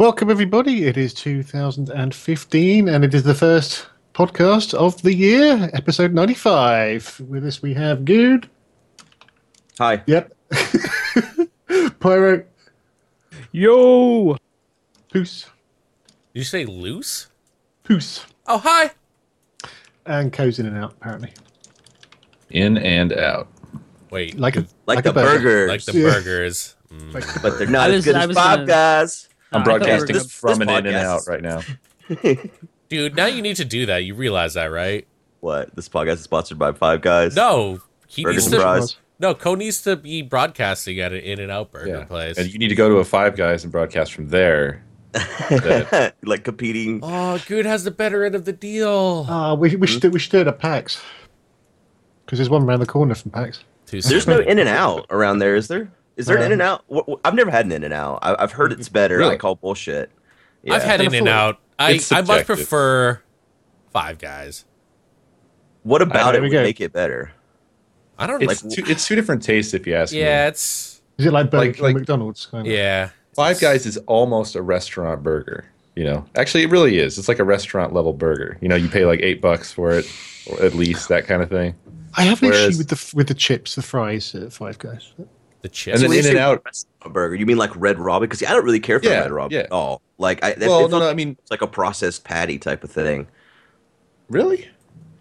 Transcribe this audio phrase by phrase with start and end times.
[0.00, 0.86] Welcome, everybody.
[0.86, 7.20] It is 2015, and it is the first podcast of the year, episode 95.
[7.28, 8.48] With us, we have Good.
[9.78, 10.02] Hi.
[10.06, 10.32] Yep.
[12.00, 12.44] Pyro.
[13.52, 14.38] Yo!
[15.12, 15.44] Poos.
[16.32, 17.26] Did you say loose?
[17.84, 18.24] Poos.
[18.46, 18.92] Oh, hi.
[20.06, 21.34] And Co's in and out, apparently.
[22.48, 23.48] In and out.
[24.10, 25.66] Wait, Like a Like, a the burger.
[25.66, 25.68] burgers.
[25.68, 26.10] like the Yeah.
[26.14, 26.76] burgers.
[26.90, 27.12] Mm.
[27.12, 29.26] Like the but they're not I as was- good I as was Five gonna- Guys.
[29.52, 31.60] I'm I thought we were broadcasting gonna- from this an in and out right now.
[32.88, 33.98] Dude, now you need to do that.
[34.04, 35.06] You realize that, right?
[35.40, 35.74] What?
[35.76, 37.36] This podcast is sponsored by Five Guys.
[37.36, 38.60] No, he Burgers needs and to.
[38.60, 38.96] fries.
[39.20, 42.04] No, Co needs to be broadcasting at an In and Out Burger Yeah.
[42.04, 42.36] place.
[42.38, 44.82] And you need to go to a Five Guys and broadcast from there.
[46.22, 47.00] Like competing.
[47.02, 49.26] Oh, Good has the better end of the deal.
[49.28, 51.00] Ah, we, we, should do, we should do it at PAX.
[52.24, 53.64] Because there's one around the corner from PAX.
[53.86, 55.90] There's no In and Out around there, is there?
[56.20, 56.84] Is there an Um, In and Out?
[57.24, 58.18] I've never had an In and Out.
[58.22, 59.16] I've heard it's better.
[59.16, 59.38] I Really?
[59.38, 60.10] call bullshit.
[60.62, 60.74] Yeah.
[60.74, 61.28] I've had Can In and.
[61.28, 61.58] Out.
[61.78, 63.20] I I much prefer
[63.92, 64.64] Five Guys.
[65.82, 66.62] What about it we would go.
[66.62, 67.32] make it better?
[68.18, 68.50] I don't know.
[68.50, 70.20] it's, two, it's two different tastes, if you ask me.
[70.20, 72.46] yeah, it's Is it like Burger Like- like- McDonald's?
[72.46, 72.72] Kind of?
[72.72, 73.10] yeah.
[73.34, 75.64] Five Guys is almost a restaurant burger.
[75.96, 77.18] You know, actually, it really is.
[77.18, 78.58] It's like a restaurant level burger.
[78.60, 80.10] You know, you pay like eight bucks for it,
[80.50, 81.74] or at least that kind of thing.
[82.16, 85.12] I have an issue with the with the chips, the fries at Five Guys.
[85.62, 85.96] The chips.
[85.96, 86.62] And then when you In and say Out.
[86.64, 87.34] restaurant burger.
[87.34, 88.28] You mean like Red Robin?
[88.28, 89.64] Because I don't really care for Yeah, Red Robin yeah.
[89.64, 90.00] at all.
[90.18, 92.82] Like, I, that, Well, no, feels no, I mean, it's like a processed patty type
[92.84, 93.26] of thing.
[94.28, 94.68] really?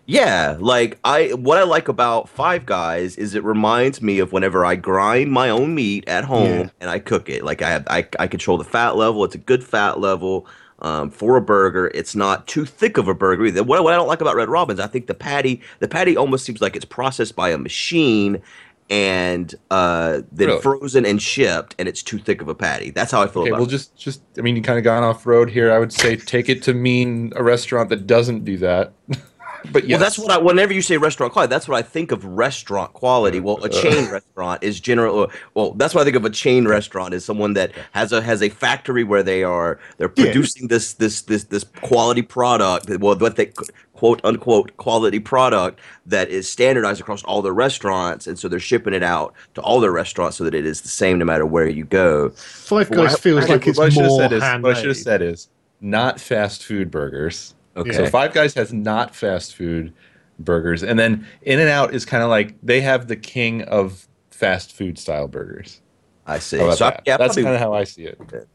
[0.05, 4.65] Yeah, like I what I like about Five Guys is it reminds me of whenever
[4.65, 6.69] I grind my own meat at home Yeah.
[6.81, 7.43] and I cook it.
[7.43, 9.23] Like I have, I I control the fat level.
[9.23, 10.47] It's a good fat level
[10.79, 11.91] um, for a burger.
[11.93, 13.63] It's not too thick of a burger either.
[13.63, 16.43] What, what I don't like about Red Robin's, I think the patty the patty almost
[16.43, 18.41] seems like it's processed by a machine
[18.89, 20.61] and uh, then Really?
[20.61, 22.89] frozen and shipped, and it's too thick of a patty.
[22.89, 23.71] That's how I feel Okay, about well, it.
[23.71, 25.71] just, just, I mean, you kind of gone off road here.
[25.71, 28.93] I would say take it to mean a restaurant that doesn't do that.
[29.71, 29.91] but yes.
[29.91, 30.37] Well, that's what I.
[30.37, 33.39] Whenever you say restaurant quality, that's what I think of restaurant quality.
[33.39, 35.29] Well, a chain restaurant is general.
[35.53, 38.41] Well, that's what I think of a chain restaurant is someone that has a has
[38.41, 40.23] a factory where they are they're Yeah.
[40.25, 42.89] producing this this this this quality product.
[42.89, 43.51] Well, what they
[43.99, 48.93] quote unquote quality product that is standardized across all their restaurants, and so they're shipping
[48.93, 51.67] it out to all their restaurants so that it is the same no matter where
[51.67, 52.29] you go.
[52.29, 54.63] Five Guys I- feels I- like it's what I should have more said is handmade.
[54.63, 55.49] what I should have said is
[55.81, 57.55] not fast food burgers.
[57.75, 57.91] Okay.
[57.91, 59.91] So Five Guys has not fast food
[60.39, 64.07] burgers, and then In and Out is kind of like they have the king of
[64.31, 65.81] fast food style burgers.
[66.25, 66.57] I see.
[66.57, 68.17] How about so I, yeah, That's kind of how I see it.
[68.31, 68.45] have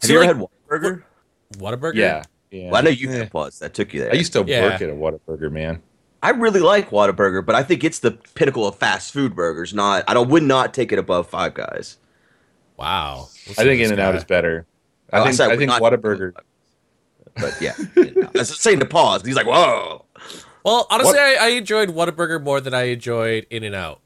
[0.00, 1.02] See, you ever had like- had Whataburger?
[1.58, 1.94] Whataburger?
[1.96, 2.22] Yeah,
[2.62, 2.70] yeah.
[2.70, 4.12] Well, I know you had was that took you there.
[4.12, 4.64] I used to Yeah.
[4.70, 5.82] work at a Whataburger, man.
[6.22, 9.72] I really like Whataburger, but I think it's the pinnacle of fast food burgers.
[9.74, 11.98] Not, I don't, would not take it above Five Guys.
[12.76, 13.28] Wow.
[13.50, 14.66] I think In and Out is better.
[15.12, 16.32] I Oh, think said I think not- Whataburger.
[17.38, 19.22] But yeah, I was saying to pause.
[19.24, 20.06] He's like, "Whoa!"
[20.64, 24.00] Well, honestly, What- I, I enjoyed Whataburger more than I enjoyed In and Out.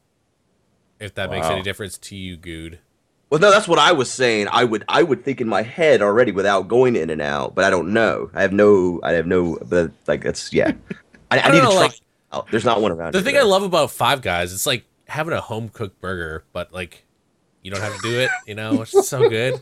[0.98, 2.80] If that makes any difference to you, Good.
[3.30, 4.48] Well, no, that's what I was saying.
[4.50, 7.64] I would, I would think in my head already without going in and out, but
[7.64, 8.28] I don't know.
[8.34, 10.72] I have no, I have no, but like that's yeah.
[11.30, 11.82] I, I, don't need know, to try.
[11.82, 12.00] like- it
[12.32, 12.50] out.
[12.50, 13.14] There's not one around.
[13.14, 13.40] The thing though.
[13.40, 17.04] I love about Five Guys, it's like having a home cooked burger, but like
[17.62, 18.30] you don't have to do it.
[18.46, 19.60] You know, it's so good.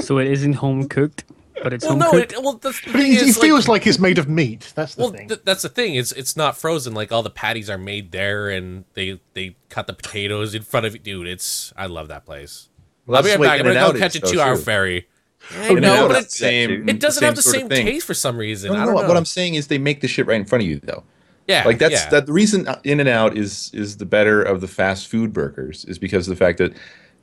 [0.00, 1.24] So it isn't home cooked,
[1.62, 2.32] but it's Well, home no, cooked.
[2.32, 4.28] it, well, that's the But thing it, it is, feels like, like it's made of
[4.28, 4.72] meat.
[4.76, 5.28] That's the well, thing.
[5.28, 5.94] th- that's the thing.
[5.96, 6.94] It's it's not frozen.
[6.94, 10.86] Like all the patties are made there, and they they cut the potatoes in front
[10.86, 11.26] of you, dude.
[11.26, 12.68] It's I love that place.
[13.06, 13.60] Well, I'll be right back.
[13.60, 15.08] I'm gonna In-N-Out go is, catch a two hour ferry.
[15.52, 17.86] I In-N-Out know, but it, same- it doesn't same have the same thing.
[17.86, 18.72] taste for some reason.
[18.72, 19.02] No, I don't no.
[19.02, 19.08] know.
[19.08, 21.04] What I'm saying is they make the shit right in front of you, though.
[21.46, 22.10] yeah, like that's yeah.
[22.10, 25.84] that the reason in and out is is the better of the fast food burgers
[25.84, 26.72] is because of the fact that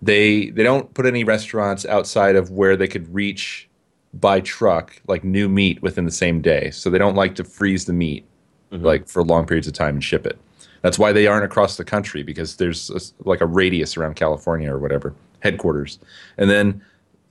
[0.02, 3.70] they they don't put any restaurants outside of where they could reach
[4.14, 7.86] by truck like new meat within the same day so they don't like to freeze
[7.86, 8.26] the meat
[8.72, 8.84] mm-hmm.
[8.84, 10.38] like for long periods of time and ship it
[10.82, 14.74] that's why they aren't across the country because there's a, like a radius around california
[14.74, 16.00] or whatever headquarters
[16.38, 16.82] and then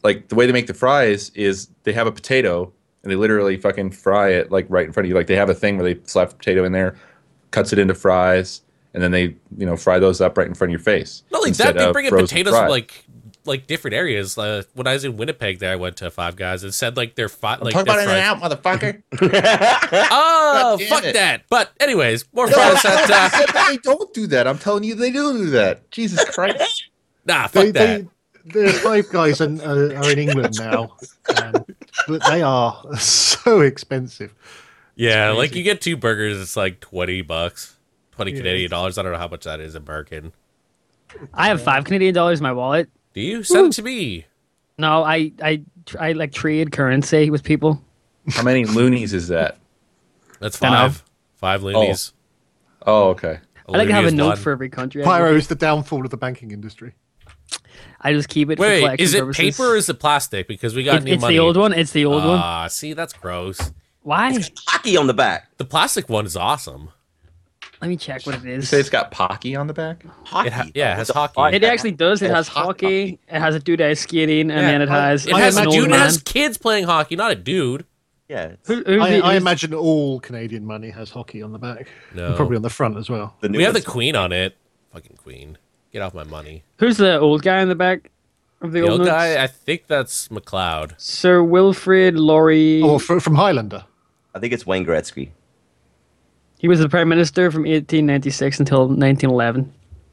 [0.03, 2.73] like the way they make the fries is they have a potato
[3.03, 5.15] and they literally fucking fry it like right in front of you.
[5.15, 6.97] Like they have a thing where they slap the potato in there,
[7.51, 8.63] cuts it into fries,
[8.95, 11.23] and then they you know fry those up right in front of your face.
[11.31, 12.63] Not only that, they of bring in potatoes fries.
[12.63, 13.05] from like
[13.47, 14.37] like different areas.
[14.37, 17.15] Uh, when I was in Winnipeg, there I went to Five Guys and said like
[17.15, 19.03] they're fi- like Talk about in and fries- out, motherfucker.
[20.13, 21.15] Oh, fuck it.
[21.15, 21.45] that!
[21.49, 24.47] But anyways, more fries at uh, they don't do that.
[24.47, 25.91] I'm telling you, they do do that.
[25.91, 26.87] Jesus Christ.
[27.25, 28.07] nah, fuck they, that.
[28.45, 30.97] they, the Five Guys are, are, are in England now,
[31.43, 31.65] um,
[32.09, 34.35] but they are so expensive.
[34.97, 37.77] yeah, like you get two burgers, it's like twenty bucks,
[38.13, 38.39] twenty Yeah.
[38.39, 38.99] Canadian dollars.
[38.99, 40.33] I don't know how much that is in American.
[41.35, 42.89] I have five Canadian dollars in my wallet.
[43.15, 44.27] Do you send it to me?
[44.79, 45.63] No, I I
[45.99, 47.83] I like trade currency with people.
[48.29, 49.59] How many loonies is that?
[50.39, 51.05] That's five.
[51.37, 52.13] Five loonies.
[52.87, 53.41] Oh, okay.
[53.69, 54.37] I like to have a note one.
[54.37, 55.03] for every country.
[55.03, 56.95] I Pyro live is the downfall of the banking industry.
[58.05, 58.11] In.
[58.11, 58.57] I just keep it.
[58.57, 59.57] for Wait, is it purposes.
[59.57, 60.49] paper or is it plastic?
[60.49, 61.35] Because we got It's, new it's money.
[61.35, 61.73] the old one.
[61.73, 62.39] It's the old one.
[62.39, 63.73] Ah, see, that's gross.
[64.03, 64.39] Why?
[64.69, 65.49] Hockey on the back.
[65.59, 66.91] The plastic one is awesome.
[67.83, 68.65] Let me check what it is.
[68.65, 70.05] You say it's got Pocky on the back?
[70.25, 70.49] Hockey.
[70.49, 71.57] It ha- yeah, it has What the hockey.
[71.57, 72.21] It actually does.
[72.21, 73.19] It has hockey.
[73.27, 74.71] It has a dude that is skating, and Yeah.
[74.71, 75.27] then it has.
[75.27, 75.85] It I has an dude.
[75.85, 75.99] It man.
[76.01, 77.87] has kids playing hockey, not a dude.
[78.29, 78.53] Yeah.
[78.67, 81.89] Who, who's I, the- I imagine all Canadian money has hockey on the back.
[82.15, 82.27] No.
[82.29, 83.35] And probably on the front as well.
[83.41, 84.57] The We have the queen on it.
[84.93, 85.57] Fucking queen.
[85.93, 86.63] Get off my money.
[86.79, 88.11] Who's the old guy in the back
[88.61, 90.93] of the, The old old guy, I think that's McLeod.
[91.01, 92.85] Sir Wilfrid Laurier.
[92.85, 93.85] Oh, fr- from Highlander.
[94.35, 95.31] I think it's Wayne Gretzky.
[96.59, 99.73] He was the prime minister from 1896 until 1911.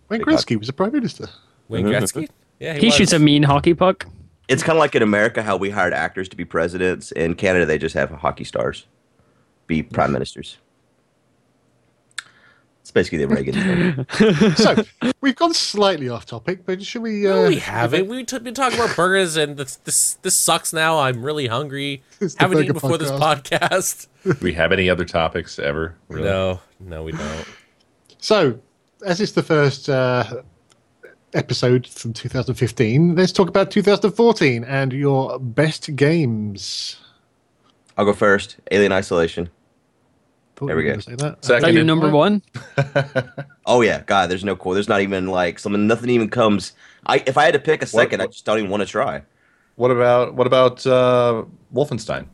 [0.10, 1.28] Wayne Gretzky was the prime minister.
[1.68, 1.92] Wayne Mhm.
[2.00, 2.30] Gretzky?
[2.60, 4.06] Yeah, he, He shoots a mean hockey puck.
[4.48, 7.12] It's kind of like in America how we hired actors to be presidents.
[7.12, 8.86] In Canada, they just have hockey stars
[9.68, 10.58] be prime ministers.
[12.88, 17.28] It's basically the Reagan so we've gone slightly off topic, but should we?
[17.28, 18.08] Uh, No, we haven't.
[18.08, 20.98] We've t- been talking about burgers, and this, this this sucks now.
[21.00, 22.02] I'm really hungry.
[22.22, 24.08] It's the Haven't eaten burger before this podcast.
[24.24, 25.98] Do we have any other topics ever?
[26.08, 26.30] Really?
[26.30, 27.46] No, no, we don't.
[28.20, 28.58] So,
[29.06, 30.44] as it's the first uh,
[31.34, 36.96] episode from 2015, let's talk about 2014 and your best games.
[37.98, 38.56] I'll go first.
[38.72, 39.50] Alien Isolation.
[40.58, 41.02] Thought There you we were go.
[41.02, 41.38] gonna Say that.
[41.44, 42.42] Is that your number one?
[43.70, 44.30] Oh yeah, God.
[44.30, 44.74] There's no core.
[44.74, 45.86] There's not even like something.
[45.88, 46.72] Nothing even comes.
[47.06, 48.88] I if I had to pick a second, I what- just don't even want to
[48.88, 49.22] try.
[49.76, 51.44] What about what about uh,
[51.74, 52.26] Wolfenstein?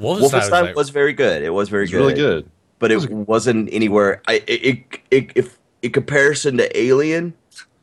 [0.00, 1.42] Wolfenstein, Wolfenstein was, like- was very good.
[1.42, 1.98] It was very It's good.
[1.98, 2.50] really good.
[2.78, 4.22] but it wasn't anywhere.
[4.26, 7.34] I it, it, it if in comparison to Alien,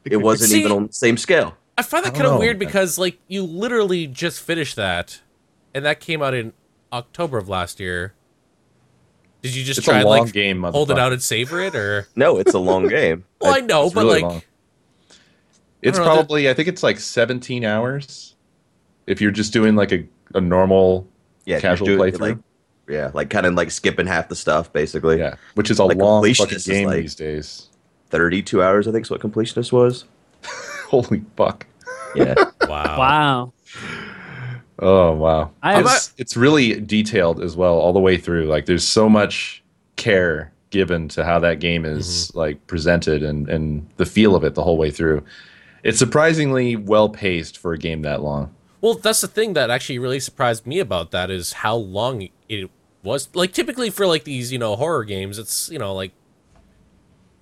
[0.06, 1.56] it wasn't See- even on the same scale.
[1.77, 5.22] I find that I kind of weird because like you literally just finished that,
[5.75, 6.54] and that came out in
[6.92, 8.13] October of last year.
[9.41, 10.63] Did you just It's try a long like game.
[10.63, 13.24] hold it out and savor it, or No, it's a long game.
[13.41, 14.41] well, I know, It's but really like long.
[15.81, 18.36] It's don't know, probably I think it's like 17 hours.
[19.07, 20.06] If you're just doing like a,
[20.36, 21.07] a normal
[21.45, 22.19] Yeah, casual do playthrough.
[22.19, 22.38] Like,
[22.89, 25.19] yeah, like kind of like skipping half the stuff basically.
[25.19, 27.69] yeah, which is a Like long fucking game like- these days.
[28.09, 30.06] thirty-two hours, I think, is what completionist was.
[30.89, 31.65] Holy fuck!
[32.15, 32.33] Yeah,
[32.68, 33.53] wow, Wow.
[34.81, 38.45] Oh wow, I- it's, it's really detailed as well all the way through.
[38.45, 39.63] Like there's so much
[39.95, 42.37] care given to how that game is mm-hmm.
[42.37, 45.23] like presented and and the feel of it the whole way through.
[45.83, 48.53] It's surprisingly well paced for a game that long.
[48.81, 52.69] Well, that's the thing that actually really surprised me about that is how long it
[53.03, 53.29] was.
[53.33, 56.11] Like typically for like these, you know, horror games, it's you know like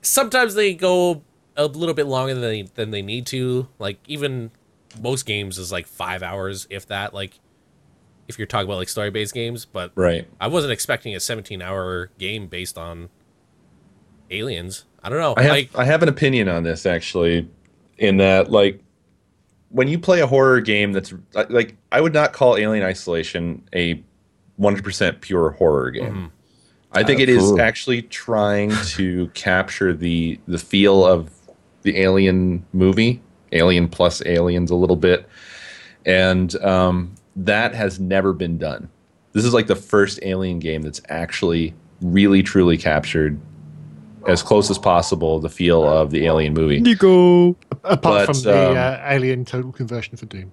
[0.01, 1.23] sometimes they go
[1.55, 3.67] a little bit longer than they than they need to.
[3.77, 4.51] Like even
[5.01, 7.13] most games is like five hours, if that.
[7.13, 7.39] Like
[8.27, 10.27] if you're talking about like story based games, but Right.
[10.39, 13.09] I wasn't expecting a 17 hour game based on
[14.29, 14.85] aliens.
[15.03, 15.33] I don't know.
[15.37, 17.47] I have like I have an opinion on this actually,
[17.97, 18.81] in that like
[19.69, 21.13] when you play a horror game that's
[21.49, 24.01] like I would not call Alien Isolation a
[24.59, 26.13] 100% pure horror game.
[26.13, 26.31] Mhm.
[26.91, 27.61] I think Uh, it is cool.
[27.61, 31.29] actually trying to capture the the feel of
[31.83, 33.21] the Alien movie,
[33.57, 35.27] Alien plus Aliens a little bit,
[36.05, 38.89] and um, that has never been done.
[39.33, 43.39] This is like the first Alien game that's actually really truly captured
[44.27, 46.79] as close as possible the feel of the Alien movie.
[46.79, 47.49] Nico.
[47.83, 50.51] Apart But, from the um, uh, Alien Total Conversion for Doom.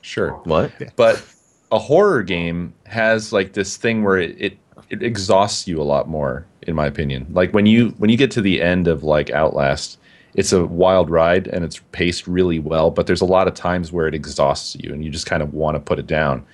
[0.00, 0.32] Sure.
[0.44, 0.70] what?
[0.96, 1.24] but
[1.72, 4.58] a horror game has like this thing where it, it
[4.90, 8.30] it exhausts you a lot more in my opinion like when you when you get
[8.30, 9.98] to the end of like outlast
[10.34, 13.92] it's a wild ride and it's paced really well but there's a lot of times
[13.92, 16.44] where it exhausts you and you just kind of want to put it down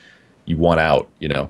[0.44, 1.49] you want out you know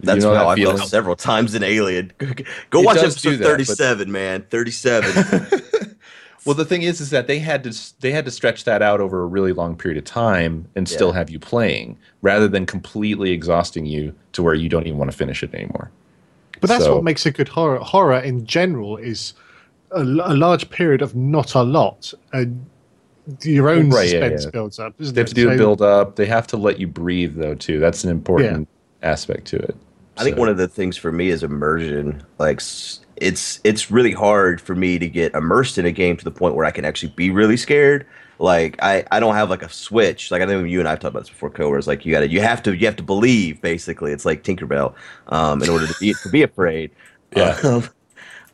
[0.00, 0.76] That's you know how that I feeling?
[0.76, 2.12] felt several times in Alien.
[2.70, 4.42] Go watch does do episode that, but- thirty-seven, man.
[4.50, 5.62] Thirty-seven.
[6.44, 9.00] well the thing is is that they had to they had to stretch that out
[9.00, 13.30] over a really long period of time and still have you playing rather than completely
[13.30, 15.90] exhausting you to where you don't even want to finish it anymore
[16.60, 17.78] But that's So- what makes a good horror.
[17.78, 19.32] Horror in general is
[19.94, 22.12] a, l- a large period of not a lot.
[22.32, 22.66] And
[23.42, 24.50] your own Right, suspense yeah.
[24.50, 24.94] builds up.
[25.00, 25.34] Isn't They have it?
[25.34, 26.16] to do a build up.
[26.16, 27.78] They have to let you breathe though too.
[27.80, 28.68] That's an important
[29.02, 29.76] aspect to it.
[30.16, 32.22] I think one of the things for me is immersion.
[32.38, 32.60] Like
[33.16, 36.54] it's it's really hard for me to get immersed in a game to the point
[36.54, 38.06] where I can actually be really scared.
[38.38, 40.30] Like I, I don't have like a switch.
[40.30, 41.68] Like I know you and I've talked about this before, Co.
[41.70, 44.12] Where it's like you got to you have to you have to believe basically.
[44.12, 44.94] It's like Tinkerbell,
[45.28, 46.90] um, in order to be to be afraid.
[47.36, 47.58] Yeah.
[47.64, 47.88] Um,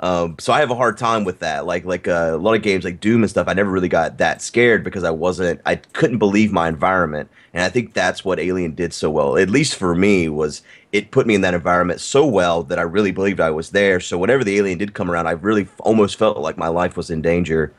[0.03, 1.67] Um, so I have a hard time with that.
[1.67, 4.17] Like like uh, a lot of games like Doom and stuff, I never really got
[4.19, 7.29] that scared because I wasn't I couldn't believe my environment.
[7.53, 11.11] And I think that's what Alien did so well, at least for me, was it
[11.11, 14.01] put me in that environment so well that I really believed I was there.
[14.01, 16.97] So whenever the alien did come around, I really f- almost felt like my life
[16.97, 17.73] was in danger,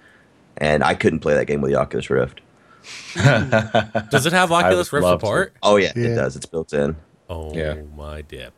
[0.58, 2.42] and I couldn't play that game with the Oculus Rift.
[3.16, 5.26] Does it have Oculus Rift love to.
[5.26, 5.54] support?
[5.64, 6.08] Oh yeah, Yeah.
[6.08, 6.36] it does.
[6.36, 6.96] It's built in.
[7.30, 7.76] Oh Yeah.
[7.96, 8.54] my dip.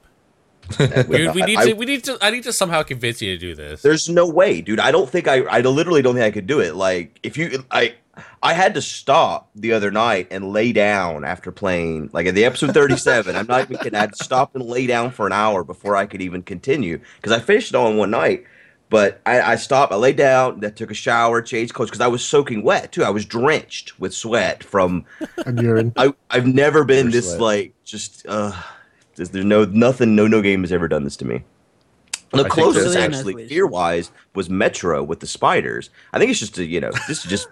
[0.79, 1.73] We- We, we need I- to.
[1.73, 2.17] We need to.
[2.21, 3.81] I need to somehow convince you to do this.
[3.81, 4.79] There's no way, dude.
[4.79, 5.41] I don't think I.
[5.43, 6.75] I literally don't think I could do it.
[6.75, 7.95] Like if you, I,
[8.41, 12.09] I had to stop the other night and lay down after playing.
[12.13, 13.95] Like at the episode 37, I'm not even kidding.
[13.95, 16.99] I had to stop and lay down for an hour before I could even continue
[17.17, 18.45] because I finished it all in one night.
[18.89, 19.91] But I, I stopped.
[19.91, 20.59] I laid down.
[20.59, 23.03] Then took a shower, changed clothes because I was soaking wet too.
[23.03, 25.05] I was drenched with sweat from.
[25.47, 25.93] and urine.
[25.97, 27.41] I I've never been Pure this sweat.
[27.41, 28.25] like just.
[28.27, 28.51] uh
[29.15, 30.15] There's, there's no nothing.
[30.15, 31.43] No no game has ever done this to me.
[32.31, 35.91] The closest actually fear wise was Metro with the spiders.
[36.13, 37.47] I think it's just a, you know this is just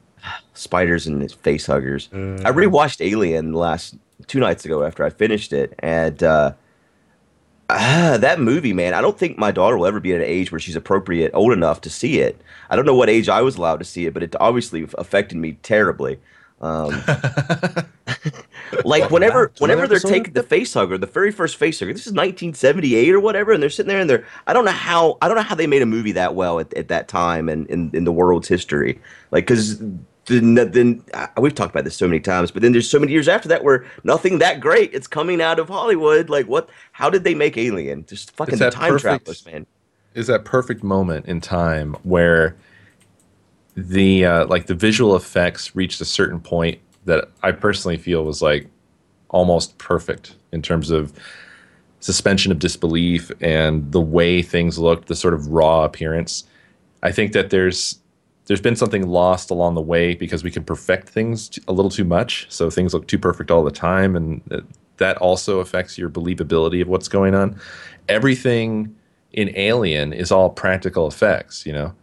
[0.54, 2.08] spiders and face huggers.
[2.12, 3.96] I rewatched Alien last
[4.28, 6.52] two nights ago after I finished it, and uh,
[7.68, 8.94] ah, that movie, man.
[8.94, 11.52] I don't think my daughter will ever be at an age where she's appropriate, old
[11.52, 12.40] enough to see it.
[12.68, 15.38] I don't know what age I was allowed to see it, but it obviously affected
[15.38, 16.20] me terribly.
[16.60, 17.02] Um,
[18.84, 22.12] like whenever whenever they're taking the face hugger, the very first face hugger, this is
[22.12, 25.36] 1978 or whatever, and they're sitting there and they're I don't know how I don't
[25.36, 28.04] know how they made a movie that well at, at that time and in, in
[28.04, 29.00] the world's history,
[29.30, 29.80] like because.
[30.26, 33.10] Then, then uh, we've talked about this so many times, but then there's so many
[33.10, 36.30] years after that where nothing that great it's coming out of Hollywood.
[36.30, 36.68] Like what?
[36.92, 38.06] How did they make Alien?
[38.06, 39.66] Just fucking the time perfect- travelers, man.
[40.14, 42.54] is that perfect moment in time where
[43.76, 48.42] the uh, like the visual effects reached a certain point that I personally feel was
[48.42, 48.68] like
[49.28, 51.12] almost perfect in terms of
[52.00, 56.44] suspension of disbelief and the way things looked, the sort of raw appearance.
[57.02, 57.98] I think that there's
[58.46, 62.04] there's been something lost along the way because we can perfect things a little too
[62.04, 64.64] much, so things look too perfect all the time, and
[64.96, 67.58] that also affects your believability of what's going on.
[68.08, 68.94] Everything
[69.32, 71.94] in Alien is all practical effects, you know.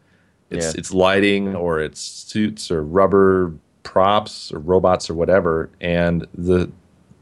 [0.49, 0.79] It's Yeah.
[0.79, 6.69] it's lighting or it's suits or rubber props or robots or whatever, and the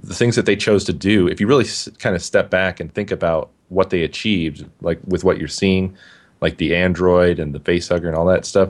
[0.03, 1.27] the things that they chose to do.
[1.27, 4.99] If you really s- kind of step back and think about what they achieved, like
[5.07, 5.95] with what you're seeing,
[6.41, 8.69] like the android and the facehugger and all that stuff,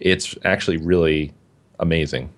[0.00, 1.32] it's actually really
[1.80, 2.30] amazing.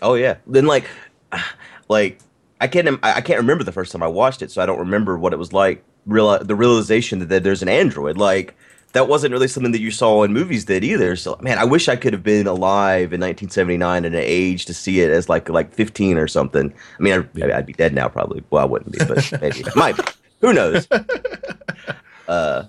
[0.00, 0.36] Oh yeah.
[0.46, 0.84] Then like,
[1.88, 2.18] like
[2.60, 4.78] I can't I I can't remember the first time I watched it, so I don't
[4.78, 5.82] remember what it was like.
[6.06, 8.54] Real the realization that, that there's an android like
[8.92, 11.16] that wasn't really something that you saw in movies did either.
[11.16, 14.74] So man, I wish I could have been alive in 1979 at an age to
[14.74, 16.72] see it as like like 15 or something.
[16.98, 18.42] I mean, I, I'd be dead now probably.
[18.50, 20.04] Well, I wouldn't be, but maybe might be.
[20.40, 20.86] Who knows?
[22.28, 22.66] Uh,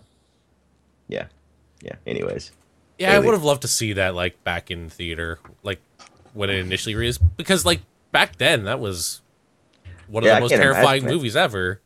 [1.08, 1.28] yeah,
[1.82, 1.94] yeah.
[2.08, 2.52] Anyways.
[2.98, 5.80] Yeah, I would have loved to see that like back in theater, like
[6.34, 9.22] when it initially released, because like back then that was
[10.08, 11.82] one of Yeah, the most terrifying imagine movies ever.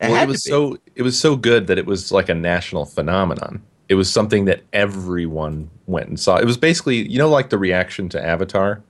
[0.00, 2.84] It Well, it was so it was so good that it was like a national
[2.84, 3.62] phenomenon.
[3.88, 6.36] It was something that everyone went and saw.
[6.36, 8.82] It was basically, you know, like the reaction to Avatar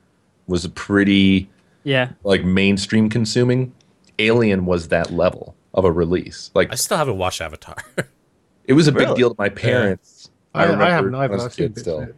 [0.46, 1.48] was a pretty
[1.84, 2.10] Yeah.
[2.24, 3.72] like mainstream consuming.
[4.18, 6.50] Alien was that level of a release.
[6.54, 7.76] Like I still haven't watched Avatar.
[8.64, 10.30] it was a big deal to my parents.
[10.54, 11.32] I, I, remember haven't when either.
[11.34, 12.00] I was I've a seen kid still.
[12.02, 12.16] of it.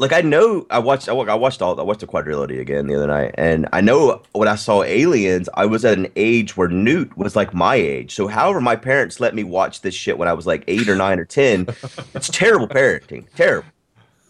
[0.00, 2.86] Like I know I watched I, wa- I watched all I watched the quadrilogy again
[2.88, 6.56] the other night, and I know when I saw Aliens, I was at an age
[6.56, 8.14] where Newt was like my age.
[8.14, 10.96] So however my parents let me watch this shit when I was like eight or
[10.96, 11.68] nine or ten,
[12.14, 13.68] it's terrible parenting, terrible.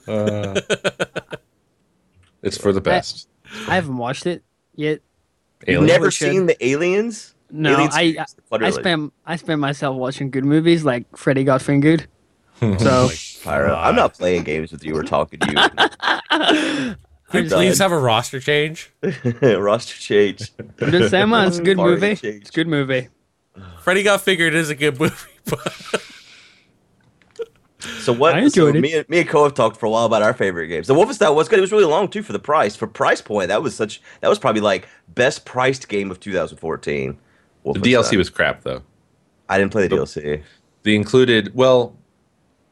[0.09, 0.61] Uh,
[2.43, 3.29] it's for the best.
[3.69, 4.43] I haven't watched it
[4.75, 5.01] yet.
[5.67, 6.31] You've never We should.
[6.33, 7.35] seen the Aliens?
[7.53, 8.75] No, Alien I series, the I quadrilogy.
[8.75, 12.07] spent I spent myself watching good movies like Freddy Got Fingered.
[12.61, 12.77] Hmm.
[12.79, 13.09] So
[13.43, 16.97] Pyro, I'm not playing games with you or talking to I'm
[17.31, 18.91] Could just, please have a roster change?
[19.43, 20.53] Roster change.
[20.59, 22.17] I'm just saying, man, it's a good Party movie.
[22.17, 22.41] change.
[22.43, 23.09] It's a good movie.
[23.83, 25.15] Freddy Got Fingered is a good movie,
[25.47, 25.75] but
[28.01, 28.35] So what?
[28.35, 28.81] I enjoyed so it.
[28.81, 30.87] Me, and- me and Ko have talked for a while about our favorite games.
[30.87, 31.59] The Wolfenstein was good.
[31.59, 32.77] It was really long too for the price.
[32.77, 34.03] For price point, that was such.
[34.21, 37.17] That was probably like best priced game of 2014.
[37.65, 37.83] The Wolfenstein.
[37.83, 38.83] DLC was crap though.
[39.49, 40.43] I didn't play the the- DLC.
[40.83, 41.95] The included, well,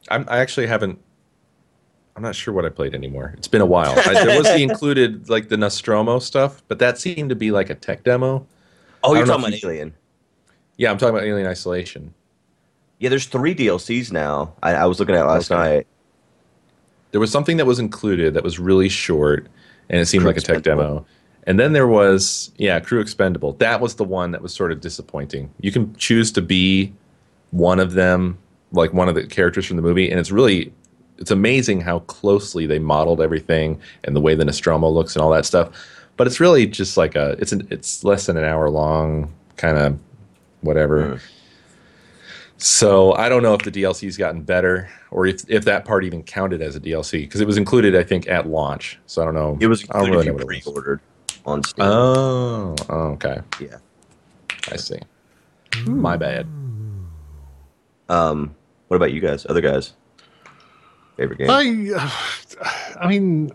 [0.09, 0.99] I'm, I actually haven't.
[2.15, 3.33] I'm not sure what I played anymore.
[3.37, 3.93] It's been a while.
[3.97, 7.69] I, there was the included like the Nostromo stuff, but that seemed to be like
[7.69, 8.45] a tech demo.
[9.03, 9.93] Oh, you're talking about Alien.
[10.75, 12.13] Yeah, I'm talking about Alien Isolation.
[12.99, 14.53] Yeah, there's three DLCs now.
[14.61, 15.61] I, I was looking at last Okay.
[15.77, 15.87] night.
[17.11, 19.47] There was something that was included that was really short,
[19.89, 21.05] and it seemed Crew like a tech demo.
[21.43, 23.53] And then there was yeah, Crew Expendable.
[23.53, 25.49] That was the one that was sort of disappointing.
[25.61, 26.93] You can choose to be
[27.51, 28.37] one of them,
[28.71, 30.73] like one of the characters from the movie, and it's really
[31.17, 35.29] it's amazing how closely they modeled everything and the way the Nostromo looks and all
[35.31, 35.69] that stuff.
[36.17, 39.77] But it's really just like a it's an it's less than an hour long kind
[39.77, 39.99] of
[40.61, 41.03] whatever.
[41.03, 41.21] Mm.
[42.57, 46.23] So I don't know if the DLC's gotten better or if if that part even
[46.23, 48.99] counted as a DLC because it was included I think at launch.
[49.05, 49.57] So I don't know.
[49.61, 50.99] It was I don't included really if know you what pre-ordered
[51.45, 51.85] on Steam.
[51.85, 53.39] Oh, oh, okay.
[53.61, 53.77] yeah.
[54.71, 54.99] I see.
[55.85, 56.47] My bad.
[58.09, 58.55] Um,
[58.89, 59.45] what about you guys?
[59.47, 59.93] Other guys?
[61.15, 61.49] Favorite game?
[61.49, 62.13] I,
[62.99, 63.51] I mean,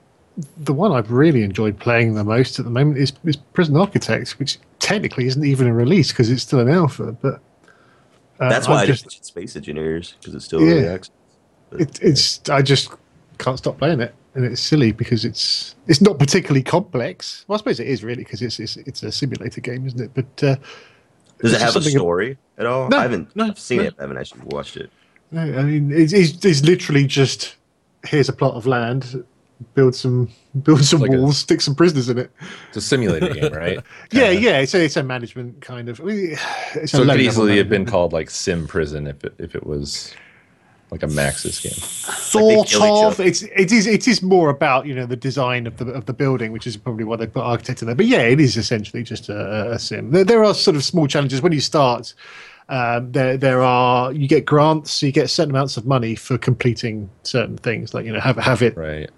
[0.57, 4.39] the one I've really enjoyed playing the most at the moment is, is Prison Architect,
[4.39, 7.13] which technically isn't even a release because it's still an alpha.
[7.13, 7.41] But
[8.41, 10.75] uh, That's why I'm I just, just mentioned Space Engineers because it's still Yeah.
[10.75, 11.15] early access.
[11.71, 12.91] But, it, it's I just
[13.39, 17.45] can't stop playing it, and it's silly because it's it's not particularly complex.
[17.49, 20.11] Well, I suppose it is really because it's, it's it's a simulator game, isn't it?
[20.15, 20.57] But uh,
[21.41, 22.89] Does it have a story at all?
[22.89, 23.85] No, I haven't no, seen no.
[23.85, 23.95] it.
[23.99, 24.91] I haven't actually watched it.
[25.35, 27.57] No, I mean, it's, it's, it's literally just
[28.07, 29.25] here's a plot of land,
[29.75, 30.31] build some
[30.63, 32.31] build some Like a- walls, stick some prisoners in it.
[32.69, 33.79] It's a simulator game, right?
[34.13, 34.41] Yeah, Kinda.
[34.41, 36.01] yeah, it's a, it's a management kind of.
[36.05, 39.35] It's So a it low could easily have been called like Sim Prison if it
[39.39, 40.15] if it was
[40.91, 41.73] like a Maxis game.
[41.73, 43.19] sort kill each of.
[43.21, 46.13] It's it is it is more about you know the design of the of the
[46.13, 47.97] building, which is probably why they put architect in there.
[47.97, 50.13] But yeah, it is essentially just a, a sim.
[50.13, 52.15] There, there are sort of small challenges when you start.
[52.69, 57.11] Um, there there are you get grants, you get certain amounts of money for completing
[57.23, 59.11] certain things, like you know have have it Right.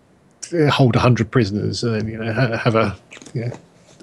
[0.53, 2.97] uh, hold hundred prisoners, and then you know have a
[3.35, 3.53] you know,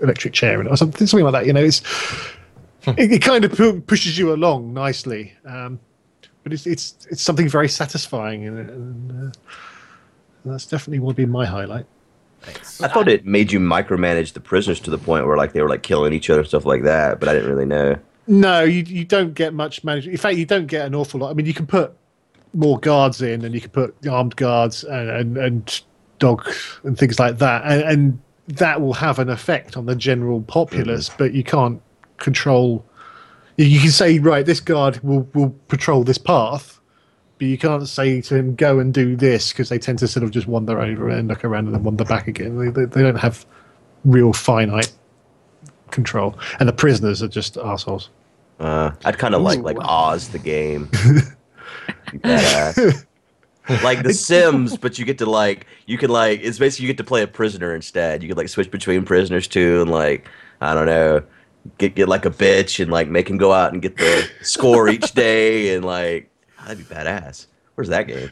[0.01, 1.45] electric chair in it or something something like that.
[1.45, 1.81] You know, it's
[2.88, 5.33] it, it kind of pu- pushes you along nicely.
[5.45, 5.79] Um,
[6.43, 9.31] but it's it's it's something very satisfying, and, and uh,
[10.45, 11.85] that's definitely would be my highlight.
[12.81, 15.69] I thought it made you micromanage the prisoners to the point where like they were
[15.69, 17.97] like killing each other and stuff like that, but I didn't really know.
[18.27, 20.13] No, you you don't get much management.
[20.13, 21.32] In fact, you don't get an awful lot.
[21.32, 21.94] I mean, you can put
[22.53, 25.82] more guards in, and you can put armed guards and and, and
[26.20, 26.48] dog
[26.84, 31.10] and things like that, and, and that will have an effect on the general populace.
[31.10, 31.18] Mm.
[31.18, 31.82] But you can't
[32.18, 32.86] control.
[33.58, 36.79] You you can say right, this guard will will patrol this path,
[37.40, 40.24] but you can't say to him go and do this because they tend to sort
[40.24, 42.57] of just wander over and look around and then wander back again.
[42.57, 43.46] They, they, they don't have
[44.05, 44.94] real finite
[45.94, 48.10] control, and the prisoners are just assholes.
[48.60, 50.86] Uh, I'd kind of like like Oz the game.
[52.12, 53.06] Be badass.
[53.84, 56.98] like The Sims, but you get to like you can like it's basically you get
[56.98, 58.22] to play a prisoner instead.
[58.22, 60.27] You could like switch between prisoners too, and like
[60.62, 61.24] I don't know,
[61.77, 64.90] get get like a bitch and like make him go out and get the score
[64.90, 66.29] each day, and like
[66.60, 67.48] that'd be badass.
[67.75, 68.29] Where's that game?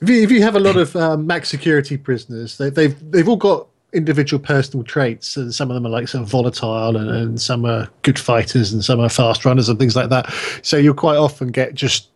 [0.00, 3.28] If you, if you have a lot of um, max security prisoners, they, they've they've
[3.28, 7.10] all got individual personal traits, and some of them are like sort of volatile, and,
[7.10, 10.32] and some are good fighters, and some are fast runners, and things like that.
[10.62, 12.08] So you'll quite often get just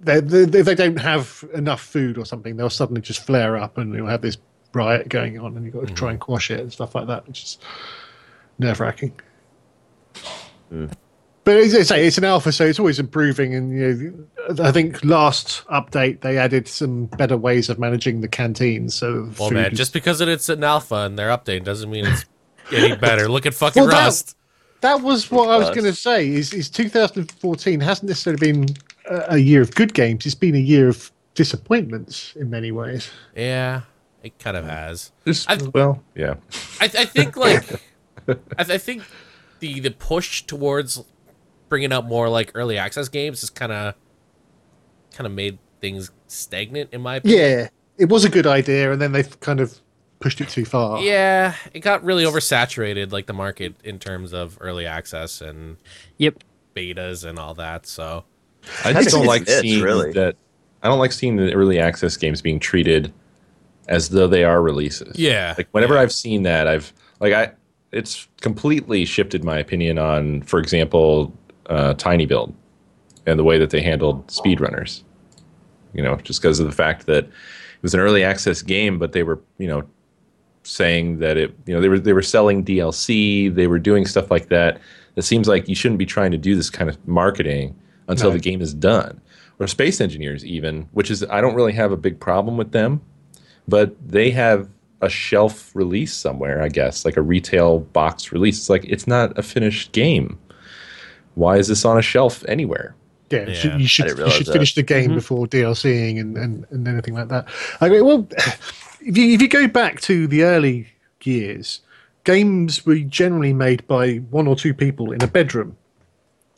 [0.00, 3.78] they, they, if they don't have enough food or something, they'll suddenly just flare up,
[3.78, 4.36] and you'll have this
[4.72, 6.12] riot going on, and you've got to try mm.
[6.12, 7.58] and quash it and stuff like that, which is
[8.58, 9.12] nerve wracking.
[10.72, 10.92] Mm.
[11.44, 13.54] But as I say, it's an alpha, so it's always improving.
[13.54, 18.28] And you know, I think last update they added some better ways of managing the
[18.28, 18.94] canteens.
[18.94, 22.24] So Well, man, is- just because it's an alpha and they're updating doesn't mean it's
[22.72, 23.28] any better.
[23.28, 24.36] Look at fucking Well, that- Rust.
[24.80, 26.28] that was what I was going to say.
[26.30, 28.66] Is is 2014 hasn't necessarily been
[29.10, 30.24] a, a year of good games.
[30.24, 33.10] It's been a year of disappointments in many ways.
[33.36, 33.82] Yeah,
[34.22, 35.12] it kind of has.
[35.26, 36.34] Just, I've- well, yeah.
[36.80, 37.64] I, I think like
[38.28, 39.02] I, I think
[39.60, 41.02] the the push towards
[41.74, 43.96] bringing out more like early access games has kind of
[45.12, 47.40] kind of made things stagnant in my opinion.
[47.40, 49.76] Yeah, it was a good idea, and then they've kind of
[50.20, 51.00] pushed it too far.
[51.00, 55.76] Yeah, it got really oversaturated, like the market in terms of early access and
[56.18, 56.44] Yep.
[56.76, 57.86] betas and all that.
[57.88, 58.22] So
[58.84, 60.12] I I just don't like this, seeing really.
[60.12, 60.36] that.
[60.80, 63.12] I don't like seeing the early access games being treated
[63.88, 65.18] as though they are releases.
[65.18, 66.02] Yeah, Like whenever yeah.
[66.02, 67.50] I've seen that, I've like I,
[67.90, 71.32] it's completely shifted my opinion on, for example,
[71.68, 72.54] uh, Tiny Build
[73.26, 75.02] and the way that they handled speedrunners.
[75.92, 79.12] You know, just because of the fact that it was an early access game, but
[79.12, 79.84] they were, you know,
[80.64, 84.30] saying that it, you know, they were they were selling DLC, they were doing stuff
[84.30, 84.80] like that.
[85.16, 87.76] It seems like you shouldn't be trying to do this kind of marketing
[88.08, 89.20] until the game is done.
[89.60, 93.00] Or Space Engineers, even, which is I don't really have a big problem with them,
[93.68, 94.68] but they have
[95.00, 98.58] a shelf release somewhere, I guess, like a retail box release.
[98.58, 100.38] It's like it's not a finished game.
[101.34, 102.94] Why is this on a shelf anywhere?
[103.30, 104.52] Yeah, you should, Yeah, you should, you realize should that.
[104.52, 107.46] finish the game before DLCing and, and, and anything like that.
[107.80, 108.28] I mean, well,
[109.00, 110.88] if you, if you go back to the early
[111.22, 111.80] years,
[112.24, 115.76] games were generally made by one or two people in a bedroom.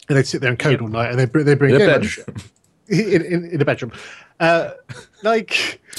[0.09, 1.99] And they'd sit there and code all night and they'd, they'd bring In a yeah,
[1.99, 2.37] bedroom.
[2.89, 3.93] in, in, in a bedroom,
[4.41, 4.71] uh,
[5.23, 5.81] like.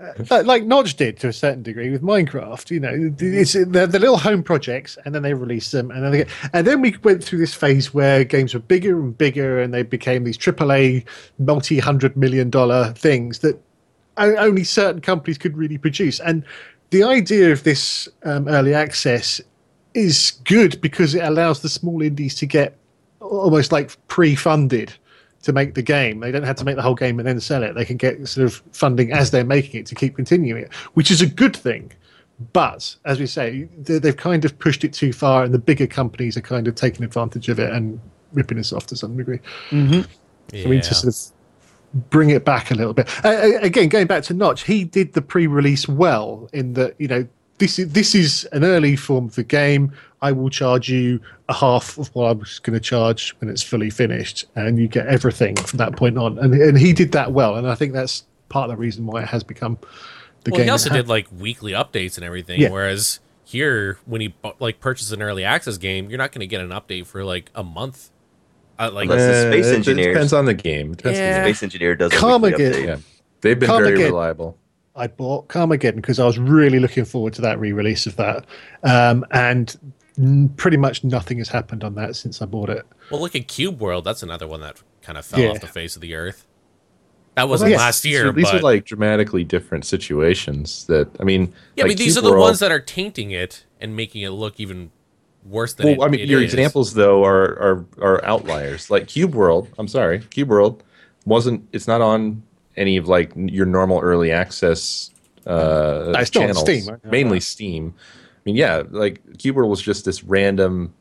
[0.00, 3.98] uh, like Notch did to a certain degree with Minecraft, you know, it's the, the
[3.98, 6.96] little home projects, and then they release them, and then they get, and then we
[7.02, 11.04] went through this phase where games were bigger and bigger, and they became these AAA,
[11.38, 13.60] multi-hundred million dollar things that
[14.16, 16.20] only certain companies could really produce.
[16.20, 16.44] And
[16.90, 19.40] the idea of this um, early access
[19.94, 22.76] is good because it allows the small indies to get
[23.20, 24.92] almost like pre-funded
[25.44, 26.20] to make the game.
[26.20, 27.74] They don't have to make the whole game and then sell it.
[27.74, 31.10] They can get sort of funding as they're making it to keep continuing it, which
[31.10, 31.92] is a good thing.
[32.52, 35.86] But as we say, they- they've kind of pushed it too far, and the bigger
[35.86, 38.00] companies are kind of taking advantage of it and
[38.32, 39.38] ripping us off to some degree.
[40.52, 40.64] Yeah.
[40.64, 43.08] I mean, to sort of bring it back a little bit.
[43.24, 47.06] Uh, uh, again, going back to Notch, he did the pre-release well in that you
[47.08, 47.26] know
[47.58, 49.92] this is this is an early form of the game.
[50.22, 53.62] I will charge you a half of what I was going to charge when it's
[53.62, 56.38] fully finished, and you get everything from that point on.
[56.38, 59.22] And and he did that well, and I think that's part of the reason why
[59.22, 59.78] it has become
[60.44, 60.64] the well, game.
[60.66, 62.60] he also did like weekly updates and everything.
[62.60, 62.70] Yeah.
[62.70, 66.60] Whereas here, when you like purchase an early access game, you're not going to get
[66.62, 68.10] an update for like a month.
[68.78, 70.92] Uh, like Unless the Eh, Space it- It depends on the game.
[70.92, 71.44] It depends on the Yeah.
[71.44, 72.84] Space Engineer does a Karma weekly.
[72.86, 72.96] Yeah,
[73.42, 74.04] they've been very Carmageddon.
[74.06, 74.58] reliable.
[74.96, 78.44] I bought Carmageddon because I was really looking forward to that re-release of that,
[78.84, 79.76] um, and
[80.16, 82.86] n- pretty much nothing has happened on that since I bought it.
[83.10, 84.04] well, look at Cube World.
[84.04, 85.48] That's another one that kind of fell Yeah.
[85.50, 86.46] off the face of the earth.
[87.34, 87.80] That wasn't yes.
[87.80, 90.84] last year, So these but are like dramatically different situations.
[90.86, 93.64] That I mean, yeah, like but these are the World- ones that are tainting it
[93.80, 94.92] and making it look even
[95.44, 96.54] worse than it, Well, I mean, it your is.
[96.54, 98.88] examples though are, are are outliers.
[98.88, 100.84] Like Cube World, I'm sorry, Cube World
[101.26, 101.68] wasn't.
[101.72, 102.44] It's not on
[102.76, 105.10] any of like your normal early access
[105.46, 106.60] uh, not on channels.
[106.60, 107.04] Steam, right?
[107.04, 107.94] Mainly Steam.
[107.96, 110.94] I mean, yeah, like Cube was just this random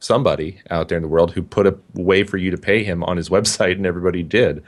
[0.00, 3.04] somebody out there in the world who put a way for you to pay him
[3.04, 4.62] on his website, and everybody did.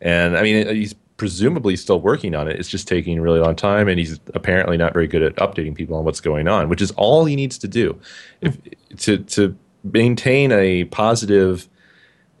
[0.00, 2.58] And I mean, he's presumably still working on it.
[2.58, 5.74] It's just taking a really long time, and he's apparently not very good at updating
[5.74, 7.98] people on what's going on, which is all he needs to do.
[8.40, 8.58] If
[8.98, 11.68] to to maintain a positive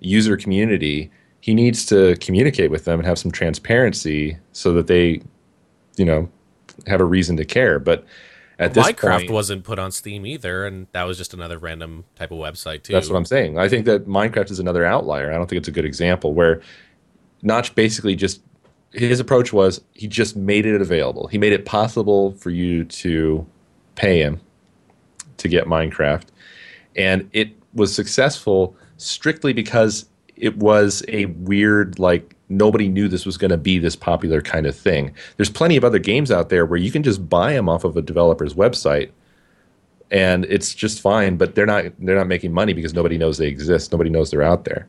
[0.00, 1.10] user community,
[1.46, 5.22] he needs to communicate with them and have some transparency so that they,
[5.96, 6.28] you know,
[6.88, 7.78] have a reason to care.
[7.78, 8.04] But
[8.58, 12.04] at this Minecraft point, wasn't put on Steam either, and that was just another random
[12.16, 12.94] type of website too.
[12.94, 13.60] That's what I'm saying.
[13.60, 15.32] I think that Minecraft is another outlier.
[15.32, 16.62] I don't think it's a good example where
[17.42, 18.42] Notch basically just
[18.90, 21.28] his approach was he just made it available.
[21.28, 23.46] He made it possible for you to
[23.94, 24.40] pay him
[25.36, 26.24] to get Minecraft.
[26.96, 30.06] And it was successful strictly because
[30.36, 34.66] it was a weird like nobody knew this was going to be this popular kind
[34.66, 35.14] of thing.
[35.36, 37.96] There's plenty of other games out there where you can just buy them off of
[37.96, 39.10] a developer's website
[40.10, 41.36] and it's just fine.
[41.36, 43.92] But they're not they're not making money because nobody knows they exist.
[43.92, 44.86] Nobody knows they're out there.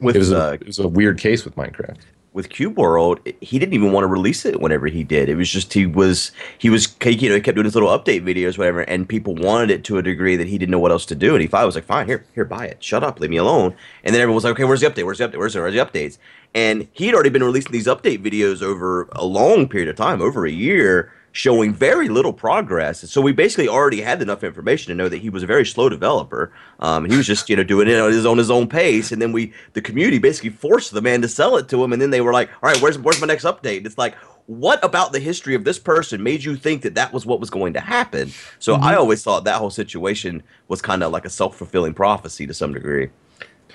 [0.00, 2.00] With it was uh, it was a weird case with Minecraft.
[2.32, 5.28] With Cube World, he didn't even want to release it whenever he did.
[5.28, 8.22] It was just he was he was you know he kept doing his little update
[8.22, 11.06] videos, whatever, and people wanted it to a degree that he didn't know what else
[11.06, 11.34] to do.
[11.34, 12.82] And he finally was like, "Fine, here, here, buy it.
[12.82, 15.04] Shut up, leave me alone." And then everyone was like, "Okay, where's the update?
[15.04, 15.38] Where's the update?
[15.38, 16.18] Where's the, where's the updates?"
[16.54, 20.20] And he had already been releasing these update videos over a long period of time,
[20.20, 23.10] over a year, showing very little progress.
[23.10, 25.88] So we basically already had enough information to know that he was a very slow
[25.88, 26.52] developer.
[26.80, 29.10] Um, and he was just you know doing it on his on his own pace.
[29.10, 31.92] And then we the community basically forced the man to sell it to him.
[31.92, 34.14] And then they were like, "All right, where's where's my next update?" And it's like.
[34.46, 37.48] What about the history of this person made you think that that was what was
[37.48, 38.32] going to happen?
[38.58, 42.48] So I always thought that whole situation was kind of like a self fulfilling prophecy
[42.48, 43.10] to some degree.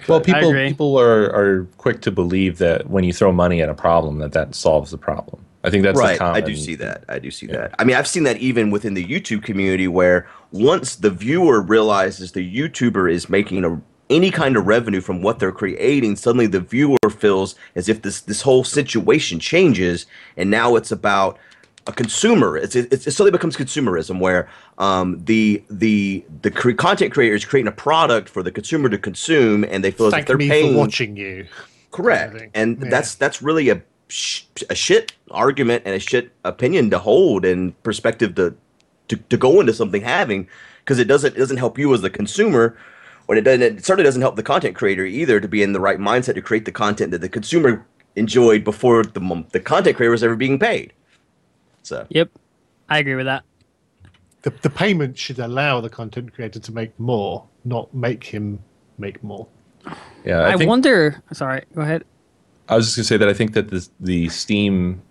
[0.08, 3.74] Well, people people are, are quick to believe that when you throw money at a
[3.74, 5.44] problem, that that solves the problem.
[5.68, 6.18] I think that's a right.
[6.18, 7.04] common, I do see that.
[7.10, 7.76] I do see that.
[7.80, 12.32] I mean, I've seen that even within the YouTube community, where once the viewer realizes
[12.32, 16.62] the YouTuber is making a any kind of revenue from what they're creating, suddenly the
[16.62, 20.06] viewer feels as if this this whole situation changes,
[20.38, 21.38] and now it's about
[21.88, 22.58] a consumer.
[22.58, 27.46] It's it's, it suddenly becomes consumerism, where um, the the the cre- content creator is
[27.46, 30.48] creating a product for the consumer to consume, and they feel as if they're me
[30.48, 31.46] paying for watching you.
[31.92, 32.36] Correct.
[32.36, 32.52] I think.
[32.54, 32.90] And Yeah.
[32.90, 37.82] that's that's really a sh- a shit argument and a shit opinion to hold and
[37.84, 38.56] perspective to
[39.08, 40.48] to, to go into something having
[40.84, 42.78] because it doesn't it doesn't help you as the consumer
[43.28, 45.80] or it doesn't it certainly doesn't help the content creator either to be in the
[45.80, 50.12] right mindset to create the content that the consumer enjoyed before the the content creator
[50.12, 50.94] was ever being paid.
[51.84, 52.32] So Yep,
[52.90, 53.44] I agree with that.
[54.42, 58.60] The, the payment should allow the content creator to make more, not make him
[58.98, 59.48] make more.
[60.26, 61.22] Yeah, I, I, think, wonder.
[61.34, 62.04] Sorry, go ahead.
[62.70, 65.02] I was just gonna say that I think that the the Steam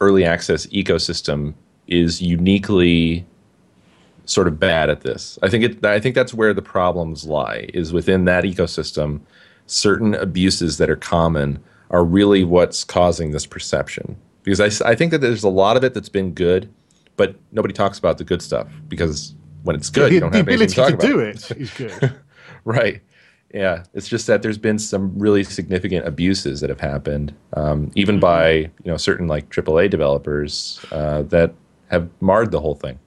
[0.00, 1.54] early access ecosystem
[1.86, 3.24] is uniquely
[4.26, 5.38] sort of bad at this.
[5.42, 5.84] I think it.
[5.84, 7.68] I think that's where the problems lie.
[7.74, 9.20] Is within that ecosystem,
[9.66, 14.16] certain abuses that are common are really what's causing this perception.
[14.42, 16.68] Because I, I think that there's a lot of it that's been good,
[17.16, 20.38] but nobody talks about the good stuff because when it's good, the, you don't the
[20.38, 21.50] have anything ability to to, talk do about.
[21.50, 22.12] it is good.
[22.66, 23.02] Right.
[23.54, 23.84] Yeah.
[23.94, 28.50] It's just that there's been some really significant abuses that have happened, um, even by
[28.56, 31.54] you know certain like AAA developers uh, that
[31.90, 32.98] have marred the whole thing.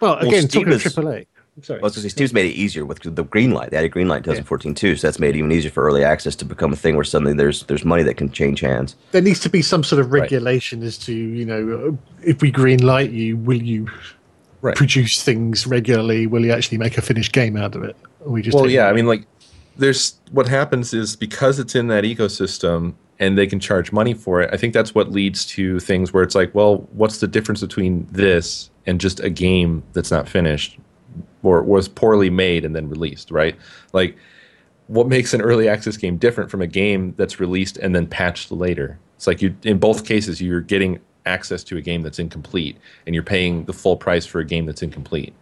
[0.00, 1.26] Well, again, Steam talking of AAA.
[1.60, 1.78] Sorry.
[1.80, 3.70] Well, I was gonna say, Steam's made it easier with the green light.
[3.70, 5.84] They had a green light in 2014 too, so that's made it even easier for
[5.84, 8.96] early access to become a thing where suddenly there's there's money that can change hands.
[9.10, 10.22] there needs to be some sort of Right.
[10.22, 13.88] regulation as to you know if we green light you, will you
[14.62, 14.76] Right.
[14.76, 16.26] produce things regularly?
[16.26, 17.96] Will you actually make a finished game out of it?
[18.20, 18.86] Or we just Well, yeah.
[18.86, 18.90] it?
[18.90, 19.24] I mean, like,
[19.76, 24.40] there's what happens is because it's in that ecosystem and they can charge money for
[24.40, 24.50] it.
[24.52, 28.06] I think that's what leads to things where it's like, well, what's the difference between
[28.10, 30.78] this and just a game that's not finished
[31.42, 33.56] or was poorly made and then released, right?
[33.92, 34.16] Like,
[34.88, 38.50] what makes an early access game different from a game that's released and then patched
[38.50, 38.98] later?
[39.16, 43.14] It's like you, in both cases, you're getting access to a game that's incomplete and
[43.14, 45.32] you're paying the full price for a game that's incomplete.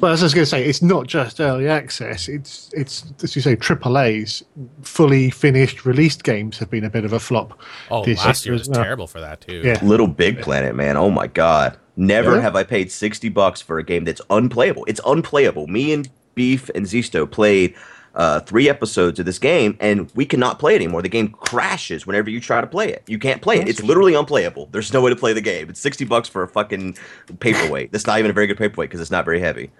[0.00, 2.28] Well, as I was going to say, it's not just early access.
[2.28, 4.42] It's it's as you say, AAA's
[4.82, 7.58] fully finished released games have been a bit of a flop.
[7.90, 8.82] Oh, this last year was well.
[8.82, 9.60] terrible for that too.
[9.64, 9.78] Yeah.
[9.82, 10.96] Little Big Planet, man.
[10.96, 11.76] Oh my god.
[11.96, 12.42] Never Yeah.
[12.42, 14.84] have I paid 60 bucks for a game that's unplayable.
[14.86, 15.66] It's unplayable.
[15.66, 17.74] Me and Beef and Zisto played
[18.16, 21.02] uh, three episodes of this game, and we cannot play it anymore.
[21.02, 23.02] The game crashes whenever you try to play it.
[23.06, 23.68] You can't play it.
[23.68, 24.68] It's literally unplayable.
[24.72, 25.68] There's no way to play the game.
[25.68, 26.96] It's 60 bucks for a fucking
[27.40, 27.92] paperweight.
[27.92, 29.70] That's not even a very good paperweight because it's not very heavy.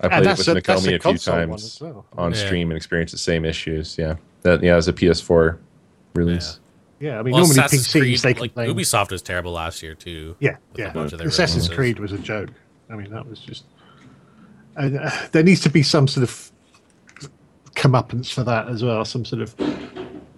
[0.00, 2.06] I played it with a- Nakomi a a, few times well.
[2.16, 2.46] on Yeah.
[2.46, 3.98] stream and experienced the same issues.
[3.98, 5.58] Yeah, that yeah, it was a PS4
[6.14, 6.60] release.
[7.00, 8.76] Yeah, I mean, Well, normally Assassin's PCs Creed, they like complain.
[8.76, 10.36] Ubisoft was terrible last year too.
[10.38, 10.92] yeah, with a yeah.
[10.92, 11.76] bunch of their Assassin's releases.
[11.76, 12.50] Creed was a joke.
[12.88, 13.64] I mean, that was just.
[14.76, 16.49] Uh, there needs to be some sort of
[17.80, 19.04] comeuppance for that as well.
[19.04, 19.54] Some sort of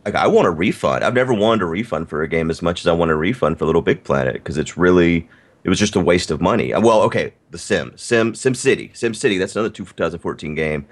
[0.04, 1.04] Like I want a refund.
[1.04, 3.58] I've never wanted a refund for a game as much as I want a refund
[3.58, 5.28] for Little Big Planet because it's really
[5.64, 6.72] it was just a waste of money.
[6.72, 9.38] Uh, Well, okay, The Sim, Sim, Sim City, Sim City.
[9.38, 10.86] That's another 2014 game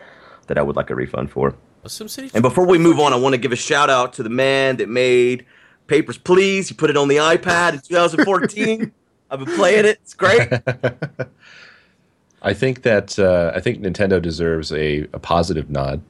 [0.46, 1.54] that I would like a refund for.
[1.82, 2.34] Was SimCity?
[2.34, 4.76] And before we move on, I want to give a shout out to the man
[4.76, 5.46] that made
[5.86, 6.68] Papers, Please.
[6.68, 8.92] He put it on the iPad in 2014.
[9.30, 9.98] I've been playing it.
[10.02, 10.48] It's great.
[12.42, 16.02] I think that uh, I think Nintendo deserves a, a positive nod,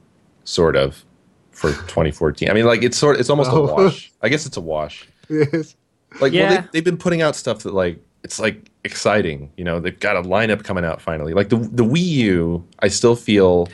[0.43, 1.05] sort of,
[1.51, 2.49] for 2014.
[2.49, 3.67] I mean, like it's sort it's almost Oh.
[3.67, 4.11] a wash.
[4.21, 5.07] I guess it's a wash.
[5.29, 5.75] yes.
[6.13, 6.61] Like, well, Yeah.
[6.61, 9.51] they, they've been putting out stuff that like it's like exciting.
[9.57, 11.33] You know, they've got a lineup coming out finally.
[11.33, 13.67] Like the the Wii U, I still feel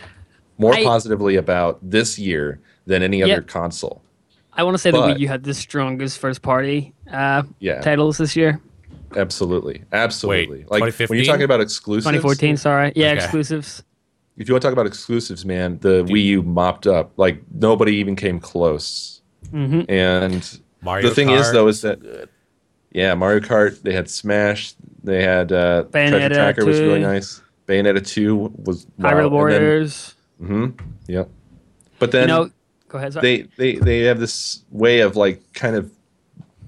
[0.58, 4.02] more I- positively about this year than any other console.
[4.54, 7.80] I want to say that But- Wii U had the strongest first party uh, Yeah.
[7.82, 8.60] titles this year.
[9.16, 10.66] Absolutely, absolutely.
[10.70, 12.92] like when you're talking about exclusives, 2014, sorry.
[12.96, 13.16] Yeah, Okay.
[13.24, 13.84] exclusives.
[14.38, 17.12] If you want to talk about exclusives, man, the Wii U mopped up.
[17.18, 19.22] Like nobody even came close.
[19.52, 22.30] hmm And Mario the thing is, though, is that good.
[22.92, 23.82] yeah, Mario Kart.
[23.82, 24.74] They had Smash.
[25.04, 27.06] They had uh, Treasure Bayonetta Tracker was really 2.
[27.08, 27.42] nice.
[27.68, 29.12] Bayonetta two was wow.
[29.12, 30.16] Hyrule Warriors.
[30.40, 30.70] hmm
[31.08, 31.30] Yep.
[32.00, 32.52] But then you know,
[32.88, 33.14] go ahead.
[33.14, 33.48] Sorry.
[33.58, 35.92] they they they have this way of like kind of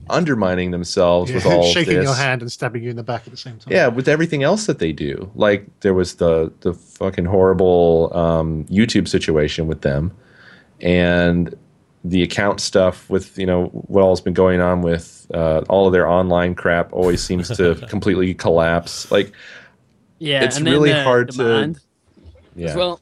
[0.09, 2.03] undermining themselves with all shaking this.
[2.03, 3.73] your hand and stabbing you in the back at the same time.
[3.73, 5.31] Yeah, with everything else that they do.
[5.35, 10.11] Like there was the the fucking horrible um, YouTube situation with them,
[10.81, 11.55] and
[12.03, 15.93] the account stuff with you know what all's been going on with uh, all of
[15.93, 19.11] their online crap always seems to completely collapse.
[19.11, 19.31] Like
[20.17, 21.75] yeah, it's and then really the hard to-
[22.55, 23.01] yeah, as well.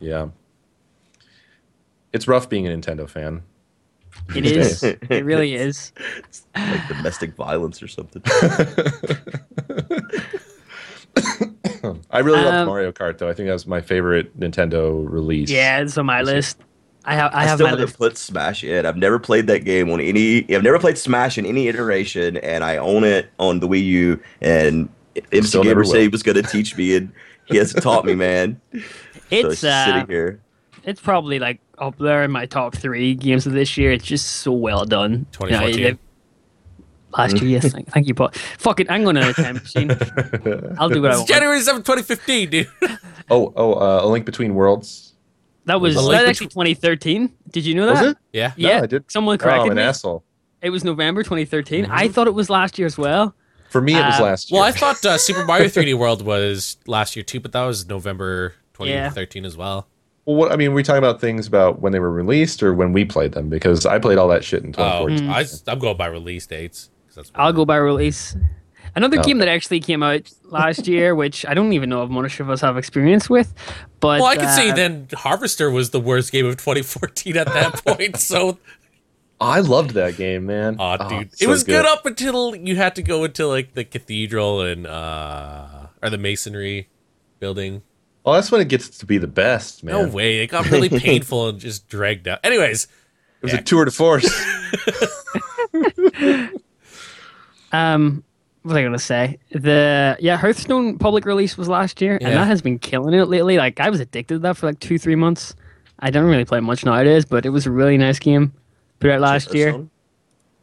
[0.00, 0.28] yeah.
[2.12, 3.42] It's rough being a Nintendo fan.
[4.34, 4.82] It is.
[4.82, 5.92] it really is.
[6.56, 8.22] like domestic violence or something.
[12.10, 13.28] I really loved Um, Mario Kart though.
[13.28, 15.50] I think that was my favorite Nintendo release.
[15.50, 16.58] Yeah, it's on my list.
[17.04, 17.32] I have.
[17.32, 17.98] I I, have still my haven't list.
[17.98, 18.84] put Smash in.
[18.84, 20.38] I've never played that game on any.
[20.54, 24.20] I've never played Smash in any iteration, and I own it on the Wii U.
[24.40, 24.88] And
[25.32, 27.12] MC Still Gamer said he was going to teach me, and
[27.46, 28.60] he hasn't taught me, man.
[28.72, 28.80] so
[29.30, 30.40] It's it's just sitting uh, here.
[30.82, 33.92] it's probably like up there in my top three games of this year.
[33.92, 35.26] It's just so well done.
[35.40, 35.98] You know, 2014.
[37.16, 37.72] last year, yes.
[37.72, 38.30] Thank, thank you, Paul.
[38.58, 39.90] Fuck it, I'm gonna time machine.
[40.78, 41.28] I'll do what I want.
[41.28, 42.68] January 7th, 2015, dude.
[43.28, 45.14] Oh, oh, uh, A Link Between Worlds.
[45.64, 47.32] That was A that Link was actually 2013.
[47.50, 48.00] Did you know that?
[48.02, 48.18] Was it?
[48.32, 48.52] yeah.
[48.56, 49.10] No, Yeah, I did.
[49.10, 49.82] someone Oh, corrected I'm an me.
[49.82, 50.22] asshole.
[50.62, 51.84] It was November 2013.
[51.86, 51.92] Mm-hmm.
[51.92, 53.34] I thought it was last year as well.
[53.70, 54.60] For me, it was Uh, last year.
[54.60, 57.88] Well, I thought uh, Super Mario 3D World was last year too, but that was
[57.88, 59.88] November 2013 as well.
[60.26, 62.92] Well, what I mean, we talking about things about when they were released or when
[62.92, 65.30] we played them because I played all that shit in Oh, 2014.
[65.68, 66.90] I, I'm going by release dates.
[67.06, 68.36] 'cause that's I'll go by release.
[68.96, 69.22] Another Oh.
[69.22, 72.50] game that actually came out last year, which I don't even know if most of
[72.50, 73.54] us have experience with,
[74.00, 77.46] but Well, I could say uh, then Harvester was the worst game of 2014 at
[77.46, 78.16] that point.
[78.16, 78.58] So
[79.40, 80.76] I loved that game, man.
[80.80, 81.84] Aw, Oh, dude, so it was good.
[81.84, 86.88] up until you had to go into like the cathedral and uh or the masonry
[87.38, 87.82] building.
[88.26, 89.94] Well, that's when it gets to be the best, man.
[89.94, 92.40] No way, it got really painful and just dragged out.
[92.42, 92.88] Anyways,
[93.40, 94.28] It was a tour de force.
[97.72, 98.22] Um,
[98.62, 99.38] what was I gonna say?
[99.50, 102.28] The yeah, Hearthstone public release was last year, Yeah.
[102.28, 103.58] and that has been killing it lately.
[103.58, 105.54] Like I was addicted to that for like two, three months.
[105.98, 108.52] I don't really play much nowadays, but it was a really nice game.
[109.00, 109.70] Put out last year.
[109.72, 109.90] Hearthstone?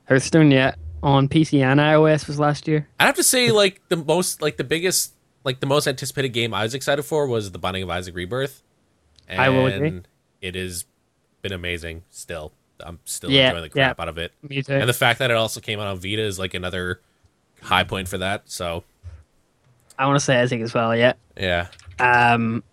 [0.07, 2.87] Hearthstone, yeah, on PC and iOS was last year.
[2.99, 5.12] I have to say, like the most, like the biggest,
[5.43, 8.61] like the most anticipated game I was excited for was the Binding of Isaac Rebirth.
[9.27, 10.01] And I will agree.
[10.41, 10.85] It has
[11.41, 12.03] been amazing.
[12.09, 14.31] Still, I'm still Yeah, enjoying the crap out of it.
[14.41, 14.73] Me too.
[14.73, 16.99] And the fact that it also came out on Vita is like another
[17.61, 18.43] high point for that.
[18.45, 18.83] So
[19.97, 20.95] I want to say Isaac as well.
[20.95, 21.13] Yeah.
[21.37, 21.67] yeah,
[21.99, 22.63] Um,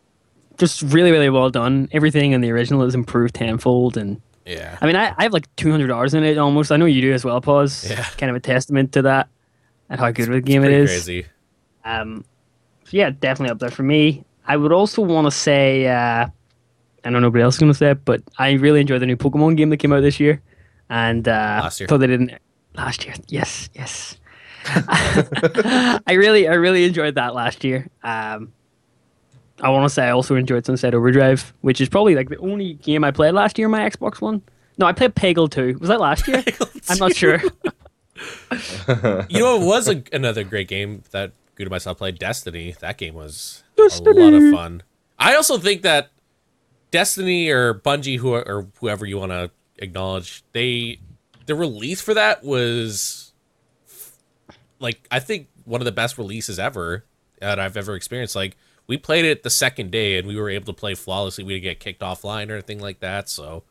[0.59, 1.89] just really, really well done.
[1.93, 4.77] Everything in the original is improved tenfold, and yeah.
[4.81, 6.73] I mean, I, I have like 200 hours in it almost.
[6.73, 7.91] I know you do as well, Pause.
[7.91, 8.05] Yeah.
[8.19, 9.29] Kind of a testament to that
[9.89, 10.91] and how good of a game it is.
[10.91, 11.27] crazy.
[11.85, 12.25] Um,
[12.91, 14.25] so yeah, definitely up there for me.
[14.47, 16.31] I would also want to say, uh, I
[17.05, 19.17] don't know nobody else is going to say it, but I really enjoyed the new
[19.17, 20.43] Pokemon game that came out this year.
[20.89, 21.87] And uh, Last year.
[21.87, 22.33] thought they didn't
[22.75, 23.15] last year.
[23.29, 24.17] Yes, yes.
[24.67, 27.89] I really, I really enjoyed that last year.
[28.03, 28.53] Um,
[29.63, 32.75] I want to say I also enjoyed Sunset Overdrive, which is probably like the only
[32.75, 34.43] game I played last year on my Xbox One.
[34.79, 35.79] No, I played Peggle 2.
[35.79, 36.43] Was that last year?
[36.89, 37.41] I'm not sure.
[39.31, 41.33] You know, it was a, another great game that
[41.67, 42.19] And myself played.
[42.19, 42.75] Destiny.
[42.81, 44.21] That game was Destiny.
[44.21, 44.83] a lot of fun.
[45.19, 46.11] I also think that
[46.91, 50.99] Destiny or Bungie, who or whoever you want to acknowledge, they
[51.47, 53.33] the release for that was
[54.79, 57.05] like I think one of the best releases ever
[57.41, 58.37] that I've ever experienced.
[58.37, 61.45] Like we played it the second day and we were able to play flawlessly.
[61.45, 63.29] We didn't get kicked offline or anything like that.
[63.29, 63.63] So,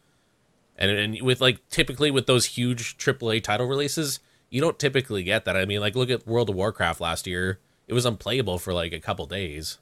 [0.77, 5.45] and and with like typically with those huge AAA title releases, you don't typically get
[5.45, 5.57] that.
[5.57, 8.93] I mean, like look at World of Warcraft last year; it was unplayable for like
[8.93, 9.79] a couple days.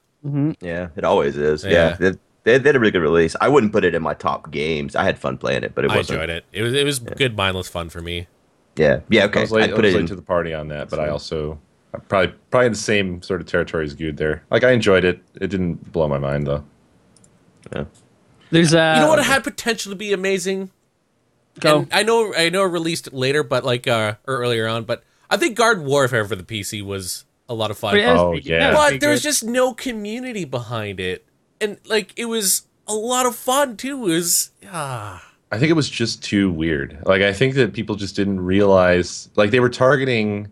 [0.60, 1.64] Yeah, it always is.
[1.64, 1.70] Yeah.
[1.70, 2.10] Yeah, they,
[2.42, 3.36] they, they had a really good release.
[3.40, 4.96] I wouldn't put it in my top games.
[4.96, 6.18] I had fun playing it, but it I wasn't.
[6.18, 6.44] I enjoyed it.
[6.52, 8.26] It was it was good, mindless fun for me.
[8.76, 9.40] Yeah, yeah, okay.
[9.40, 10.06] I was late, I'd I put was it late in.
[10.08, 11.58] to the party on that, but I also
[11.92, 14.42] I'm probably probably in the same sort of territory as Good there.
[14.50, 15.20] Like I enjoyed it.
[15.40, 16.64] It didn't blow my mind though.
[17.72, 17.84] Yeah.
[18.50, 19.18] There's uh, You know what?
[19.18, 20.70] It had potential to be amazing.
[21.60, 21.80] Go.
[21.80, 25.02] And I know I know it released later, but like uh or earlier on, but
[25.30, 27.92] I think Garden Warfare for the PC was a lot of fun.
[27.94, 28.72] But it was Oh, yeah.
[28.72, 31.24] but pretty there's just no community behind it,
[31.60, 33.96] and like it was a lot of fun too.
[34.06, 35.24] It was ah.
[35.50, 36.98] I think it was just too weird.
[37.06, 40.48] Like I think that people just didn't realize like they were targeting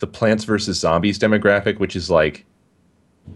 [0.00, 2.44] the Plants vs Zombies demographic, which is like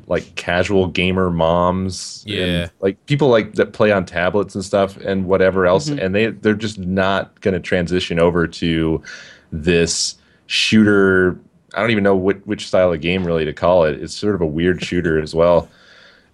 [0.07, 2.43] like casual gamer moms Yeah.
[2.45, 6.27] and like people like that play on tablets and stuff and whatever else and they
[6.29, 9.03] they're just not going to transition over to
[9.51, 10.15] this
[10.47, 11.37] shooter
[11.75, 14.01] I don't even know what which style of game really to call it.
[14.03, 15.69] It's sort of a weird shooter as well.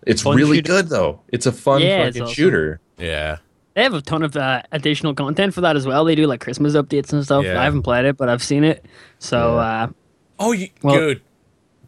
[0.06, 0.68] It's Fun really shooter.
[0.72, 1.20] good though.
[1.28, 2.34] It's a fun Yeah, fucking awesome.
[2.34, 2.80] shooter.
[2.98, 3.38] Yeah.
[3.74, 6.04] They have a ton of uh, additional content for that as well.
[6.04, 7.44] They do like Christmas updates and stuff.
[7.44, 7.60] Yeah.
[7.60, 8.84] I haven't played it, but I've seen it.
[9.18, 9.88] So uh,
[10.38, 11.22] Oh, you, Well- good.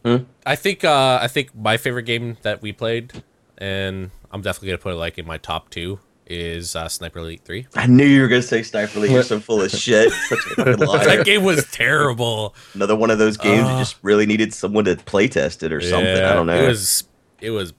[0.05, 0.17] Hmm?
[0.45, 3.11] I think uh, I think my favorite game that we played,
[3.57, 7.41] and I'm definitely gonna put it like in my top two, is uh, Sniper Elite
[7.43, 7.67] Three.
[7.75, 9.11] I knew you were gonna say Sniper Elite.
[9.11, 10.11] You're so full of shit.
[10.11, 11.05] Such a fucking liar.
[11.05, 12.55] that game was terrible.
[12.73, 13.73] Another one of those games Ah.
[13.73, 16.23] that just really needed someone to play test it or something.
[16.23, 16.63] I don't know.
[16.63, 17.03] It was
[17.41, 17.73] it was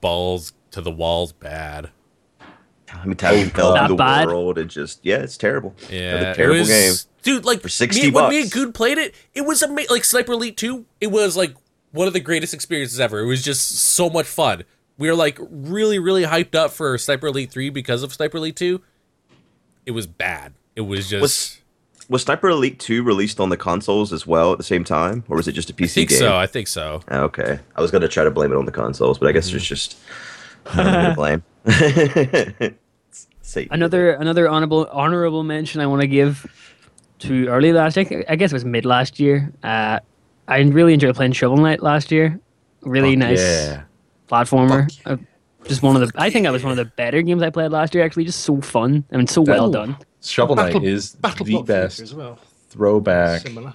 [0.00, 1.90] balls to the walls bad.
[2.88, 4.26] How many times you fell That through the bad?
[4.28, 5.74] world and just yeah, it's terrible.
[5.90, 6.92] Yeah, Another it terrible was, game.
[7.22, 7.44] dude.
[7.44, 9.90] Like For 60 me, when me and Good played it, it was amazing.
[9.90, 11.54] Like Sniper Elite Two, it was like
[11.92, 13.20] one of the greatest experiences ever.
[13.20, 14.64] It was just so much fun.
[14.98, 18.56] We were like really, really hyped up for Sniper Elite Three because of Sniper Elite
[18.56, 18.80] Two.
[19.84, 20.54] It was bad.
[20.74, 21.22] It was just.
[21.22, 21.60] Was
[22.08, 25.36] was Sniper Elite Two released on the consoles as well at the same time, or
[25.36, 26.18] was it just a PC I think game?
[26.18, 26.36] so.
[26.36, 27.00] I think so.
[27.10, 29.56] Okay, I was gonna try to blame it on the consoles, but I guess Mm-hmm.
[29.56, 29.96] it's just
[30.74, 32.76] nobody to blame.
[33.42, 36.46] Say another another honorable honorable mention I want to give
[37.20, 37.96] to early last.
[37.96, 39.52] I, I guess it was mid last year.
[39.62, 40.00] Uh,
[40.48, 42.40] I really enjoyed playing Shovel Knight last year.
[42.82, 43.82] Really Fuck nice Yeah.
[44.28, 44.90] Platformer.
[45.04, 45.16] Uh,
[45.64, 46.12] just one of the.
[46.20, 48.04] I think that was one of the better games I played last year.
[48.04, 49.04] Actually, just so fun.
[49.12, 49.96] I mean, so well done.
[50.22, 52.38] Shovel Knight Battle- is Battle the Block best as well.
[52.68, 53.42] throwback.
[53.42, 53.74] Similar.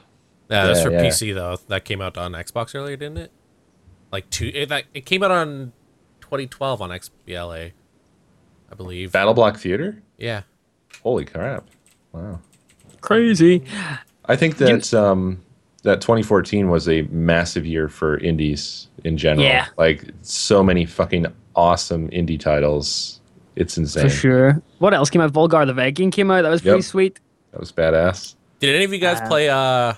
[0.50, 1.04] Yeah, that's Yeah, for yeah.
[1.06, 1.58] PC though.
[1.68, 3.32] That came out on Xbox earlier, didn't it?
[4.12, 4.52] Like two.
[4.54, 5.72] It, that, it came out on
[6.22, 7.72] 2012 on XBLA,
[8.70, 9.14] I believe.
[9.14, 10.02] Battle Block Theater?
[10.18, 10.42] Yeah.
[11.04, 11.66] Holy crap.
[12.12, 12.40] Wow.
[13.00, 13.64] Crazy.
[14.26, 15.42] I think that um,
[15.84, 19.46] that 2014 was a massive year for indies in general.
[19.46, 19.68] Yeah.
[19.78, 21.26] Like so many fucking
[21.56, 23.20] awesome indie titles.
[23.56, 24.04] It's insane.
[24.04, 24.62] for sure.
[24.80, 25.34] What else came out?
[25.34, 26.44] Volgarr the Viking came out.
[26.44, 26.86] That was pretty Yep.
[26.86, 27.20] sweet.
[27.52, 28.36] That was badass.
[28.60, 29.94] Did any of you guys Uh, play uh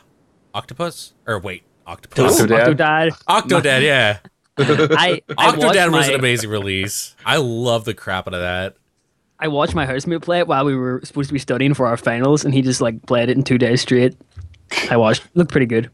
[0.53, 1.13] Octopus?
[1.27, 2.41] Or wait, Octopus.
[2.41, 2.75] Octodad?
[2.77, 3.11] Octodad.
[3.27, 4.17] Octodad, yeah.
[4.57, 7.15] I, I Octodad was my- an amazing release.
[7.25, 8.75] I love the crap out of that.
[9.39, 11.97] I watched my housemate play it while we were supposed to be studying for our
[11.97, 14.15] finals, and he just like played it in two days straight.
[14.89, 15.23] I watched.
[15.33, 15.89] Looked pretty good.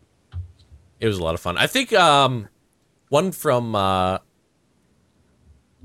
[1.00, 1.58] It was a lot of fun.
[1.58, 2.48] I think um
[3.10, 4.20] one from uh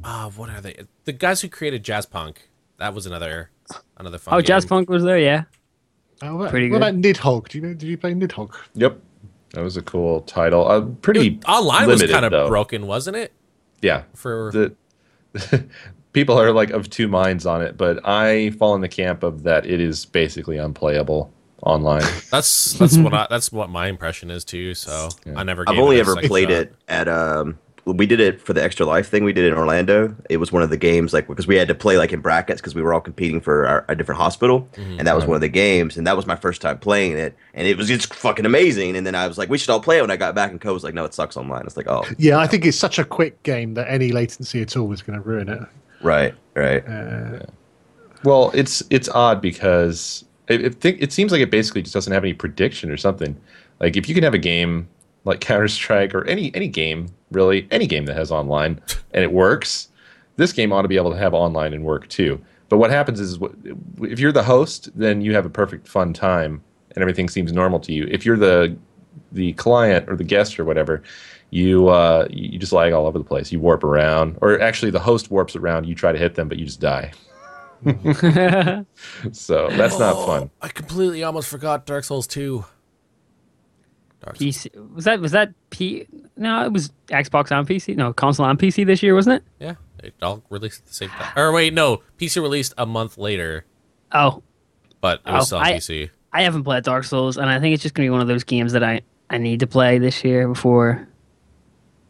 [0.03, 0.85] uh what are they?
[1.05, 2.49] The guys who created Jazz Punk.
[2.79, 3.51] That was another
[3.97, 4.47] another fun Oh, game.
[4.47, 5.45] Jazz Punk was there, yeah.
[6.23, 6.89] Oh, what, Pretty what good.
[6.89, 7.49] about Nidhogg?
[7.49, 7.75] Do you know?
[7.75, 8.55] Did you play Nidhogg?
[8.75, 8.99] Yep.
[9.53, 10.67] That was a cool title.
[10.67, 12.49] Uh, pretty Online was kind of though.
[12.49, 13.33] broken, wasn't it?
[13.83, 14.03] Yeah.
[14.15, 14.75] For The
[16.13, 19.43] people are like of two minds on it, but I fall in the camp of
[19.45, 21.33] that it is basically unplayable
[21.63, 22.03] online.
[22.31, 24.75] that's that's what I, that's what my impression is too.
[24.75, 25.35] So Yeah.
[25.37, 25.65] I never.
[25.69, 26.57] I've only it a ever played shot.
[26.59, 27.59] it at um.
[27.87, 29.25] We did it for the extra life thing.
[29.25, 30.17] We did it in Orlando.
[30.31, 32.59] It was one of the games like because we had to play like in brackets
[32.59, 35.43] because we were all competing for our, a different hospital, and that was one of
[35.43, 35.99] the games.
[35.99, 38.97] And that was my first time playing it, and it was just fucking amazing.
[38.97, 40.01] And then I was like, we should all play it.
[40.01, 41.67] When I got back, and Co was like, no, it sucks online.
[41.67, 44.75] It's like, oh, Yeah, I think it's such a quick game that any latency at
[44.79, 45.61] all is going to ruin it.
[46.01, 46.89] right, right.
[46.89, 47.41] Uh,
[48.25, 52.25] Well, it's it's odd because it, it, it seems like it basically just doesn't have
[52.25, 53.39] any prediction or something.
[53.81, 54.89] Like if you can have a game
[55.25, 58.81] like Counter Strike or any any game really any game that has online
[59.13, 59.89] and it works,
[60.37, 62.41] this game ought to be able to have online and work too.
[62.69, 63.39] But what happens is
[64.03, 66.63] if you're the host, then you have a perfect fun time
[66.95, 68.07] and everything seems normal to you.
[68.11, 68.77] If you're the
[69.33, 71.03] the client or the guest or whatever,
[71.51, 73.53] you uh, you just lag all over the place.
[73.53, 75.87] You warp around, or actually the host warps around.
[75.87, 77.13] You try to hit them, but you just die.
[79.33, 80.51] So that's not Oh, fun.
[80.63, 82.65] I completely almost forgot Dark Souls 2.
[84.25, 84.57] Dark Souls.
[84.57, 86.07] PC was that was that P?
[86.37, 87.97] No, it was Xbox on PC.
[87.97, 89.45] No, console on PC this year, wasn't it?
[89.65, 91.33] Yeah, it all released at the same time.
[91.37, 93.65] Or wait, no, PC released a month later,
[94.13, 94.43] Oh,
[95.01, 96.11] but it was Oh, still on oh, I- PC.
[96.33, 98.43] I haven't played Dark Souls, and I think it's just gonna be one of those
[98.45, 101.07] games that I I need to play this year before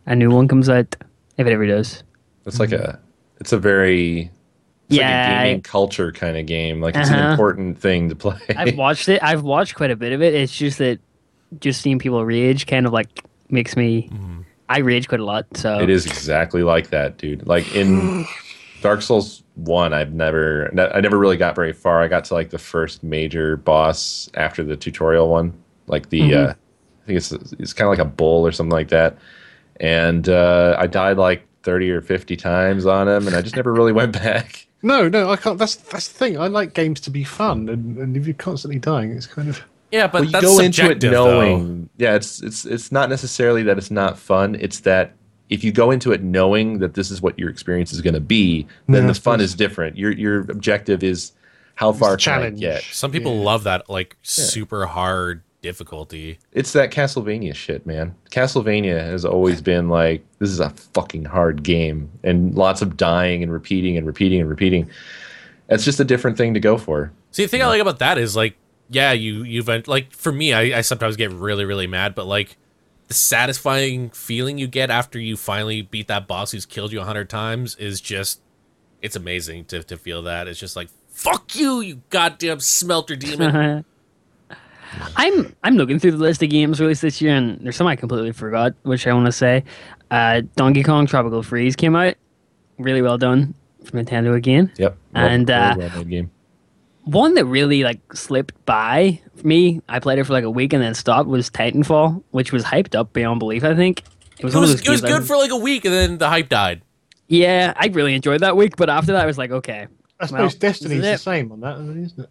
[0.07, 0.95] a new one comes out,
[1.37, 2.03] if it ever does.
[2.47, 3.01] It's like a
[3.41, 4.31] it's a very
[4.95, 6.81] it's Yeah, like a I- gaming culture kind of game.
[6.81, 7.31] Like it's an Uh-huh.
[7.33, 8.39] important thing to play.
[8.57, 9.23] I've watched it.
[9.23, 10.35] I've watched quite a bit of it.
[10.35, 10.99] It's just that
[11.61, 13.09] just seeing people rage kind of like
[13.51, 14.11] makes me.
[14.69, 15.47] I rage quite a lot.
[15.57, 17.47] So it is exactly like that, dude.
[17.47, 18.25] Like in
[18.81, 22.03] Dark Souls One, I've never I never really got very far.
[22.03, 25.53] I got to like the first major boss after the tutorial one,
[25.87, 26.51] like the Mm-hmm.
[26.51, 26.55] uh,
[27.03, 29.19] I think it's it's kind of like a bull or something like that.
[29.81, 33.73] And uh, I died like thirty or fifty times on him, and I just never
[33.73, 34.67] really went back.
[34.85, 35.59] No, no, I can't.
[35.59, 36.39] That's that's the thing.
[36.39, 39.61] I like games to be fun, and, and if you're constantly dying, it's kind of.
[39.91, 41.41] Yeah, but well, you that's go into it subjective, though.
[41.41, 45.13] knowing yeah it's it's it's not necessarily that it's not fun it's that
[45.51, 48.19] if you go into it knowing that this is what your experience is going to
[48.21, 51.31] be then Yeah, the fun is different your your objective is
[51.77, 52.59] how far can I challenge.
[52.61, 53.45] get Some people Yeah.
[53.45, 56.39] love that like super hard difficulty.
[56.53, 61.63] it's that castlevania shit man castlevania has always been like this is a fucking hard
[61.63, 64.89] game and lots of dying and repeating and repeating and repeating
[65.71, 68.17] it's just a different thing to go for See, the thing I like about that
[68.17, 68.55] is like,
[68.89, 72.57] yeah, you you've like for me, I, I sometimes get really really mad, but like
[73.09, 77.05] the satisfying feeling you get after you finally beat that boss who's killed you a
[77.05, 78.41] hundred times is just
[79.03, 80.47] it's amazing to to feel that.
[80.47, 83.85] It's just like fuck you, you goddamn smelter demon.
[85.17, 87.97] I'm I'm looking through the list of games released this year, and there's some I
[87.97, 89.65] completely forgot, which I want to say.
[90.11, 92.15] Uh, Donkey Kong Tropical Freeze came out,
[92.79, 94.73] really well done from Nintendo again.
[94.77, 96.31] yep And, Well- uh, well made game
[97.05, 100.73] One that really like slipped by for me, I played it for like a week
[100.73, 103.65] and then stopped, was Titanfall, which was hyped up beyond belief.
[103.65, 104.03] I think
[104.39, 105.57] it was It one was, of those it was games I- good for like a
[105.57, 106.83] week, and then the hype died.
[107.29, 109.87] yeah, I really enjoyed that week, but after that, I was like, okay,
[110.21, 112.31] I Well, suppose Destiny's the same on that, isn't it?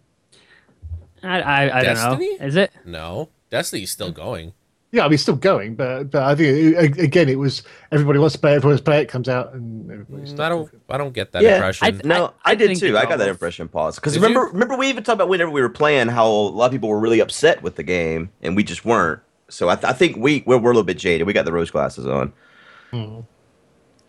[1.24, 2.26] I I, I don't know, Destiny?
[2.40, 2.72] is it?
[2.84, 4.52] No, Destiny's still going.
[4.92, 8.34] Yeah, I mean, still going, but but I think it, again, it was everybody wants
[8.34, 10.34] to play, it, everybody wants to play it, comes out, and everybody's.
[10.34, 11.86] Mm, I don't I don't get that Yeah, impression.
[11.86, 12.96] I- No, I, did too.
[12.96, 13.96] I got that impression, pause.
[13.96, 14.52] Because remember, you?
[14.52, 17.00] remember we even talked about whenever we were playing how a lot of people were
[17.00, 19.20] really upset with the game, and we just weren't.
[19.48, 21.26] So I, th- I think we we're, we're a little bit jaded.
[21.26, 22.32] We got the rose glasses on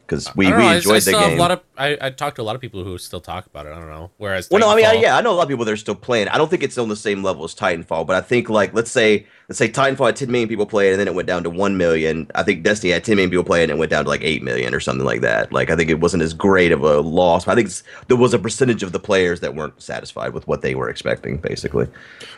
[0.06, 1.38] because we, I don't we know, I- I enjoyed the still have game.
[1.38, 3.66] A lot of I, I talked to a lot of people who still talk about
[3.66, 3.74] it.
[3.74, 4.12] I don't know.
[4.18, 5.78] Whereas well, no, I mean, I, yeah, I know a lot of people that are
[5.78, 6.28] still playing.
[6.30, 8.92] I don't think it's on the same level as Titanfall, but I think like let's
[8.92, 11.44] say let's say Titanfall had 10 million people play it, and then it went down
[11.44, 12.28] to 1 million.
[12.36, 14.22] I think Destiny had 10 million people play it, and it went down to like
[14.24, 15.52] 8 million or something like that.
[15.52, 17.46] Like I think it wasn't as great of a loss.
[17.46, 20.48] But I think it's, there was a percentage of the players that weren't satisfied with
[20.48, 21.88] what they were expecting, basically.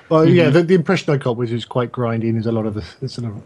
[0.10, 0.36] Well, Mm-hmm.
[0.36, 2.66] yeah, the, the impression I got was it was quite grindy, and there's a lot
[2.66, 3.44] of the there's sort of rep-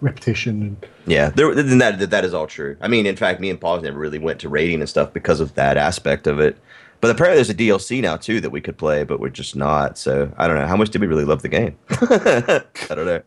[0.00, 2.76] repetition, and Yeah, there, then that that is all true.
[2.80, 5.40] I mean, in fact, me and Paul never really went to raiding and stuff because
[5.40, 6.56] of that aspect of it.
[7.00, 9.98] But apparently, there's a DLC now too that we could play, but we're just not.
[9.98, 10.66] So I don't know.
[10.66, 11.76] How much did we really love the game?
[11.90, 13.22] I don't know.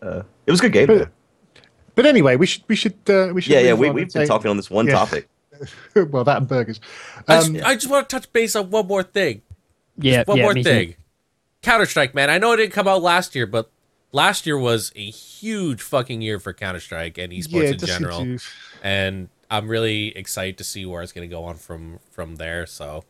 [0.00, 0.86] Uh, it was a good game.
[0.86, 1.06] But- though.
[1.94, 3.52] But anyway, we should we should uh, we should.
[3.52, 3.74] Yeah, yeah.
[3.74, 4.94] we, we've been say- talking on this one Yeah.
[4.94, 5.28] topic.
[6.10, 6.80] well, that and burgers.
[7.28, 9.42] I, Um, just, I just want to touch base on one more thing.
[9.98, 10.96] Yeah, One yeah, more thing.
[11.60, 12.30] Counter Strike, man.
[12.30, 13.70] I know it didn't come out last year, but
[14.12, 17.78] last year was a huge fucking year for Counter Strike and esports yeah, in it
[17.80, 18.18] does seem general.
[18.20, 18.38] to-
[18.82, 22.66] And I'm really excited to see where it's going to go on from from there.
[22.66, 23.04] So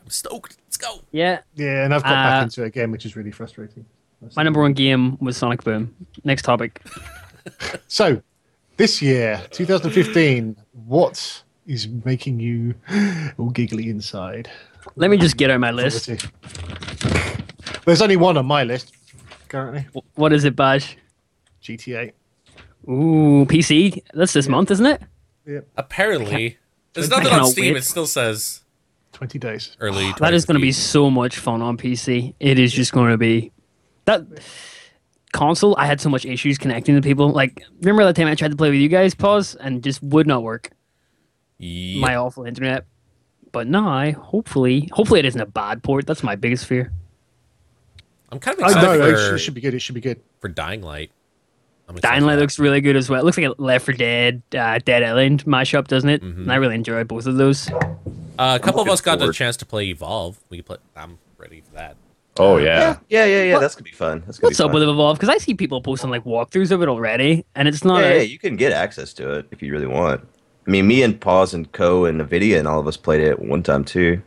[0.00, 0.56] I'm stoked.
[0.66, 1.00] Let's go.
[1.12, 3.84] Yeah, Yeah, and I've got back Uh, into it again, which is really frustrating.
[4.36, 5.94] my number one game was Sonic Boom.
[6.24, 6.80] Next topic.
[7.88, 8.22] So,
[8.76, 10.54] this year, 2015,
[10.86, 12.74] what is making you
[13.38, 14.50] all giggly inside?
[14.96, 16.10] Let me just get out my list.
[17.86, 18.92] There's only one on my list
[19.50, 19.86] currently.
[20.14, 20.96] What is it, Bash?
[21.62, 22.12] GTA.
[22.88, 24.02] Ooh, PC.
[24.14, 25.02] That's this month, isn't it?
[25.46, 26.56] Yeah, apparently,
[26.94, 27.74] there's I nothing on Steam.
[27.74, 27.76] wait.
[27.78, 28.62] It still says
[29.12, 29.76] 20 days.
[29.80, 30.12] early.
[30.18, 32.34] That is going to be so much fun on PC.
[32.40, 33.52] It is just going to be
[34.06, 34.22] that
[35.32, 35.74] console.
[35.76, 37.30] I had so much issues connecting to people.
[37.30, 40.26] Like, remember that time I tried to play with you guys, pause, and just would
[40.26, 40.70] not work.
[41.58, 42.00] Yep.
[42.00, 42.86] My awful internet.
[43.52, 46.06] But now, hopefully, hopefully it isn't a bad port.
[46.06, 46.92] That's my biggest fear.
[48.32, 49.74] I'm kind of I excited know, it for, should, it should be good.
[49.74, 50.20] It should be good.
[50.40, 51.10] for Dying Light.
[51.96, 53.20] Dying Light looks really good as well.
[53.20, 56.22] It looks like a Left 4 Dead, uh, Dead Island mashup, doesn't it?
[56.22, 56.42] Mm-hmm.
[56.42, 57.68] And I really enjoy both of those.
[58.38, 60.38] Uh, a couple of us got the chance to play Evolve.
[60.48, 60.76] We play.
[60.96, 61.96] I'm ready for that.
[62.38, 62.98] Oh yeah.
[63.08, 63.58] Yeah, yeah, yeah.
[63.58, 64.22] That's gonna be fun.
[64.24, 64.80] That's gonna What's be up fun.
[64.80, 65.18] with Evolve?
[65.18, 68.02] Because I see people posting like walkthroughs of it already, and it's not.
[68.02, 70.26] yeah, a, yeah, you can get access to it if you really want.
[70.66, 73.40] I mean, me and Paws and Co and Nvidia and all of us played it
[73.40, 74.22] one time too.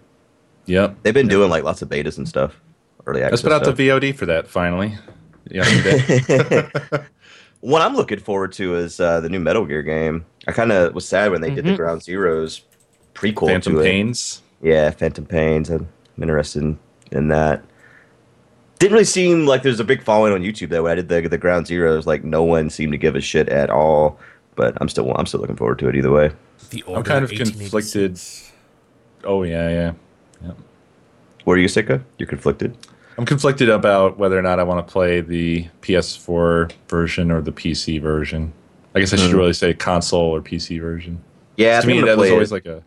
[0.66, 0.98] Yep.
[1.04, 2.60] They've been doing like lots of betas and stuff.
[3.06, 3.32] Early access.
[3.32, 3.76] Let's put out stuff.
[3.78, 4.98] the VOD for that finally.
[5.50, 6.70] Yeah.
[7.62, 10.26] What I'm looking forward to is uh, the new Metal Gear game.
[10.50, 11.78] I kind of was sad when they did the Mhm.
[11.78, 12.60] Ground Zeroes
[13.14, 13.84] prequel Phantom to it.
[13.86, 14.42] Pains.
[14.62, 15.70] Yeah, Phantom Pains.
[15.70, 15.88] I'm
[16.22, 16.78] interested in,
[17.14, 17.64] in that.
[18.80, 20.84] Didn't really seem like there's a big following on YouTube though.
[20.84, 23.48] When I did the the Ground Zeroes, like no one seemed to give a shit
[23.48, 24.20] at all.
[24.58, 26.32] But I'm still I'm still looking forward to it either way.
[26.72, 28.20] The Order I'm kind of conflicted.
[29.24, 29.70] Oh yeah,
[30.42, 30.52] yeah.
[31.46, 32.04] What are you sick of?
[32.18, 32.76] You're conflicted.
[33.18, 37.52] I'm conflicted about whether or not I want to play the PS4 version or the
[37.52, 38.54] PC version.
[38.96, 39.38] I guess I should Hmm.
[39.38, 41.22] really say console or PC version.
[41.58, 42.54] Yeah, I to think me, I'm that gonna was play always it.
[42.56, 42.84] like a.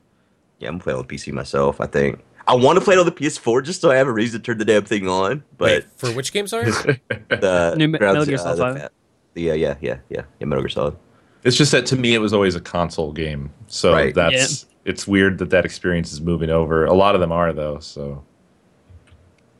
[0.59, 1.81] Yeah, I'm gonna play on PC myself.
[1.81, 4.12] I think I want to play it on the PS4 just so I have a
[4.12, 5.43] reason to turn the damn thing on.
[5.59, 6.47] Wait, But for which game?
[6.47, 6.70] Sorry.
[7.29, 8.91] the New Me- Ground Metal Gear Solid the,
[9.35, 10.97] the uh, yeah yeah yeah yeah Metal Gear Solid.
[11.45, 13.51] It's just that to me, it was always a console game.
[13.68, 14.14] So Right.
[14.14, 16.85] that's it's weird that that experience is moving over.
[16.85, 18.22] A lot of them are though, so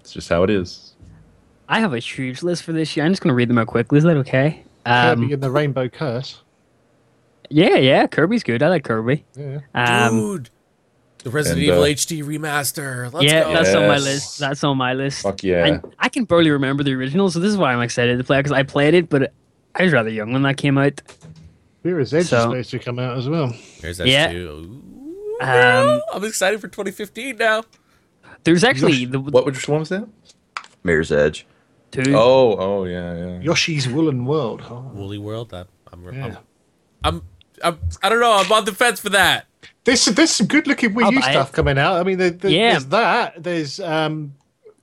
[0.07, 0.95] it's just how it is.
[1.69, 3.05] I have a huge list for this year.
[3.05, 3.99] I'm just going to read them out quickly.
[3.99, 4.63] Is that okay?
[4.85, 6.43] Kirby Um, and the Rainbow Curse.
[7.51, 8.07] yeah, yeah.
[8.07, 8.63] Kirby's good.
[8.63, 9.25] I like Kirby.
[9.37, 9.61] Yeah.
[9.75, 10.51] Um, Dude,
[11.25, 13.13] the Resident and, Evil uh, HD remaster.
[13.13, 13.53] Let's yeah, go.
[13.55, 14.39] that's on my list.
[14.39, 15.23] That's on my list.
[15.23, 15.67] Fuck yeah.
[15.67, 18.39] And I can barely remember the original, so this is why I'm excited to play
[18.39, 19.33] it, because I played it, but
[19.75, 21.03] I was rather young when that came out.
[21.83, 23.53] Mirror's Edge So- is supposed to come out as well.
[23.81, 24.31] There's that Yeah.
[24.31, 24.83] too.
[25.41, 27.65] Um, I'm excited for 2015 now.
[28.47, 30.09] There's actually the What which one was that?
[30.83, 31.47] Mirror's Edge.
[31.91, 32.15] two.
[32.15, 33.41] Oh, oh yeah, yeah.
[33.41, 34.63] Yoshi's Woolen World.
[34.71, 34.91] Oh.
[34.95, 35.51] Woolly World.
[35.51, 36.25] That I'm, Yeah.
[36.27, 36.37] I'm,
[37.05, 37.23] I'm,
[37.63, 38.33] I'm, I don't know.
[38.33, 39.47] I'm on the fence for that.
[39.85, 41.55] There's there's some good looking Wii I'll U stuff it.
[41.55, 41.97] coming out.
[42.01, 42.71] I mean, there, there- Yeah.
[42.73, 43.43] there's that.
[43.43, 44.35] There's um,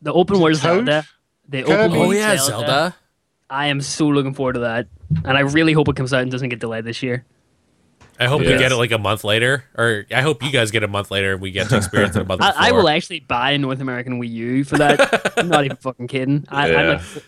[0.02, 1.06] the open world Zelda.
[1.50, 1.74] The Kirby?
[1.74, 2.96] open world Oh yeah, Zelda.
[3.50, 4.88] I am so looking forward to that,
[5.26, 7.26] and I really hope it comes out and doesn't get delayed this year.
[8.20, 10.84] I hope we get it like a month later, or I hope you guys get
[10.84, 12.42] it a month later and we get to experience it a month.
[12.42, 15.34] I, I will actually buy a North American Wii U for that.
[15.38, 16.46] I'm not even fucking kidding.
[16.50, 16.92] I, I'm Yeah.
[17.16, 17.24] like,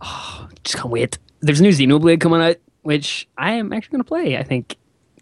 [0.00, 1.18] oh, just can't wait.
[1.40, 4.36] There's a new Xenoblade coming out, which I am actually gonna play.
[4.38, 4.76] I think.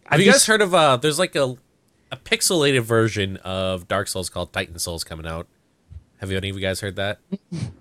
[0.05, 0.74] Have I've you guys heard of?
[0.74, 1.57] uh There's like a
[2.12, 5.46] a pixelated version of Dark Souls called Titan Souls coming out.
[6.20, 7.18] Have any of you guys heard that?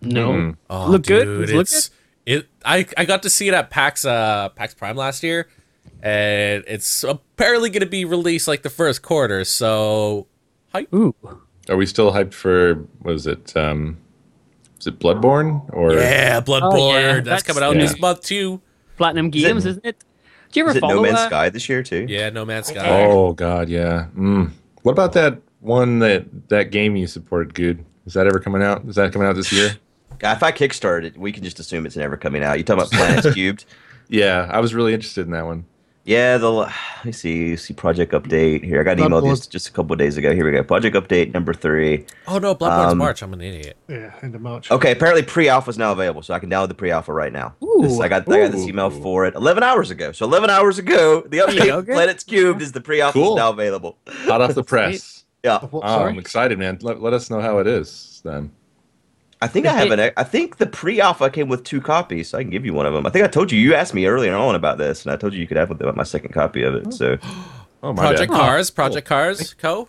[0.01, 0.31] No.
[0.31, 0.57] Mm.
[0.69, 1.25] Oh, Look good?
[1.25, 1.91] dude, Does it look it's
[2.25, 2.47] it.
[2.65, 5.47] I I got to see it at PAX uh PAX Prime last year,
[6.01, 9.43] and it's apparently going to be released like the first quarter.
[9.43, 10.27] So
[10.93, 11.15] Ooh.
[11.69, 13.55] Are we still hyped for was it?
[13.55, 13.97] Um,
[14.79, 16.73] is it Bloodborne or yeah, Bloodborne.
[16.73, 17.81] Oh, yeah, that's, that's- coming out yeah.
[17.81, 18.61] this month too.
[18.97, 20.03] Platinum Games, is not it?
[20.51, 21.29] Do you ever Is it follow No Man's that?
[21.29, 22.05] Sky this year too?
[22.09, 23.03] Yeah, No Man's Sky.
[23.05, 24.07] Oh god, yeah.
[24.15, 24.51] Mm.
[24.83, 27.53] What about that one that that game you supported?
[27.53, 27.85] Good.
[28.05, 28.83] Is that ever coming out?
[28.85, 29.77] Is that coming out this year?
[30.23, 32.59] If I kickstart it, we can just assume it's never coming out.
[32.59, 33.65] You talking about Planets Cubed?
[34.07, 35.65] Yeah, I was really interested in that one.
[36.03, 36.71] Yeah, the let
[37.05, 38.81] me see see project update here.
[38.81, 40.33] I got an email just just a couple of days ago.
[40.33, 40.63] Here we go.
[40.63, 42.07] Project update number three.
[42.27, 43.21] Oh no, Bloodborne's Um, March.
[43.21, 43.77] I'm an idiot.
[43.87, 44.71] Yeah, end of March.
[44.71, 47.53] Okay, apparently pre-alpha is now available, so I can download the pre-alpha right now.
[47.63, 47.81] Ooh.
[47.83, 50.11] This- I got I got this email for it 11 hours ago.
[50.11, 51.93] So 11 hours ago, the you update go, for good.
[51.93, 53.33] Planets Cubed is the pre-alpha Cool.
[53.33, 53.97] is now available.
[54.25, 55.23] Hot off the press.
[55.43, 55.81] Yeah, Oh.
[55.81, 56.79] I'm excited, man.
[56.81, 58.51] Let, let us know how it is then.
[59.41, 60.11] I think I have an.
[60.17, 62.93] I think the pre-alpha came with two copies, so I can give you one of
[62.93, 63.05] them.
[63.07, 63.59] I think I told you.
[63.59, 66.03] You asked me earlier on about this, and I told you you could have my
[66.03, 66.93] second copy of it.
[66.93, 67.17] So
[67.83, 68.39] Oh my Project bad.
[68.39, 69.87] Cars, Project Cars, Co.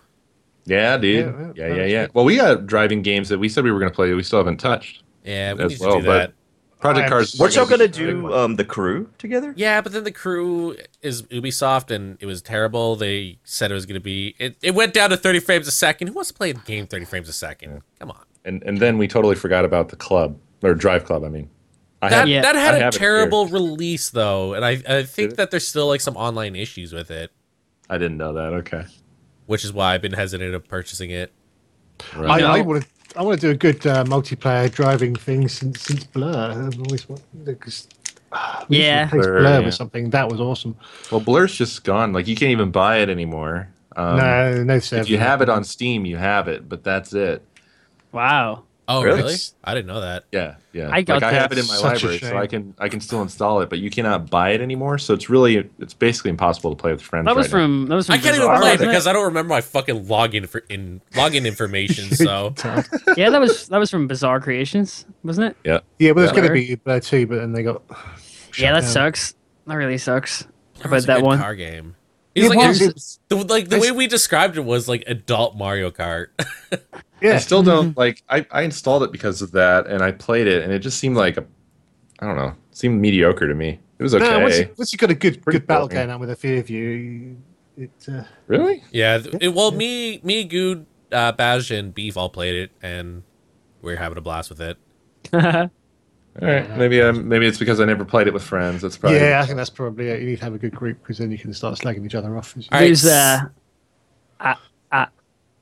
[0.64, 1.26] Yeah, dude.
[1.26, 2.06] Yeah, Yeah, yeah, yeah, yeah.
[2.14, 4.22] Well, we got driving games that we said we were going to play that we
[4.22, 5.02] still haven't touched.
[5.24, 6.32] Yeah, we As need well, to do but- that.
[6.80, 7.38] Project I'm Cars.
[7.38, 9.54] weren't y'all gonna do um, the crew together?
[9.56, 12.96] Yeah, but then the crew is Ubisoft, and it was terrible.
[12.96, 14.34] They said it was going to be.
[14.40, 16.08] It, it went down to 30 frames a second.
[16.08, 17.82] Who wants to play a game 30 frames a second?
[18.00, 18.24] Come on.
[18.44, 21.24] And and then we totally forgot about the club or Drive Club.
[21.24, 21.48] I mean,
[22.00, 23.08] I That, have that had I a have it here.
[23.08, 27.10] terrible release, though, and I, I think that there's still like some online issues with
[27.10, 27.30] it,
[27.90, 28.52] I didn't know that.
[28.54, 28.84] Okay.
[29.46, 31.32] which is why I've been hesitant of purchasing it.
[32.14, 32.42] I, Right.
[32.42, 32.88] I want to.
[33.14, 36.32] I want to do a good uh, multiplayer driving thing since since Blur.
[36.66, 37.86] I've always wanted because
[38.68, 39.10] Yeah.
[39.10, 39.58] Blur, Blur, yeah.
[39.58, 40.74] was something that was awesome.
[41.10, 42.12] well, Blur's just gone.
[42.14, 43.68] Like you can't even buy it anymore.
[43.96, 44.74] Um, no, no.
[44.76, 47.44] If you have it on Steam, you have it, but that's it.
[48.12, 48.64] Wow.
[48.88, 49.22] Oh, Really?
[49.22, 49.34] really?
[49.62, 50.24] I didn't know that.
[50.32, 50.88] Yeah, yeah.
[50.92, 52.36] I got like I have it in my Such library, so.
[52.36, 54.98] I can I can still install it, but you cannot buy it anymore.
[54.98, 57.26] So it's really it's basically impossible to play with friends.
[57.26, 57.64] That was right now.
[57.64, 59.50] from that was from I can't even play oh, it wasn't because I don't remember
[59.54, 62.08] my fucking login for in login information.
[62.16, 62.54] So
[63.16, 65.56] yeah, that was that was from Bizarre Creations, wasn't it?
[65.64, 65.78] Yeah.
[66.00, 66.36] Yeah, but it's Yeah.
[66.40, 67.82] going to be there too, but then they got.
[68.58, 68.90] yeah, that down.
[68.90, 69.34] sucks.
[69.68, 70.40] That really sucks.
[70.78, 71.38] That About was a that good one.
[71.38, 71.94] car game.
[72.34, 74.88] It It's like, was, it it was- the, like the way we described it was
[74.88, 76.26] like adult Mario Kart.
[77.22, 78.22] yeah, I still don't like.
[78.28, 81.16] I, I installed it because of that, and I played it, and it just seemed
[81.16, 81.44] like a,
[82.18, 83.78] I don't know, it seemed mediocre to me.
[83.98, 84.24] It was okay.
[84.24, 86.02] No, once, you- once you've got a good good battle cool, yeah.
[86.02, 87.36] going on with a few of you,
[87.76, 87.90] it.
[88.08, 88.82] Uh, really?
[88.90, 93.22] yeah, it, well, me, me, Good, uh, Baj, and Beef all played it, and
[93.80, 94.76] we are having a blast with it.
[96.40, 96.78] All right.
[96.78, 98.80] Maybe um, maybe it's because I never played it with friends.
[98.80, 100.20] That's probably yeah, I think that's probably it.
[100.20, 102.34] You need to have a good group because then you can start slagging each other
[102.38, 102.56] off.
[102.56, 103.40] All right, There's s- uh,
[104.40, 104.54] uh,
[104.90, 105.06] uh,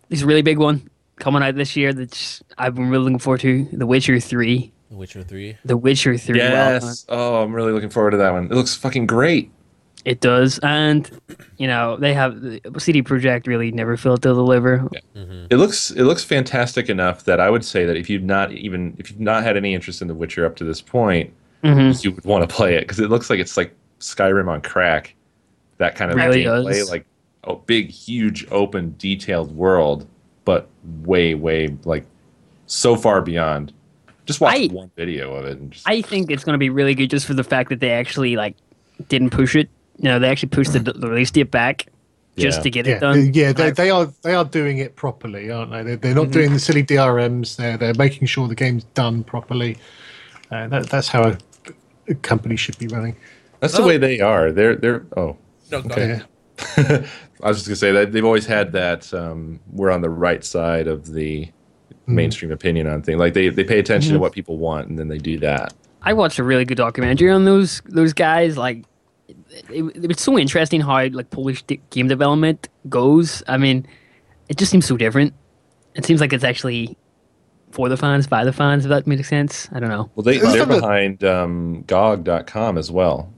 [0.09, 0.89] there's a really big one
[1.21, 3.64] coming out this year that I've been really looking forward to.
[3.73, 4.73] The Witcher Three.
[4.91, 5.57] The Witcher Three.
[5.64, 6.39] The Witcher Three.
[6.41, 6.73] well.
[6.75, 7.07] Yes.
[7.09, 8.47] Oh, I'm really looking forward to that one.
[8.47, 9.51] It looks fucking great.
[10.07, 11.09] It does, and
[11.59, 14.89] you know they have the CD Projekt really never failed to deliver.
[15.14, 18.97] It looks it looks fantastic enough that I would say that if you've not even
[18.99, 21.31] if you've not had any interest in The Witcher up to this point,
[21.62, 22.03] Mhm.
[22.03, 25.14] you would want to play it because it looks like it's like Skyrim on crack.
[25.77, 26.91] That kind of Really gameplay, does.
[26.91, 27.05] like
[27.45, 30.07] a big, huge, open, detailed world,
[30.51, 30.66] but
[31.07, 32.05] way, way like
[32.66, 33.72] so far beyond.
[34.26, 36.70] Just watch I- one video of it and just I think it's going to be
[36.70, 38.57] really good just for the fact that they actually like
[39.09, 39.68] didn't push it.
[39.98, 41.86] You know, they actually pushed the, the release date back
[42.36, 42.62] just Yeah.
[42.64, 43.34] to get Yeah, it done.
[43.34, 45.82] yeah, they, they are they are doing it properly, aren't they?
[45.84, 46.32] They're, they're not Mhm.
[46.32, 47.55] doing the silly DRMs.
[47.57, 49.76] They're they're making sure the game's done properly.
[50.51, 51.38] Uh, that, that's how a,
[52.09, 53.14] a company should be running.
[53.61, 53.86] that's the Oh.
[53.86, 54.51] way they are.
[54.51, 55.36] They're they're oh
[55.70, 56.20] No, Okay.
[57.41, 57.47] ahead.
[57.47, 59.12] I was just gonna say that they've always had that.
[59.12, 61.51] Um, we're on the right side of the
[62.07, 63.18] mainstream opinion on things.
[63.18, 65.72] Like they, they pay attention to what people want, and then they do that.
[66.03, 68.57] I watched a really good documentary on those those guys.
[68.57, 68.84] Like,
[69.28, 73.43] it, it was so interesting how like Polish d- game development goes.
[73.49, 73.86] I mean,
[74.49, 75.34] it just seems so different.
[75.95, 76.97] It seems like it's actually
[77.72, 78.84] for the fans, by the fans.
[78.84, 80.11] If that makes sense, I don't know.
[80.14, 83.32] Well, they, they're behind um, GOG.com as well.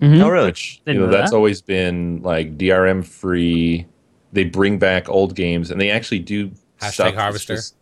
[0.00, 0.22] Mhm.
[0.22, 0.46] Oh, really?
[0.46, 1.36] Which you Didn't know know that's that.
[1.36, 3.86] always been like DRM free.
[4.32, 7.54] They bring back old games, and they actually do Hashtag stuff harvester.
[7.56, 7.74] just-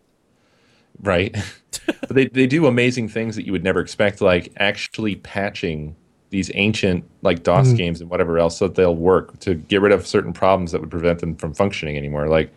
[1.01, 1.35] right?
[1.85, 5.95] but they they do amazing things that you would never expect, like actually patching
[6.29, 7.77] these ancient like DOS Mm.
[7.77, 10.81] games and whatever else so that they'll work to get rid of certain problems that
[10.81, 12.27] would prevent them from functioning anymore.
[12.27, 12.49] Like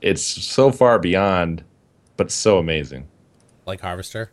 [0.00, 1.62] it's so far beyond,
[2.16, 3.06] but so amazing.
[3.66, 4.30] Like Harvester.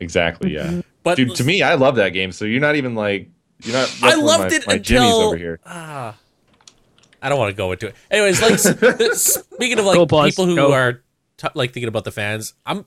[0.00, 0.82] Exactly, yeah.
[1.02, 2.30] But Dude, to me, I love that game.
[2.32, 3.28] So you're not even like
[3.62, 3.98] you're not.
[4.02, 5.60] I loved my, it my until jimmies over here.
[5.66, 6.16] Ah,
[7.22, 7.94] I don't want to go into it.
[8.10, 8.58] Anyways, like
[9.14, 10.30] speaking of like Go, pause.
[10.30, 10.72] people who Go.
[10.72, 11.02] are
[11.38, 12.84] t- like thinking about the fans, I'm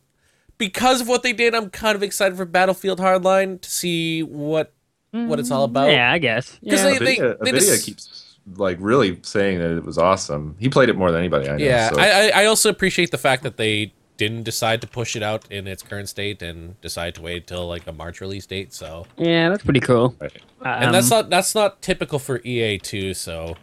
[0.57, 1.55] because of what they did.
[1.55, 4.73] I'm kind of excited for Battlefield Hardline to see what
[5.11, 5.89] what it's all about.
[5.91, 6.51] yeah, I guess.
[6.51, 6.99] 'Cause Yeah.
[6.99, 10.55] they- Avidia, they Avidia just- keeps like really saying that it was awesome.
[10.59, 11.63] He played it more than anybody I know.
[11.63, 15.15] Yeah, so- I, I I also appreciate the fact that they didn't decide to push
[15.15, 18.45] it out in its current state and decide to wait till like a March release
[18.45, 18.73] date.
[18.73, 20.13] So, yeah, that's pretty cool.
[20.19, 20.37] Right.
[20.63, 23.13] and that's Um, not that's not typical for EA too.
[23.15, 23.55] So,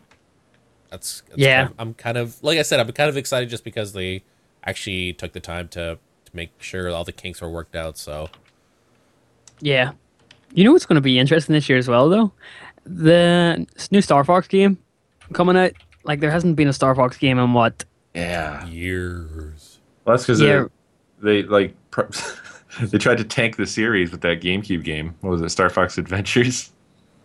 [0.90, 1.58] that's, that's Yeah.
[1.66, 4.22] kind of- I'm kind of like I said, I'm kind of excited just because they
[4.64, 7.96] actually took the time to to make sure all the kinks were worked out.
[7.98, 8.28] So,
[9.60, 9.92] Yeah.
[10.54, 12.32] You know what's going to be interesting this year as well, though?
[12.84, 14.78] The new Star Fox game
[15.32, 15.72] coming out.
[16.04, 17.84] Like, there hasn't been a Star Fox game in what?
[18.14, 18.64] yeah.
[18.66, 19.55] years.
[20.06, 20.66] Well, that's because Yeah.
[21.22, 21.74] they like
[22.80, 25.14] they tried to tank the series with that GameCube game.
[25.20, 25.48] What was it?
[25.50, 26.72] Star Fox Adventures.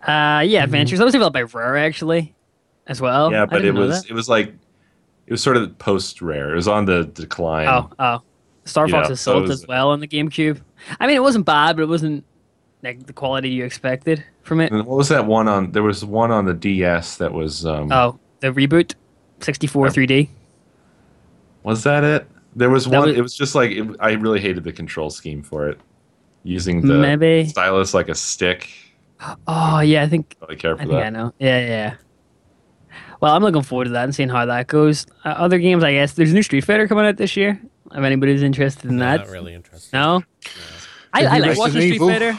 [0.08, 0.98] Uh, yeah, Adventures.
[1.00, 2.34] That was developed by Rare, actually,
[2.88, 3.32] as well.
[3.32, 4.48] yeah, but it was it was like
[5.28, 6.52] it was sort of post rare.
[6.52, 7.68] It was on the decline.
[7.68, 8.22] Oh, oh.
[8.66, 10.60] Star Fox so Assault was- as well on the GameCube.
[11.00, 12.24] I mean, it wasn't bad, but it wasn't
[12.84, 14.72] like the quality you expected from it.
[14.72, 15.72] And what was that one on?
[15.72, 17.66] There was one on the DS that was.
[17.66, 18.96] Um, Oh, the reboot,
[19.42, 20.30] 64 3D.
[21.64, 22.28] Was that it?
[22.56, 23.08] There was one.
[23.10, 25.80] was- it was just like it, I really hated the control scheme for it,
[26.44, 27.48] using the Maybe.
[27.48, 28.70] stylus like a stick.
[29.48, 31.34] Oh yeah, I think I don't really care I for think I know.
[31.40, 31.94] Yeah, yeah.
[33.22, 35.06] Well, I'm looking forward to that and seeing how that goes.
[35.24, 36.14] Uh, other games, I guess.
[36.14, 37.62] There's a new Street Fighter coming out this year.
[37.92, 39.94] If anybody's interested in that, Not really interested.
[39.94, 40.24] no.
[41.14, 42.08] I, I like watching Street Evil.
[42.10, 42.38] Fighter.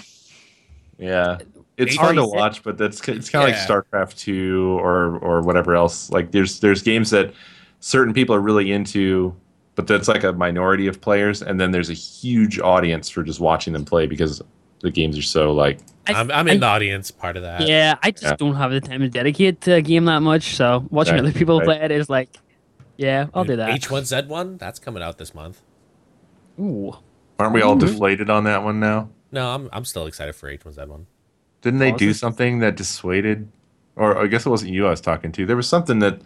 [0.98, 1.38] Yeah,
[1.76, 3.56] it's hard to watch, but that's it's kind of Yeah.
[3.66, 6.10] like StarCraft two or or whatever else.
[6.10, 7.32] Like there's there's games that
[7.80, 9.34] certain people are really into,
[9.74, 13.40] but that's like a minority of players, and then there's a huge audience for just
[13.40, 14.42] watching them play because
[14.80, 17.66] the games are so like I- I'm, I'm I- in the audience part of that.
[17.68, 18.36] Yeah, I just Yeah.
[18.36, 20.56] don't have the time to dedicate to a game that much.
[20.56, 21.64] So watching Right, other people right.
[21.64, 22.36] play it is like,
[22.96, 23.70] yeah, I'll do that.
[23.80, 25.60] H1Z1, that's coming out this month.
[26.60, 26.92] Ooh.
[27.38, 29.08] aren't we all deflated on that one now?
[29.32, 31.06] No, I'm I'm still excited for H1Z1.
[31.62, 33.48] Didn't they do this- something that dissuaded,
[33.96, 35.46] or I guess it wasn't you I was talking to.
[35.46, 36.20] There was something that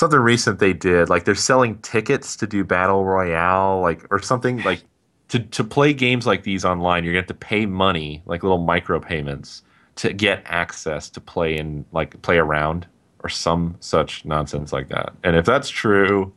[0.00, 1.08] something recent they did.
[1.08, 4.82] Like they're selling tickets to do battle royale, like or something like
[5.28, 7.04] to to play games like these online.
[7.04, 9.62] You're gonna have to pay money, like little micro payments,
[9.96, 12.86] to get access to play and like play around
[13.22, 15.12] or some such nonsense like that.
[15.22, 16.32] And if that's true,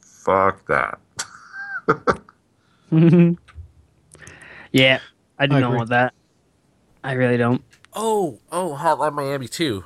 [0.00, 1.00] fuck that.
[4.72, 5.00] yeah,
[5.38, 5.76] I don't agree.
[5.76, 6.12] want that.
[7.02, 7.64] I really don't.
[7.94, 9.84] Oh, oh, Hotline Miami too.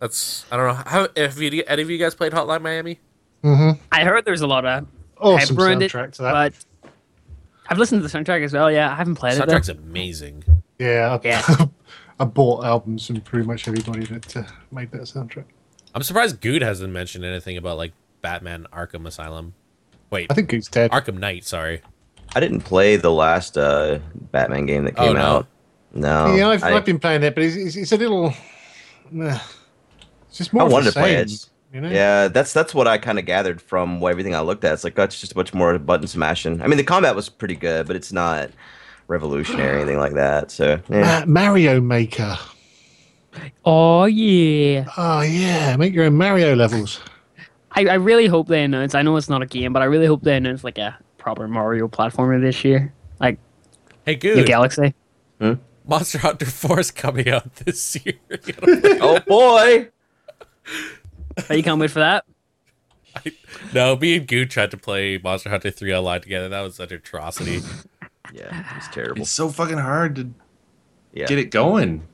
[0.00, 3.00] That's I don't know how if you, any of you guys played Hotline Miami.
[3.44, 3.80] Mm-hmm.
[3.92, 4.86] I heard there's a lot of
[5.20, 6.32] Awesome hype around it, soundtrack to that.
[6.32, 6.92] but
[7.68, 8.70] I've listened to the soundtrack as well.
[8.70, 9.46] Yeah, I haven't played it.
[9.46, 9.54] Though.
[9.54, 10.44] Soundtrack's amazing.
[10.78, 11.66] yeah, I, Yeah.
[12.20, 14.42] I bought albums from pretty much everybody that uh,
[14.72, 15.44] made that soundtrack.
[15.94, 17.92] I'm surprised Good hasn't mentioned anything about like
[18.22, 19.54] Batman Arkham Asylum.
[20.10, 20.90] Wait, I think it's dead.
[20.90, 21.44] Arkham Knight.
[21.44, 21.80] Sorry.
[22.34, 24.00] I didn't play the last uh,
[24.32, 25.20] Batman game that Oh, came no.
[25.20, 25.46] out.
[25.94, 28.34] No, yeah, I've, I, I've been playing it, but it's, it's, it's a little.
[29.18, 29.38] Uh,
[30.28, 30.62] it's just more.
[30.62, 31.48] I of wanted the to play it.
[31.72, 31.90] You know?
[31.90, 34.72] Yeah, that's that's what I kind of gathered from what, everything I looked at.
[34.72, 36.62] It's like that's just a bunch more button smashing.
[36.62, 38.50] I mean, the combat was pretty good, but it's not
[39.06, 40.50] revolutionary or anything like that.
[40.50, 41.18] So yeah.
[41.18, 42.38] Uh, Mario Maker.
[43.64, 44.88] Oh yeah.
[44.96, 47.00] Oh yeah, make your own Mario levels.
[47.72, 48.94] I, I really hope they announce.
[48.94, 51.46] I know it's not a game, but I really hope they announce like a proper
[51.46, 53.38] Mario platformer this year, like
[54.06, 54.46] Hey, New Good.
[54.46, 54.94] Galaxy.
[55.86, 58.14] Monster Hunter 4 is coming out this year.
[59.00, 59.92] oh boy, But
[61.50, 62.24] you can't wait for that.
[63.74, 66.48] no, me and Good tried to play Monster Hunter 3 online together.
[66.48, 67.60] That was such an atrocity.
[68.32, 69.22] yeah, it's terrible.
[69.22, 70.30] It's so fucking hard to
[71.12, 72.06] Yeah, get it going.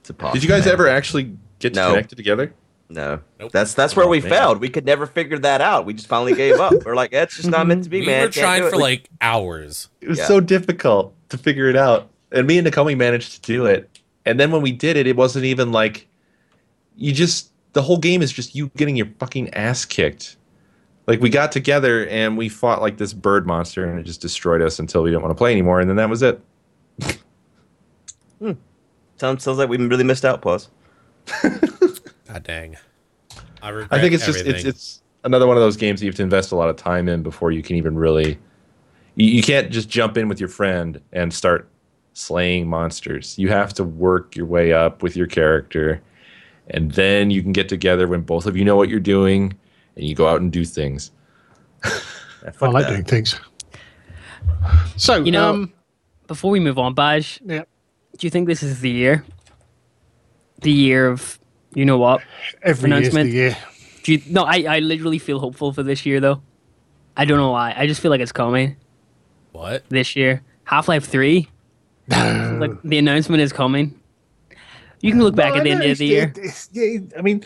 [0.00, 0.34] it's impossible.
[0.34, 1.90] Did you guys ever actually get No.
[1.90, 2.52] connected together?
[2.92, 3.52] No, Nope.
[3.52, 4.30] that's that's where Oh, we man.
[4.30, 4.60] failed.
[4.60, 5.86] We could never figure that out.
[5.86, 6.72] We just finally gave up.
[6.84, 8.22] We're like, it's just not meant to be, we man.
[8.26, 9.88] were trying for like hours.
[10.00, 10.26] It was Yeah.
[10.26, 12.08] so difficult to figure it out.
[12.32, 13.88] And me and Nakomi managed to do it.
[14.26, 16.08] And then when we did it, it wasn't even like
[16.96, 20.36] you just the whole game is just you getting your fucking ass kicked.
[21.06, 24.62] Like we got together and we fought like this bird monster and it just destroyed
[24.62, 26.40] us until we didn't want to play anymore and then that was it.
[28.38, 28.52] Hmm.
[29.16, 30.40] sounds sounds like we really missed out.
[30.40, 30.70] Plus,
[31.42, 32.76] God dang.
[33.62, 36.10] I, regret I think it's just it's it's another one of those games that you
[36.10, 38.38] have to invest a lot of time in before you can even really
[39.16, 41.68] you, you can't just jump in with your friend and start
[42.14, 43.38] slaying monsters.
[43.38, 46.02] You have to work your way up with your character
[46.70, 49.52] and then you can get together when both of you know what you're doing
[49.96, 51.10] and you go out and do things.
[52.42, 52.90] Yeah, I like that.
[52.92, 53.38] doing things.
[54.96, 55.72] So You know- um,
[56.26, 57.64] Before we move on, Baj, yeah,
[58.16, 59.24] do you think this is the year?
[60.62, 61.38] The year of
[61.74, 62.22] you know what?
[62.62, 63.32] every year's the Announcement.
[63.32, 63.56] year.
[64.04, 66.40] Do you no, I, I literally feel hopeful for this year though.
[67.14, 67.74] I don't know why.
[67.76, 68.76] I just feel like it's coming
[69.52, 69.84] what?
[69.90, 70.42] this year.
[70.64, 71.46] Half Life Three.
[72.08, 73.99] Like the announcement is coming.
[75.00, 76.32] You can look back Well, at the end of the year.
[76.72, 77.44] yeah, I mean,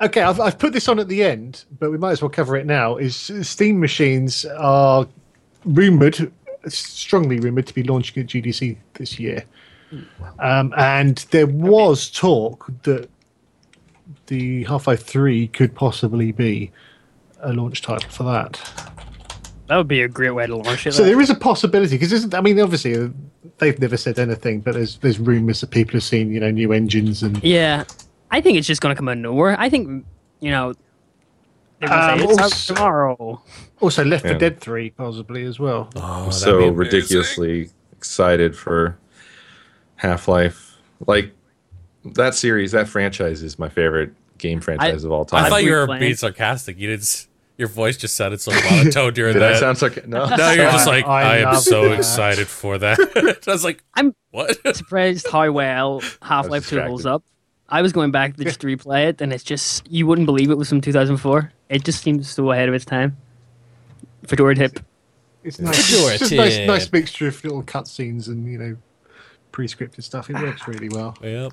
[0.00, 2.56] okay, I've, I've put this on at the end, but we might as well cover
[2.56, 2.96] it now.
[2.96, 5.06] Is Steam machines are
[5.64, 6.32] rumored,
[6.68, 9.44] strongly rumored, to be launching at GDC this year,
[10.38, 13.08] um, and there was talk that
[14.26, 16.70] the Half Life Three could possibly be
[17.40, 18.92] a launch title for that.
[19.68, 20.92] That would be a great way to launch it.
[20.92, 21.12] So like.
[21.12, 23.08] there is a possibility because isn't I mean obviously uh,
[23.58, 26.72] they've never said anything, but there's there's rumours that people have seen you know new
[26.72, 27.84] engines and Yeah,
[28.30, 29.58] I think it's just gonna come out of nowhere.
[29.58, 30.04] I think
[30.40, 30.74] you know
[31.82, 33.42] Um, say it's out also- tomorrow.
[33.80, 34.32] also Left Yeah.
[34.32, 35.88] 4 Dead Three possibly as well.
[35.96, 38.96] Oh, so ridiculously excited for
[39.96, 40.76] Half Life.
[41.06, 41.32] Like
[42.04, 45.44] that series, that franchise is my favorite game franchise of all time.
[45.44, 46.00] I thought you were Playing.
[46.00, 46.78] being sarcastic.
[46.78, 47.26] You didn't.
[47.54, 49.60] S- Your voice just sounded so monotone during Did I that.
[49.60, 49.88] sound so?
[50.06, 50.26] No.
[50.26, 51.98] now you're just like, I I, am so that.
[51.98, 52.98] excited for that.
[53.46, 54.56] I was like, I'm- what?
[54.76, 57.22] Surprised how well Half Life 2 holds up.
[57.68, 60.58] I was going back to just replay it, and it's just you wouldn't believe it
[60.58, 61.52] was from 2004.
[61.70, 63.16] It just seems so ahead of its time.
[64.26, 64.80] Fedora tip.
[65.42, 65.90] It's nice.
[65.90, 68.76] Fedora It's just a nice, nice mixture of little cutscenes and you know
[69.52, 70.28] pre-scripted stuff.
[70.30, 71.16] It works really well.
[71.22, 71.52] Yep.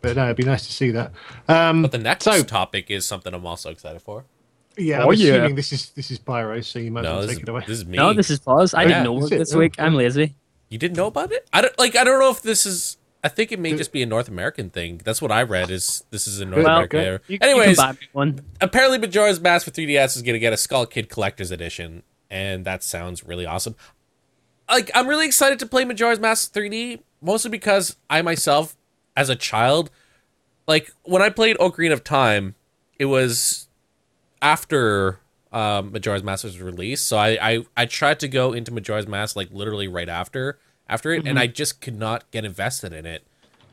[0.00, 1.12] But no, it'd be nice to see that.
[1.48, 4.24] Um, But the next So- topic is something I'm also excited for.
[4.76, 5.32] Yeah, Oh, I'm yeah.
[5.34, 7.48] assuming this is this is Pyro, so you might as No, well take is, it
[7.48, 7.60] away.
[7.66, 7.98] this is me.
[7.98, 8.74] No, this is pause.
[8.74, 8.88] I Yeah.
[8.88, 9.38] didn't know Is it it?
[9.38, 9.74] this week.
[9.78, 10.34] I'm lazy.
[10.68, 11.46] You didn't know about it?
[11.52, 11.96] I don't like.
[11.96, 12.96] I don't know if this is.
[13.24, 15.00] I think it may just be a North American thing.
[15.04, 15.70] That's what I read.
[15.70, 16.98] Is this is a North Well, American?
[16.98, 17.06] okay.
[17.06, 17.20] error.
[17.28, 18.40] You, you can Anyways, buy one.
[18.60, 22.64] apparently Majora's Mask for 3DS is going to get a Skull Kid Collector's Edition, and
[22.64, 23.76] that sounds really awesome.
[24.68, 28.74] Like, I'm really excited to play Majora's Mask 3D, mostly because I myself,
[29.16, 29.90] as a child,
[30.66, 32.54] like when I played Ocarina of Time,
[32.98, 33.68] it was
[34.42, 35.18] after
[35.52, 39.36] um, Majora's Mask was released, so I, I I tried to go into Majora's Mask
[39.36, 43.22] like literally right after after it, and I just could not get invested in it.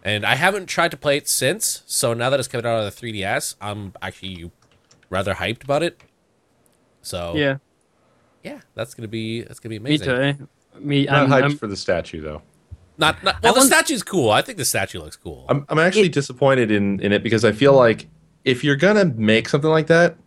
[0.03, 1.83] And I haven't tried to play it since.
[1.85, 4.49] So now that it's coming out on the 3DS, I'm actually
[5.09, 5.99] rather hyped about it.
[7.01, 7.57] So Yeah,
[8.43, 10.07] yeah, that's gonna be that's gonna be amazing.
[10.07, 10.37] me amazing.
[10.37, 10.43] too.
[10.75, 10.79] eh?
[10.79, 12.41] Me, Not I'm, hyped I'm- for the statue though.
[12.97, 14.29] Not, not well, the statue's cool.
[14.29, 15.45] I think the statue looks cool.
[15.47, 18.07] I'm I'm actually disappointed in in it because I feel like
[18.43, 20.17] if you're gonna make something like that,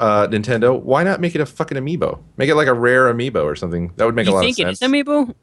[0.00, 2.20] uh, Nintendo, why not make it a fucking amiibo?
[2.36, 3.92] Make it like a rare amiibo or something.
[3.96, 4.82] That would make a you lot think of it sense.
[4.82, 5.34] is amiibo?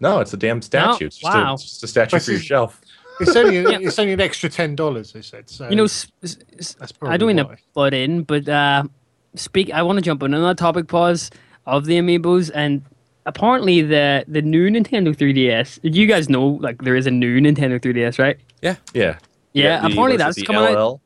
[0.00, 1.06] no, it's a damn statue.
[1.06, 1.50] it's, just wow.
[1.50, 2.80] a, it's just a statue But for your it's- shelf.
[3.20, 3.56] It's only
[3.86, 5.12] it's only an extra ten dollars.
[5.12, 5.50] They said.
[5.50, 8.84] So You know, s- s- s- I don't mean to butt in, but uh,
[9.34, 9.70] speak.
[9.70, 10.88] I want to jump on another topic.
[10.88, 11.30] Pause
[11.66, 12.82] of the amiibos, and
[13.26, 15.80] apparently the the new Nintendo 3DS.
[15.82, 18.38] You guys know, like there is a new Nintendo 3DS, right?
[18.62, 18.76] Yeah.
[18.94, 19.18] Yeah,
[19.52, 21.00] the- apparently what is it, that's the coming out.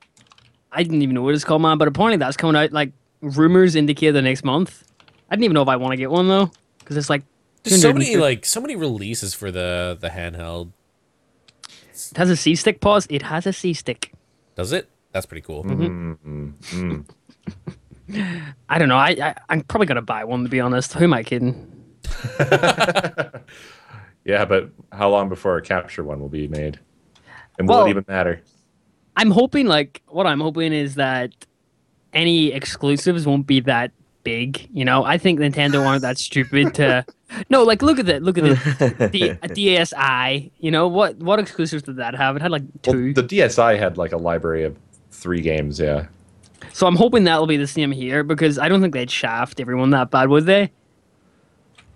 [0.75, 0.79] LL?
[0.79, 1.79] I didn't even know what it's called, man.
[1.79, 2.73] But apparently that's coming out.
[2.73, 4.85] Like rumors indicate the next month.
[5.31, 7.23] I didn't even know if I want to get one though, because it's like
[7.63, 10.71] There's so many like so many releases for the the handheld.
[12.11, 12.81] It has a C stick.
[12.81, 13.07] Pause.
[13.11, 14.13] It has a C stick.
[14.57, 14.89] Does it?
[15.13, 15.65] That's pretty cool.
[15.65, 17.05] Mm, mm,
[18.09, 18.53] mm.
[18.69, 18.97] I don't know.
[18.97, 20.93] I, I I'm probably gonna buy one to be honest.
[20.95, 21.71] Who am I kidding?
[24.25, 26.81] Yeah, but how long before a capture one will be made?
[27.59, 28.41] And will Well- it even matter?
[29.17, 31.33] I'm hoping like what I'm hoping is that
[32.13, 33.93] any exclusives won't be that
[34.23, 34.69] big.
[34.73, 37.05] You know, I think Nintendo aren't that stupid to.
[37.51, 38.23] No, like look at that.
[38.23, 40.53] Look at the, the uh, DSi.
[40.61, 41.17] You know what?
[41.17, 42.37] What exclusives did that have?
[42.37, 43.13] It had like Well, two.
[43.13, 44.77] the DSi had like a library of
[45.11, 45.81] three games.
[45.81, 46.07] Yeah.
[46.73, 49.91] so I'm hoping that'll be the same here because I don't think they'd shaft everyone
[49.91, 50.71] that bad, would they?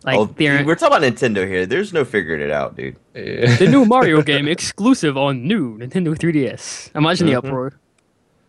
[0.09, 1.66] Like oh, they're we're talking about Nintendo here.
[1.66, 2.96] There's no figuring it out, dude.
[3.12, 6.90] the new Mario game exclusive on new Nintendo 3DS.
[6.96, 7.38] Imagine the Mhm.
[7.44, 7.72] uproar.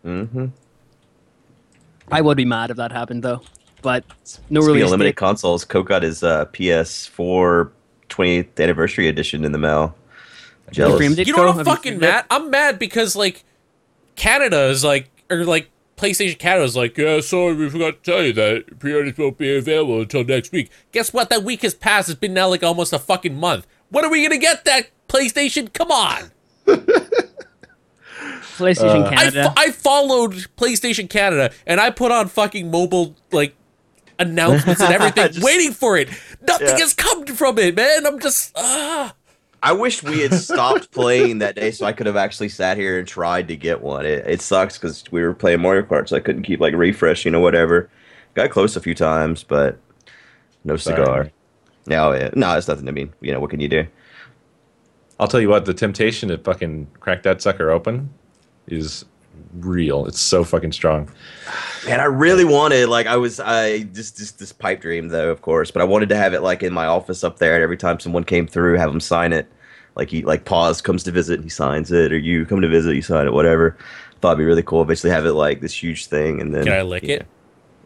[0.05, 0.45] Mm-hmm.
[2.12, 3.41] I would be mad if that happened though.
[3.82, 4.03] But
[4.49, 5.16] no really release of limited date.
[5.18, 7.72] consoles, Coke got his uh, PS4
[8.10, 9.95] 20th anniversary edition in the mail.
[10.72, 11.18] Jealous.
[11.18, 12.26] You know what I'm fucking mad?
[12.30, 13.43] I'm mad because like
[14.16, 15.70] Canada is like or like
[16.00, 19.54] PlayStation Canada is like, yeah, sorry, we forgot to tell you that pre-orders won't be
[19.56, 20.70] available until next week.
[20.93, 21.30] Guess what?
[21.30, 22.10] That week has passed.
[22.10, 23.68] It's been now like almost a fucking month.
[23.89, 25.74] When are we gonna get that PlayStation?
[25.74, 26.32] Come on!
[28.58, 29.43] PlayStation Uh, I, Canada.
[29.45, 33.56] fo- I followed PlayStation Canada and I put on fucking mobile like
[34.20, 36.10] announcements and everything, Just- waiting for it.
[36.47, 36.78] Nothing Yeah.
[36.80, 38.06] has come from it, man.
[38.06, 39.16] I'm just ah.
[39.62, 42.99] I wish we had stopped playing that day so I could have actually sat here
[42.99, 44.05] and tried to get one.
[44.05, 47.36] It, it sucks because we were playing Mario Kart, so I couldn't keep like refreshing
[47.36, 47.89] or whatever.
[48.36, 49.80] Got close a few times, but
[50.64, 51.05] no cigar.
[51.05, 51.28] Sorry.
[51.28, 51.32] Oh,
[51.88, 52.88] no, yeah, no, it's nothing.
[52.88, 53.88] I mean, you know, what can you do?
[55.20, 58.10] I'll tell you what, the temptation to fucking crack that sucker open
[58.68, 59.05] is
[59.54, 60.06] real.
[60.06, 61.10] It's so fucking strong.
[61.86, 65.41] Man, I really wanted like I was I just just this pipe dream though, of
[65.41, 67.78] course, but I wanted to have it like in my office up there, and every
[67.78, 69.47] time someone came through, have them sign it.
[69.95, 72.95] Like he like pause comes to visit, he signs it, or you come to visit,
[72.95, 73.78] you sign it, whatever.
[74.22, 74.82] Thought it'd be really cool.
[74.82, 77.16] Eventually have it like this huge thing, and then Can I lick yeah.
[77.16, 77.28] it?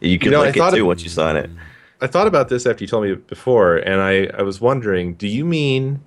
[0.00, 1.50] You can know, I lick it thought too it- once you sign it.
[2.00, 5.26] I thought about this after you told me before, and I, I was wondering, do
[5.26, 6.02] you mean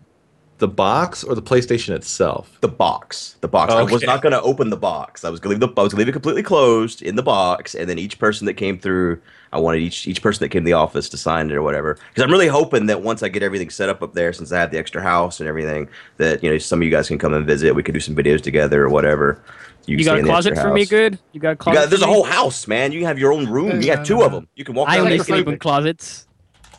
[0.59, 2.57] the box or the PlayStation itself?
[2.61, 3.71] The box, the box.
[3.73, 5.23] I was not going to open the box.
[5.23, 5.79] I was going to leave the.
[5.81, 8.45] I was going to leave it completely closed in the box, and then each person
[8.47, 9.21] that came through,
[9.53, 11.93] I wanted each each person that came to the office to sign it or whatever.
[12.09, 14.59] Because I'm really hoping that once I get everything set up up there, since I
[14.59, 17.33] have the extra house and everything, that you know some of you guys can come
[17.33, 17.73] and visit.
[17.75, 19.41] We could do some videos together or whatever.
[19.85, 21.19] you can got stay a closet extra for me, good?
[21.33, 21.79] You got a You closet?
[21.81, 22.13] got, there's for a me?
[22.15, 22.91] whole house, man.
[22.91, 23.79] You have your own room.
[23.81, 24.47] You No, have two of them.
[24.55, 25.05] You can walk I around.
[25.05, 26.27] only and sleep sleep in in- closets.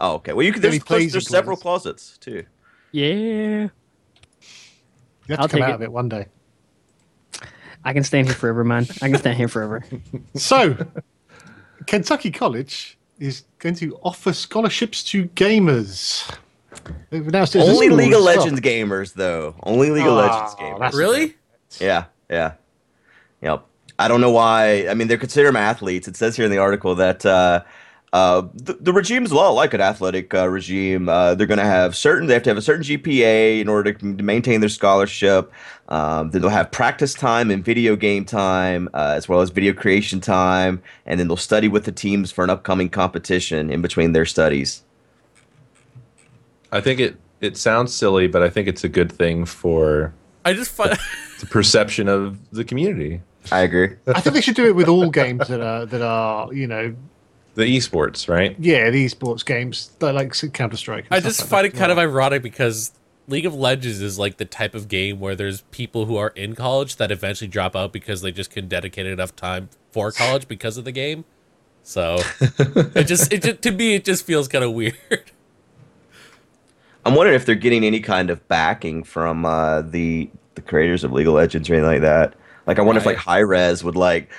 [0.00, 0.32] Oh, okay.
[0.32, 0.62] Well, you can.
[0.62, 2.18] Really There's, there's in several closets.
[2.18, 2.44] closets too.
[2.92, 3.70] Yeah, You
[5.28, 5.74] have I'll to come out it.
[5.74, 6.26] of it one day.
[7.84, 8.86] I can stand here forever, man.
[9.02, 9.84] I can stand here forever.
[10.36, 10.76] So,
[11.86, 16.28] Kentucky College is going to offer scholarships to gamers.
[17.10, 18.36] They've announced it Only school League of as well.
[18.36, 19.54] Legends gamers, though.
[19.62, 20.92] Only League of Ah, Legends gamers.
[20.98, 21.36] Really?
[21.80, 22.52] Yeah, yeah,
[23.42, 23.64] yep.
[23.98, 24.86] I don't know why.
[24.88, 26.06] I mean, they're considered athletes.
[26.08, 27.62] It says here in the article that uh,
[28.12, 31.08] uh, the, the regime's a lot like an athletic uh, regime.
[31.08, 32.26] Uh, they're going to have certain.
[32.26, 35.52] They have to have a certain GPA in order to, to maintain their scholarship.
[35.88, 39.72] Um, then they'll have practice time and video game time, uh, as well as video
[39.72, 44.12] creation time, and then they'll study with the teams for an upcoming competition in between
[44.12, 44.82] their studies.
[46.72, 50.54] I think it it sounds silly, but I think it's a good thing for I
[50.54, 50.98] just find
[51.40, 53.96] the perception of the community, I agree.
[54.06, 56.94] I think they should do it with all games that are that are you know
[57.58, 58.54] the esports, right?
[58.60, 61.06] yeah the esports games that like Counter Strike.
[61.10, 62.92] I just find it kind of ironic because
[63.26, 66.54] League of Legends is like the type of game where there's people who are in
[66.54, 70.78] college that eventually drop out because they just couldn't dedicate enough time for college because
[70.78, 71.24] of the game.
[71.82, 74.94] So it just it just, to me it just feels kind of weird.
[77.04, 81.12] I'm wondering if they're getting any kind of backing from uh, the the creators of
[81.12, 82.34] League of Legends or anything like that.
[82.68, 83.24] Like, I wonder if like Right.
[83.24, 84.30] Hi-Rez would like.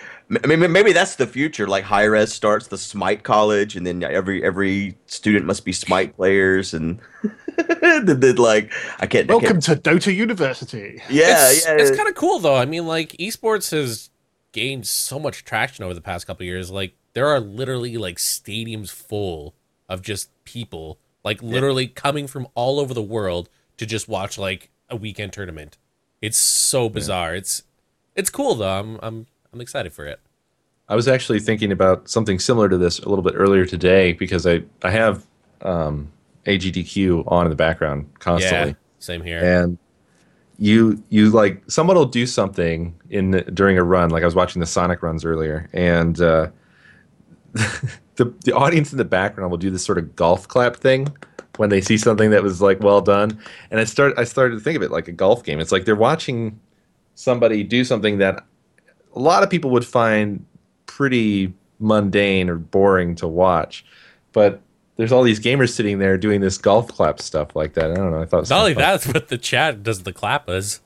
[0.44, 1.66] I mean, maybe that's the future.
[1.68, 6.74] Like Hi-Rez starts the Smite College, and then every every student must be Smite players,
[6.74, 7.00] and
[7.82, 9.30] then, then, like I can't.
[9.30, 11.02] I Welcome can't to Dota University.
[11.10, 11.78] yeah, it's, yeah.
[11.80, 12.56] it's kind of cool though.
[12.56, 14.12] I mean, like esports has
[14.52, 16.70] gained so much traction over the past couple of years.
[16.70, 19.56] Like there are literally like stadiums full
[19.88, 24.70] of just people, like literally coming from all over the world to just watch like
[24.90, 25.80] a weekend tournament.
[26.22, 27.34] It's so bizarre.
[27.34, 27.64] It's
[28.16, 28.80] it's cool though.
[28.80, 30.20] I'm I'm I'm excited for it.
[30.88, 34.47] I was actually thinking about something similar to this a little bit earlier today because
[34.47, 35.26] I I have
[35.62, 36.12] um,
[36.45, 38.72] AGDQ on in the background constantly.
[38.72, 39.39] Yeah, same here.
[39.39, 39.78] and
[40.58, 44.60] you you like someone will do something in during a run like i was watching
[44.60, 46.47] the sonic runs earlier and uh
[47.54, 51.08] the the audience in the background will do this sort of golf clap thing
[51.56, 53.39] when they see something that was like well done
[53.72, 55.86] and i start i started to think of it like a golf game it's like
[55.86, 56.60] they're watching
[57.16, 58.43] somebody do something that
[59.16, 60.45] a lot of people would find
[60.86, 63.86] pretty mundane or boring to watch
[64.34, 64.62] but
[64.97, 67.89] there's all these gamers sitting there doing this golf clap stuff like that.
[67.89, 68.22] I don't know.
[68.22, 68.82] I thought it was Not only fun.
[68.84, 70.82] that, but the chat does the clappas.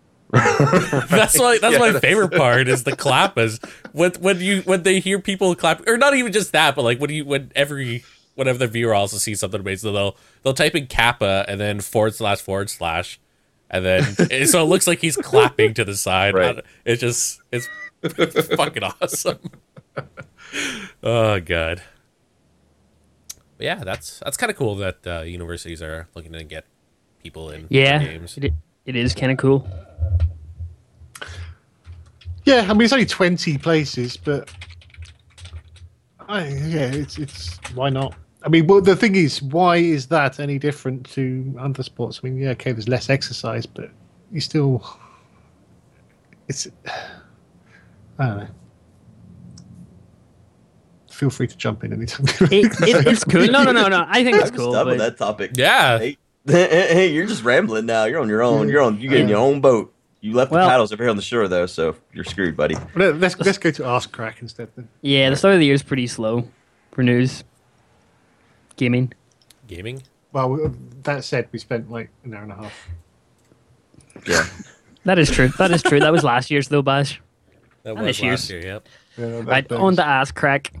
[0.32, 1.58] that's why.
[1.58, 3.62] that's Yeah, my that's- favorite part is the clappas.
[3.92, 6.98] When when you when they hear people clap, or not even just that, but like
[6.98, 8.04] when you when every
[8.34, 12.14] whenever the viewer also sees something amazing, they'll they'll type in kappa and then forward
[12.14, 13.20] slash forward slash,
[13.70, 16.34] and then so it looks like he's clapping to the side.
[16.34, 16.58] Right.
[16.84, 17.68] It's just it's
[18.56, 19.38] fucking awesome.
[21.02, 21.82] oh god.
[23.56, 26.64] But yeah, that's that's kind of cool that uh, universities are looking to get
[27.22, 28.38] people in Yeah, games.
[28.38, 28.52] it,
[28.86, 29.68] it is kind of cool.
[32.44, 34.48] Yeah, I mean it's only twenty places, but
[36.28, 38.14] I, yeah, it's it's why not?
[38.42, 42.20] I mean, well, the thing is, why is that any different to other sports?
[42.22, 43.90] I mean, yeah, okay, there's less exercise, but
[44.30, 44.84] you still,
[46.48, 46.68] it's,
[48.18, 48.48] I don't know.
[51.10, 52.26] Feel free to jump in anytime.
[52.52, 53.46] It, it, it's cool.
[53.48, 54.04] No, no, no, no.
[54.08, 54.72] I think it's I'm cool.
[54.72, 55.52] done with that topic.
[55.54, 56.16] Yeah, Hey,
[56.46, 58.04] hey, you're just rambling now.
[58.04, 58.68] You're on your own.
[58.68, 59.00] You're on.
[59.00, 59.92] You get in your own boat.
[60.20, 62.76] You left Well- the paddles over here on the shore though, so you're screwed, buddy.
[62.94, 64.68] Let- let's let's go to Ask Crack instead.
[64.76, 64.88] Then.
[65.02, 66.48] Yeah, the start of the year is pretty slow
[66.92, 67.42] for news.
[68.78, 69.12] Gaming.
[69.66, 70.02] gaming.
[70.32, 70.72] Well,
[71.02, 72.88] that said, we spent like an hour and a half.
[74.26, 74.46] Yeah.
[75.04, 75.48] That is true.
[75.56, 76.00] That is true.
[76.00, 77.22] That was last year's though, Bash.
[77.82, 78.50] That And was this last year's.
[78.50, 78.72] year.
[78.74, 78.88] Yep.
[79.16, 80.72] Yeah, that- Right on the ass crack.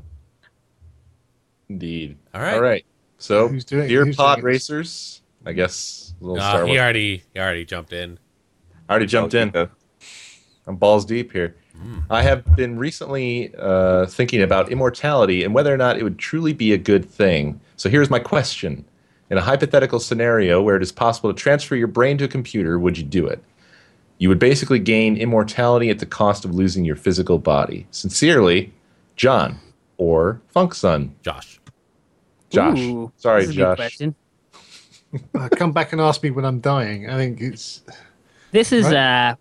[1.70, 2.16] Indeed.
[2.34, 2.54] All right.
[2.54, 2.84] All right.
[3.18, 6.70] So, Who's doing- dear who's pod doing racers, I guess a little Uh, Star he
[6.72, 6.78] Wars.
[6.80, 8.18] already he already jumped in.
[8.88, 9.52] I already jumped in.
[10.66, 11.56] I'm balls deep here.
[12.10, 16.52] I have been recently uh, thinking about immortality and whether or not it would truly
[16.52, 17.60] be a good thing.
[17.78, 18.84] So here's my question.
[19.30, 22.78] In a hypothetical scenario where it is possible to transfer your brain to a computer,
[22.78, 23.42] would you do it?
[24.18, 27.86] You would basically gain immortality at the cost of losing your physical body.
[27.90, 28.72] Sincerely,
[29.16, 29.58] John
[29.96, 31.14] or Funk Sun.
[31.22, 31.60] Josh.
[32.50, 32.78] Josh.
[32.80, 33.76] Ooh, Sorry, this is a big Josh.
[33.76, 34.14] question.
[35.34, 37.08] Uh, come back and ask me when I'm dying.
[37.08, 37.80] I think it's.
[38.52, 38.94] This is Right.
[39.30, 39.36] uh,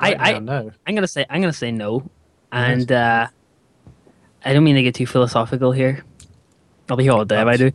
[0.00, 0.70] Right I, now, I no.
[0.86, 2.08] I'm gonna say I'm gonna say no,
[2.50, 3.28] and uh,
[4.42, 6.02] I don't mean to get too philosophical here.
[6.92, 7.72] I'll be all dead if I do.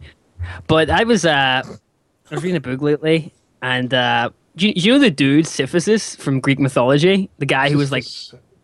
[0.68, 4.80] But I was uh, I was reading a book lately, and uh, do you, do
[4.82, 7.32] you know the dude Syphilis from Greek mythology?
[7.39, 8.05] The guy who was like,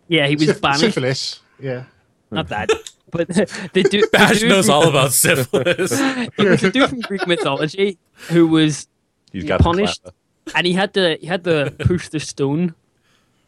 [0.07, 0.81] yeah, he was Syph- banished.
[0.81, 1.39] syphilis.
[1.59, 1.85] Yeah.
[2.29, 2.69] Not that,
[3.09, 3.27] but
[3.73, 4.03] the dude.
[4.03, 5.91] the Bash dude knows from- all about syphilis.
[5.91, 7.97] It was a dude from Greek mythology
[8.29, 8.87] who was
[9.31, 10.01] He's got punished,
[10.53, 12.75] and he had to he had to push the stone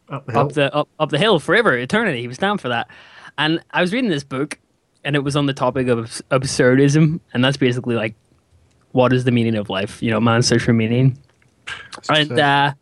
[0.08, 0.40] Up the hill.
[0.40, 2.20] up the up, up the hill forever, eternity.
[2.22, 2.88] He was down for that.
[3.38, 4.58] And I was reading this book,
[5.06, 5.98] and it was on the topic of
[6.30, 8.14] absurdism, and that's basically like,
[8.90, 10.02] what is the meaning of life?
[10.02, 11.16] You know, man's search for meaning.
[12.10, 12.74] And uh,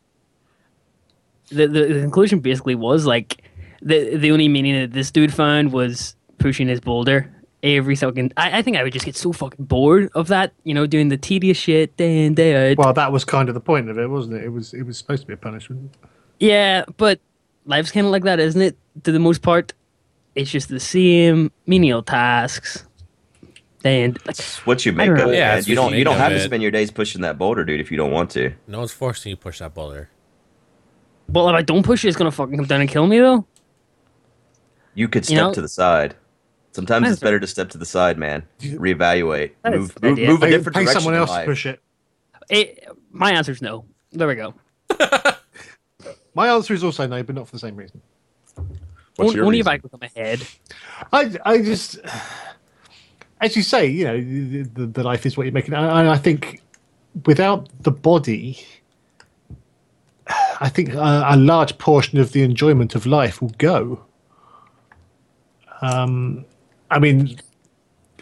[1.51, 3.45] the, the the conclusion basically was like,
[3.83, 7.31] the the only meaning that this dude found was pushing his boulder
[7.63, 8.33] every second.
[8.39, 10.55] I, I think I would just get so fucking bored of that.
[10.65, 12.79] You know, doing the tedious shit day in day out.
[12.79, 14.45] Well, that was kind of the point of it, wasn't it?
[14.45, 15.95] It was it was supposed to be a punishment.
[16.41, 17.21] Yeah, but
[17.67, 18.79] life's kind of like that, isn't it?
[19.03, 19.75] To the most part,
[20.35, 22.87] it's just the same menial tasks.
[23.85, 25.37] And like, It's what you make don't of it.
[25.37, 27.65] Yeah, you don't you you don't have of to spend your days pushing that boulder,
[27.65, 28.53] dude, if you don't want to.
[28.67, 30.09] No one's forcing you to push that boulder.
[31.29, 33.47] well, if I don't push it, it's gonna fucking come down and kill me, though.
[34.95, 36.17] You could You step know- to the side.
[36.73, 38.43] Sometimes it's better to step to the side, man.
[38.61, 39.53] Reevaluate.
[39.65, 41.01] Move, move, move a different pay direction.
[41.03, 41.81] someone else to push it.
[42.51, 43.85] It, my is no.
[44.11, 44.55] There we go.
[46.35, 48.03] My answer is also no, but not for the same reason.
[49.17, 49.83] What's your only if I reason?
[49.83, 50.49] become a head.
[51.13, 51.99] I, I just,
[53.41, 55.75] as you say, you know, the, the, the life is what you're making.
[55.75, 56.63] And I think
[57.27, 58.59] without the body,
[60.61, 64.05] I think a, a large portion of the enjoyment of life will go.
[65.83, 66.45] Um,
[66.91, 67.39] I mean,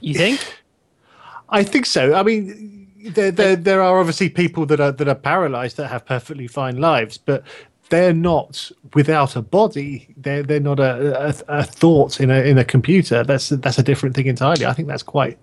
[0.01, 0.40] You think?
[1.51, 2.14] I think so.
[2.14, 6.07] I mean, there, there, there are obviously people that are that are paralyzed that have
[6.07, 7.45] perfectly fine lives, but
[7.93, 10.14] they're not without a body.
[10.16, 13.22] They're they're not a, a, a thought in a in a computer.
[13.22, 14.64] That's that's a different thing entirely.
[14.64, 15.38] I think that's quite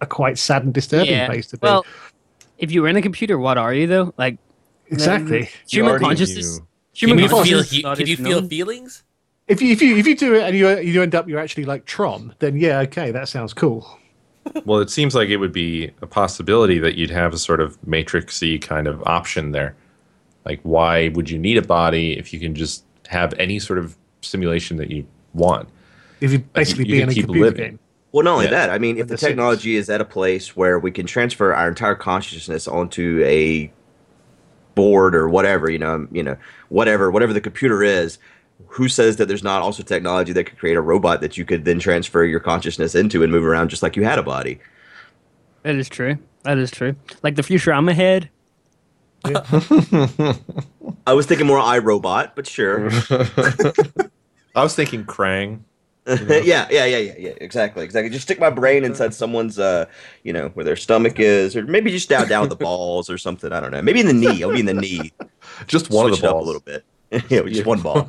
[0.00, 1.26] a quite sad and disturbing yeah.
[1.26, 1.66] place to be.
[1.66, 1.84] Well,
[2.56, 4.14] if you were in a computer, what are you though?
[4.16, 4.38] Like
[4.86, 5.50] exactly.
[5.68, 6.58] human consciousness.
[6.58, 7.38] You- Human Can you feel?
[7.38, 7.70] consciousness.
[7.70, 9.04] He, can you feel feelings?
[9.46, 11.64] If you if you if you do it and you you end up you're actually
[11.64, 13.98] like Tron, then yeah, okay, that sounds cool.
[14.64, 17.80] Well, it seems like it would be a possibility that you'd have a sort of
[17.82, 19.76] matrixy kind of option there.
[20.50, 23.96] Like, why would you need a body if you can just have any sort of
[24.20, 25.68] simulation that you want?
[26.20, 27.64] If you basically you be in a keep computer living.
[27.70, 27.78] game.
[28.10, 28.50] Well, not only Yeah.
[28.50, 31.54] that, I mean, if the the technology is at a place where we can transfer
[31.54, 33.70] our entire consciousness onto a
[34.74, 36.36] board or whatever, you know, you know,
[36.68, 38.18] whatever, whatever the computer is,
[38.66, 41.64] who says that there's not also technology that could create a robot that you could
[41.64, 44.58] then transfer your consciousness into and move around just like you had a body?
[45.62, 46.18] That is true.
[46.42, 46.96] That is true.
[47.22, 48.30] Like the Futurama head.
[49.24, 52.90] I was thinking more iRobot, but sure.
[54.54, 55.60] I was thinking Krang.
[56.06, 57.32] yeah, yeah, yeah, yeah, yeah.
[57.40, 58.10] Exactly, exactly.
[58.10, 59.84] Just stick my brain inside someone's, uh,
[60.24, 63.18] you know, where their stomach is, or maybe just down down with the balls or
[63.18, 63.52] something.
[63.52, 63.82] I don't know.
[63.82, 64.42] Maybe in the knee.
[64.42, 65.12] I'll be in the knee.
[65.66, 66.42] Just one Switch of the balls.
[66.42, 66.84] a little bit.
[67.30, 68.06] yeah, just one ball.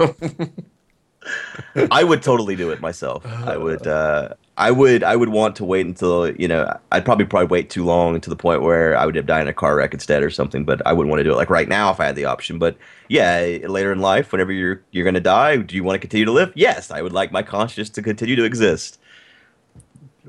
[1.91, 3.25] I would totally do it myself.
[3.25, 3.85] I would.
[3.85, 5.03] Uh, I would.
[5.03, 6.77] I would want to wait until you know.
[6.91, 9.47] I'd probably probably wait too long to the point where I would have died in
[9.47, 10.65] a car wreck instead or something.
[10.65, 12.59] But I wouldn't want to do it like right now if I had the option.
[12.59, 12.77] But
[13.07, 16.31] yeah, later in life, whenever you're you're gonna die, do you want to continue to
[16.31, 16.51] live?
[16.53, 18.99] Yes, I would like my consciousness to continue to exist.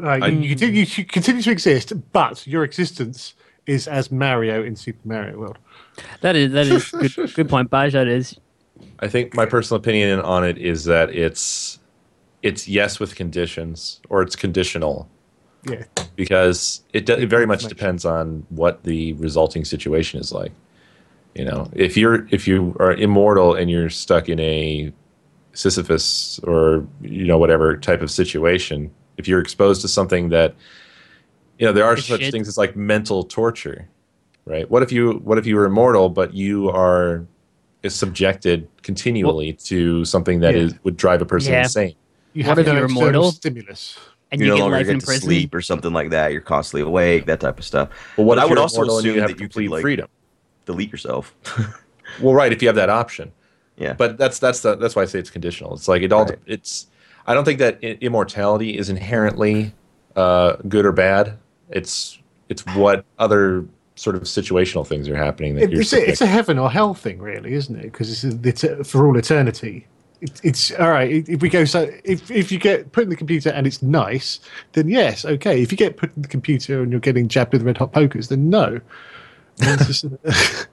[0.03, 3.35] Uh, you, you, continue, you continue to exist, but your existence
[3.67, 5.59] is as Mario in Super Mario World.
[6.21, 7.35] That is that is good.
[7.35, 7.93] Good point, Baj.
[7.93, 8.39] That is.
[9.01, 11.79] I think my personal opinion on it is that it's
[12.43, 15.09] it's yes with conditions or it's conditional
[15.69, 15.85] Yeah,
[16.17, 20.53] because it, do, it very much depends on what the resulting situation is like.
[21.35, 24.93] You know, if you're if you are immortal and you're stuck in a
[25.55, 30.55] Sisyphus or you know whatever type of situation, if you're exposed to something that
[31.59, 32.33] you know there are Good such shit.
[32.33, 33.89] things as like mental torture,
[34.47, 34.69] right?
[34.71, 37.25] What if you what if you were immortal but you are
[37.83, 40.79] is subjected continually to something that is Yeah.
[40.85, 41.63] would drive a person Yeah.
[41.63, 41.95] insane?
[42.35, 43.33] You have if no you're immortal?
[43.33, 43.99] stimulus.
[44.31, 45.23] And you you, no get longer life get in to prison.
[45.25, 46.33] sleep or something like that.
[46.33, 47.91] You're constantly awake, that type of stuff.
[48.17, 50.09] But what But I would also assume you have that you could, complete like- freedom?
[50.67, 51.35] Delete yourself.
[52.21, 53.33] Well, right, if you have that option.
[53.79, 53.95] yeah.
[53.95, 55.73] But that's that's the, that's why I say it's conditional.
[55.75, 56.39] It's like it all Right.
[56.47, 56.89] it's.
[57.27, 59.73] I don't think that immortality is inherently
[60.15, 61.39] uh, good or bad.
[61.71, 62.19] It's
[62.51, 63.65] it's what other
[63.95, 65.81] sort of situational things are happening that It, you're.
[65.81, 67.85] it's, a, it's a heaven or hell thing, really, isn't it?
[67.85, 69.87] Because it's, a, it's a, for all eternity.
[70.23, 71.11] It, it's all right.
[71.11, 73.83] If if we go so, if if you get put in the computer and it's
[73.83, 74.41] nice,
[74.73, 75.61] then yes, okay.
[75.61, 78.29] If you get put in the computer and you're getting jabbed with red hot pokers,
[78.29, 78.81] then no.
[79.59, 80.07] It's just-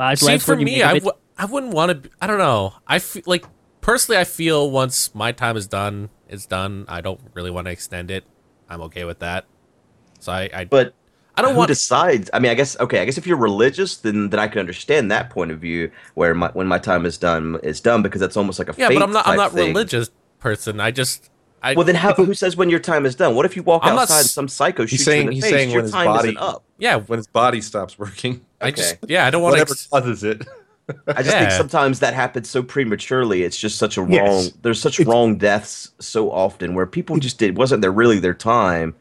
[0.00, 1.04] Baj, See, for me, make of I it.
[1.04, 2.10] w- I wouldn't want to.
[2.20, 2.74] I don't know.
[2.86, 3.44] I feel like
[3.80, 6.84] personally, I feel once my time is done, it's done.
[6.88, 8.24] I don't really want to extend it.
[8.68, 9.44] I'm okay with that.
[10.20, 10.94] So I, I, But
[11.38, 11.68] I don't who want.
[11.68, 12.28] decides?
[12.32, 13.00] I mean, I guess okay.
[13.00, 15.90] I guess if you're religious, then then I can understand that point of view.
[16.14, 18.88] Where my, when my time is done, is done because that's almost like a yeah,
[18.88, 19.26] fate but I'm not.
[19.26, 19.68] I'm not thing.
[19.68, 20.10] religious
[20.40, 20.80] person.
[20.80, 21.30] I just.
[21.60, 23.34] I, Well, then how, who says when your time is done?
[23.34, 25.34] What if you walk I'm not outside and some psycho shoots saying- you in the
[25.34, 25.52] he's face?
[25.52, 26.62] saying your when his time body- isn't up.
[26.78, 28.44] yeah, when his body stops working.
[28.60, 28.76] I Okay.
[28.76, 28.96] just.
[29.08, 29.88] Yeah, I don't want to Whatever to.
[29.88, 30.46] causes it.
[31.08, 33.42] I just think sometimes that happens so prematurely.
[33.42, 34.12] It's just such a wrong.
[34.12, 34.52] Yes.
[34.62, 38.34] There's such It's- wrong deaths so often where people just did wasn't there really their
[38.34, 38.94] time,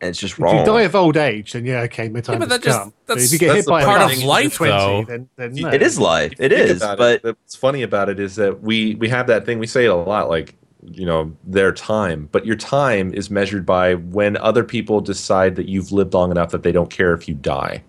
[0.00, 0.56] and it's just wrong.
[0.56, 2.78] If you die of old age, then yeah, okay, my time but has that just-
[2.78, 2.92] come.
[3.06, 5.04] But that's- if you get that's hit by a part bus of life, 20, though.
[5.04, 5.68] then, then no.
[5.70, 6.32] it is life.
[6.38, 9.26] It Think is, about but it, what's funny about it is that we we have
[9.28, 13.12] that thing we say it a lot like you know their time but your time
[13.12, 16.90] is measured by when other people decide that you've lived long enough that they don't
[16.90, 17.82] care if you die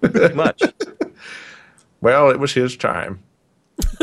[0.00, 0.62] pretty much.
[2.00, 3.20] well it was his time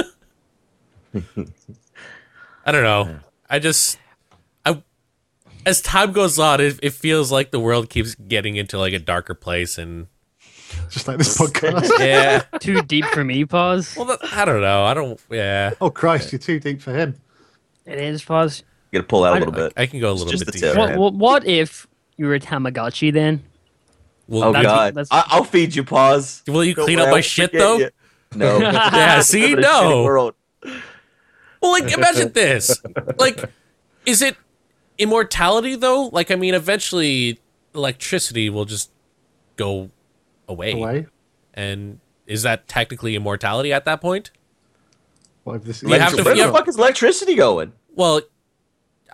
[2.65, 3.19] I don't know.
[3.49, 3.99] I just, I,
[5.65, 8.99] as time goes on, it, it feels like the world keeps getting into like a
[8.99, 10.07] darker place, and
[10.89, 11.89] just like this podcast.
[11.99, 12.43] yeah.
[12.59, 13.95] Too deep for me, pause.
[13.97, 14.83] well, that, I don't know.
[14.85, 15.19] I don't.
[15.29, 17.15] Yeah, oh Christ, you're too deep for him.
[17.85, 18.63] It is pause.
[18.91, 19.73] You gotta pull out a I- little bit.
[19.77, 20.77] I can go a little just bit the deeper.
[20.79, 21.87] What, what, what if
[22.17, 23.43] you were a Tamagotchi then?
[24.27, 25.83] Will, oh God, that's- I, I'll feed you.
[25.83, 26.43] Pause.
[26.47, 27.77] will you Don't clean up my shit though?
[27.77, 27.89] you.
[28.35, 28.59] No.
[28.59, 30.33] Yeah, see, Live in a no.
[31.61, 32.81] Well, like imagine this.
[33.17, 33.43] Like,
[34.05, 34.35] is it
[34.97, 36.07] immortality though?
[36.11, 37.39] Like, I mean, eventually
[37.73, 38.91] electricity will just
[39.55, 39.89] go
[40.47, 41.07] away, Away.
[41.53, 44.31] and is that technically immortality at that point?
[45.43, 45.83] What if this?
[45.83, 47.73] You have to- Where you the fuck is electricity going?
[47.95, 48.21] Well,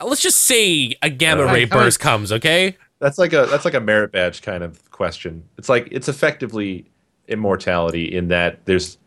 [0.02, 2.32] let's just say a gamma ray how many- burst comes.
[2.32, 2.78] Okay.
[3.00, 6.86] that's like a that's like a merit badge kind of question it's like it's effectively
[7.28, 9.00] immortality in that there's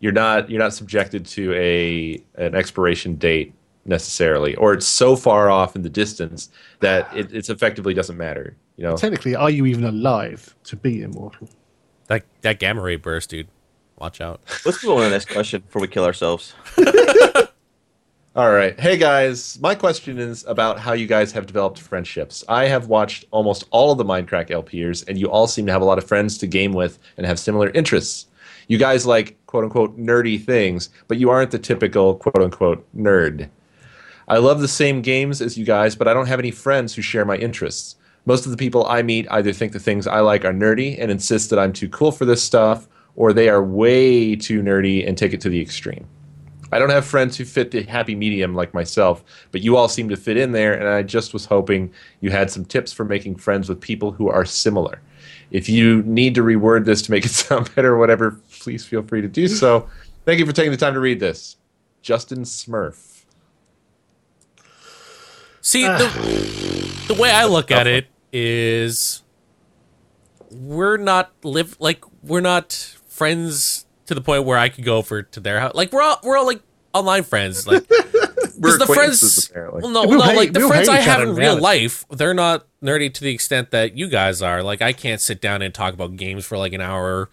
[0.00, 5.50] you're not you're not subjected to a an expiration date necessarily or it's so far
[5.50, 6.50] off in the distance
[6.80, 11.02] that it it's effectively doesn't matter you know Technically, are you even alive to be
[11.02, 11.48] immortal?
[12.06, 13.48] That that gamma ray burst, dude.
[13.98, 14.40] Watch out.
[14.66, 16.54] Let's move on to the next question before we kill ourselves.
[18.34, 18.78] All right.
[18.80, 22.42] Hey guys, my question is about how you guys have developed friendships.
[22.48, 25.82] I have watched almost all of the Minecraft LPers, and you all seem to have
[25.82, 28.26] a lot of friends to game with and have similar interests.
[28.68, 33.50] You guys like quote unquote nerdy things, but you aren't the typical quote unquote nerd.
[34.32, 37.02] I love the same games as you guys, but I don't have any friends who
[37.02, 37.96] share my interests.
[38.24, 41.10] Most of the people I meet either think the things I like are nerdy and
[41.10, 45.18] insist that I'm too cool for this stuff, or they are way too nerdy and
[45.18, 46.08] take it to the extreme.
[46.72, 50.08] I don't have friends who fit the happy medium like myself, but you all seem
[50.08, 51.92] to fit in there, and I just was hoping
[52.22, 55.02] you had some tips for making friends with people who are similar.
[55.50, 59.02] If you need to reword this to make it sound better or whatever, please feel
[59.02, 59.90] free to do so.
[60.24, 61.58] Thank you for taking the time to read this.
[62.00, 63.11] Justin Smurf.
[65.62, 65.96] See, ah.
[65.96, 69.22] the, the way I look at it is
[70.50, 72.72] we're not live like we're not
[73.08, 75.74] friends to the point where I could go over to their house.
[75.74, 76.60] Like we're all we're all like
[76.92, 77.66] online friends.
[77.66, 77.84] Like
[78.58, 79.82] We're because the friends apparently.
[79.82, 82.04] well no, We'll no hate- like the we'll friends I have in in real life,
[82.10, 84.62] they're not nerdy to the extent that you guys are.
[84.62, 87.30] Like I can't sit down and talk about games for like an hour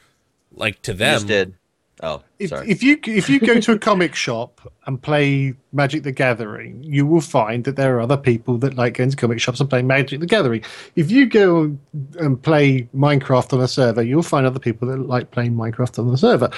[0.51, 1.13] like to You them.
[1.15, 1.55] just did.
[2.01, 2.69] Oh, If, sorry.
[2.69, 7.05] if you if you go to a comic shop and play Magic the Gathering, you
[7.05, 9.81] will find that there are other people that like going to comic shops and play
[9.81, 10.63] Magic the Gathering.
[10.95, 11.77] If you go
[12.19, 16.09] and play Minecraft on a server, you'll find other people that like playing Minecraft on
[16.09, 16.49] the server.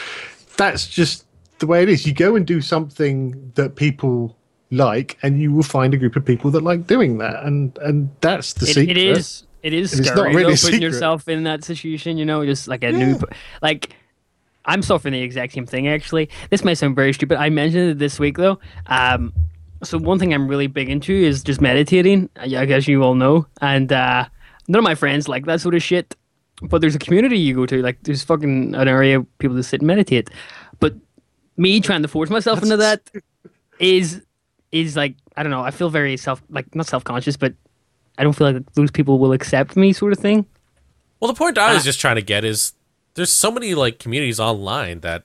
[0.58, 1.26] That's just
[1.60, 2.06] the way it is.
[2.06, 4.38] You go and do something that people
[4.70, 8.10] like, and you will find a group of people that like doing that, and and
[8.22, 8.90] that's the It, secret.
[8.92, 9.44] it is.
[9.64, 10.82] It is And it's scary not really though, a putting secret.
[10.82, 12.18] yourself in that situation.
[12.18, 13.20] You know, just like a new
[13.62, 13.96] Like
[14.66, 15.88] I'm suffering the exact same thing.
[15.88, 17.38] Actually, this might sound very stupid.
[17.40, 18.60] I mentioned it this week though.
[18.88, 19.34] Um,
[19.84, 22.30] so one thing I'm really big into is just meditating.
[22.36, 24.26] I guess you all know, and uh,
[24.68, 26.16] none of my friends like that sort of shit.
[26.62, 29.64] But there's a community you go to, like there's fucking an area of people that
[29.64, 30.30] sit and meditate.
[30.80, 30.94] But
[31.58, 33.10] me trying to force myself into that
[33.80, 34.22] is
[34.72, 35.62] is like I don't know.
[35.62, 37.54] I feel very self like not self conscious, but
[38.20, 40.46] I don't feel like those people will accept me, sort of thing.
[41.20, 41.74] Well, the point I Ah.
[41.74, 42.74] was just trying to get is
[43.16, 45.24] there's so many like communities online that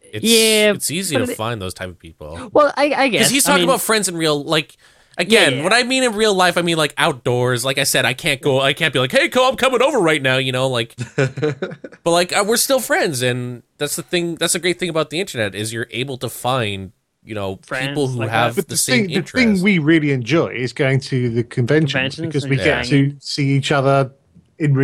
[0.00, 2.50] it's Yeah, it's easy to it- find those type of people.
[2.52, 4.76] Well, I, I guess Because he's I talking mean, about friends in real like
[5.18, 5.64] again, yeah.
[5.64, 7.64] when I mean in real life, I mean like outdoors.
[7.64, 9.98] Like I said, I can't go I can't be like, Hey Co, I'm coming over
[9.98, 11.78] right now, you know, like but
[12.10, 15.20] like uh, we're still friends and that's the thing that's the great thing about the
[15.20, 16.92] internet is you're able to find,
[17.22, 18.56] you know, Friends people who like have.
[18.56, 22.16] But the, the, same thing, the thing we really enjoy is going to the conventions,
[22.16, 24.12] Conventions because we just get to see each other
[24.58, 24.74] in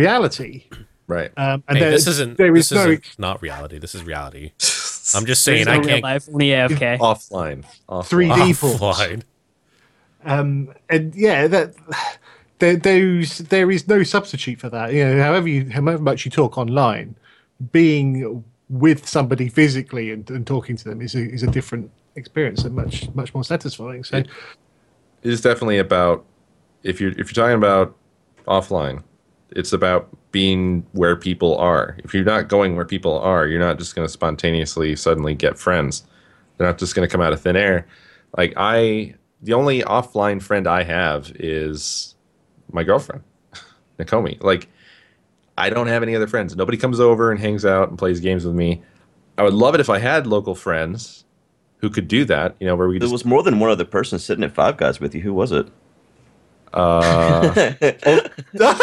[1.07, 1.31] Right.
[1.37, 3.79] Um, and Hey, there, this isn't there this is no isn't not reality.
[3.79, 4.51] This is reality.
[5.15, 6.99] I'm just saying no I can't life, only AFK.
[6.99, 7.65] Offline.
[7.87, 8.29] Offline.
[8.29, 8.79] 3D ports.
[8.79, 9.23] offline.
[10.25, 11.73] Um, and yeah, that
[12.59, 14.93] there, those there is no substitute for that.
[14.93, 17.15] You know, however you, however much you talk online,
[17.71, 22.65] being with somebody physically and, and talking to them is a, is a different experience
[22.65, 24.03] and much much more satisfying.
[24.03, 24.27] So It
[25.23, 26.25] is definitely about
[26.83, 27.95] if you're if you're talking about
[28.47, 29.03] offline,
[29.51, 31.97] it's about being where people are.
[32.03, 35.57] If you're not going where people are, you're not just going to spontaneously suddenly get
[35.57, 36.03] friends.
[36.57, 37.87] They're not just going to come out of thin air.
[38.37, 42.15] Like I, the only offline friend I have is
[42.71, 43.23] my girlfriend,
[43.99, 44.41] Nakomi.
[44.43, 44.67] Like
[45.57, 46.55] I don't have any other friends.
[46.55, 48.81] Nobody comes over and hangs out and plays games with me.
[49.37, 51.25] I would love it if I had local friends
[51.77, 52.55] who could do that.
[52.59, 54.77] You know, where we There just was more than one other person sitting at Five
[54.77, 55.21] Guys with you.
[55.21, 55.67] Who was it?
[56.73, 57.73] Uh,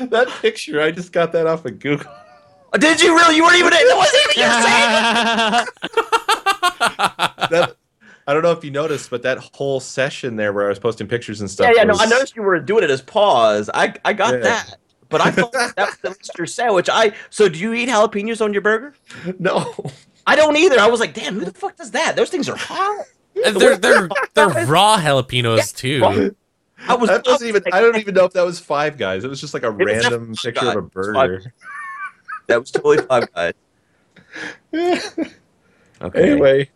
[0.10, 2.10] that picture, I just got that off of Google.
[2.78, 3.36] Did you really?
[3.36, 3.70] You weren't even.
[3.70, 4.50] That wasn't even your
[7.50, 7.76] That,
[8.26, 11.08] I don't know if you noticed, but that whole session there where I was posting
[11.08, 11.66] pictures and stuff.
[11.66, 11.84] Yeah, yeah.
[11.84, 13.68] No, I noticed you were doing it as pause.
[13.74, 14.40] I I got Yeah.
[14.40, 14.76] that.
[15.08, 16.48] But I thought that was the Mr.
[16.48, 16.88] Sandwich.
[16.90, 18.94] I so do you eat jalapenos on your burger?
[19.40, 19.74] No.
[20.26, 20.78] I don't either.
[20.78, 22.14] I was like, damn, who the fuck does that?
[22.14, 23.04] Those things are hot.
[23.44, 26.36] And they're they're they're raw jalapenos too.
[26.88, 27.08] I was.
[27.08, 27.62] That wasn't even.
[27.72, 29.24] I don't even know if that was Five Guys.
[29.24, 31.52] It was just like a was random Five picture of a burger.
[32.46, 33.52] That was totally Five Guys.
[36.02, 36.30] Okay.
[36.30, 36.70] Anyway,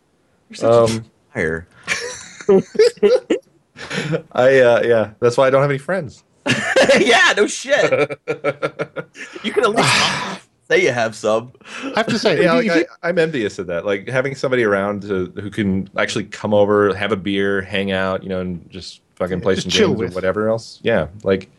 [0.49, 1.05] You're such a um,
[1.35, 1.67] liar.
[4.33, 6.23] I uh, yeah, that's why I don't have any friends.
[6.99, 7.89] yeah, no shit.
[9.43, 11.53] You can at least say you have some.
[11.83, 13.83] I have to say, yeah, like I, I'm envious of that.
[13.85, 18.21] Like having somebody around to, who can actually come over, have a beer, hang out,
[18.21, 20.79] you know, and just fucking play some chill games or whatever else.
[20.83, 21.49] Yeah, like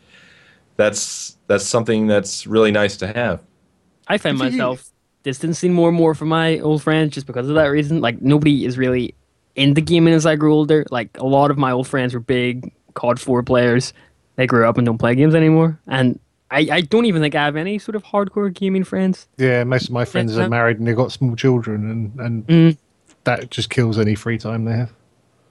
[0.75, 3.41] that's that's something that's really nice to have.
[4.07, 4.89] I find myself
[5.23, 7.99] distancing more and more from my old friends just because of that reason.
[8.01, 9.13] Like nobody is really
[9.55, 10.85] into gaming as I grew older.
[10.91, 13.93] Like a lot of my old friends were big COD four players.
[14.35, 15.79] They grew up and don't play games anymore.
[15.87, 16.19] And
[16.51, 19.27] I, I don't even think I have any sort of hardcore gaming friends.
[19.37, 22.77] yeah, most of my friends are married and they've got small children, and and Mm.
[23.25, 24.93] that just kills any free time they have.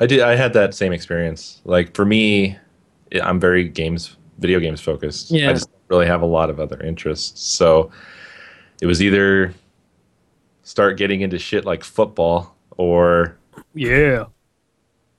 [0.00, 0.20] I did.
[0.20, 1.60] I had that same experience.
[1.64, 2.56] Like for me,
[3.22, 5.30] I'm very games, video games focused.
[5.30, 5.50] Yeah.
[5.50, 7.40] I just don't really have a lot of other interests.
[7.42, 7.90] So
[8.82, 9.54] it was either
[10.62, 13.36] start getting into shit like football or
[13.74, 14.24] Yeah.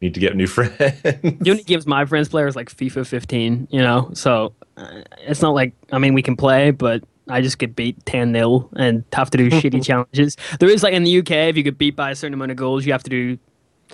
[0.01, 0.77] need to get new friends.
[0.77, 4.09] The only games my friends play is like FIFA 15, you know?
[4.13, 8.05] So uh, it's not like, I mean, we can play, but I just get beat
[8.05, 10.37] 10 0 and have to do shitty challenges.
[10.59, 12.57] There is like in the UK, if you get beat by a certain amount of
[12.57, 13.39] goals, you have to do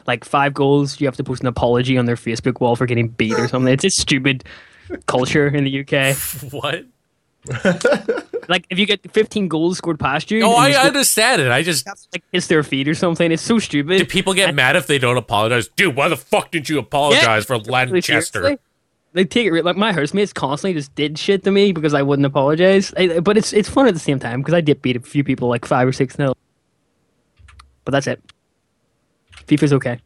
[0.08, 1.00] like five goals.
[1.02, 3.72] You have to post an apology on their Facebook wall for getting beat or something.
[3.74, 4.44] It's a stupid
[5.08, 6.16] culture in the UK.
[6.52, 6.86] What?
[8.50, 11.50] Like if you get 15 goals scored past you, Oh, I you score- understand it.
[11.50, 13.32] I just like kiss their feet or something.
[13.32, 14.00] It's so stupid.
[14.00, 15.70] do people get mad if they don't apologize?
[15.70, 18.42] Dude, why the fuck didn't you apologize for Like, Lanchester?
[18.42, 18.60] seriously?
[19.14, 22.26] They take it like my housemates constantly just did shit to me because I wouldn't
[22.26, 22.94] apologize.
[22.98, 25.24] I, but it's it's fun at the same time because I did beat a few
[25.24, 26.36] people like five or six nil.
[27.86, 28.22] But that's it.
[29.48, 30.00] FIFA's okay.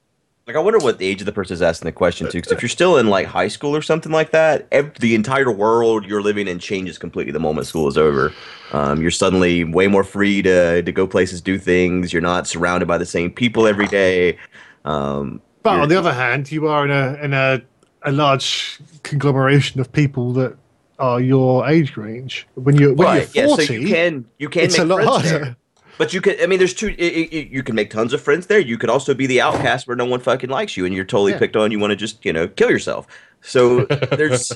[0.46, 2.38] Like, I wonder what the age of the person is asking the question too.
[2.38, 5.52] Because if you're still in like high school or something like that, ev- the entire
[5.52, 8.32] world you're living in changes completely the moment school is over.
[8.72, 12.14] Um, you're suddenly way more free to to go places, do things.
[12.14, 14.38] You're not surrounded by the same people every day.
[14.86, 17.62] Um, But on the other hand, you are in a in a
[18.04, 20.56] a large conglomeration of people that
[20.98, 22.48] are your age range.
[22.56, 24.86] When you're when right, you're yeah, forty, so you can you can it's make a
[24.86, 25.28] lot friends harder.
[25.46, 25.58] there.
[25.98, 26.96] But you could, I mean, there's two.
[27.00, 28.60] i i you can make tons of friends there.
[28.60, 31.32] You could also be the outcast where no one fucking likes you, and you're totally
[31.32, 31.40] Yeah.
[31.40, 31.72] picked on.
[31.72, 33.08] You want to just, you know, kill yourself.
[33.42, 34.52] So there's,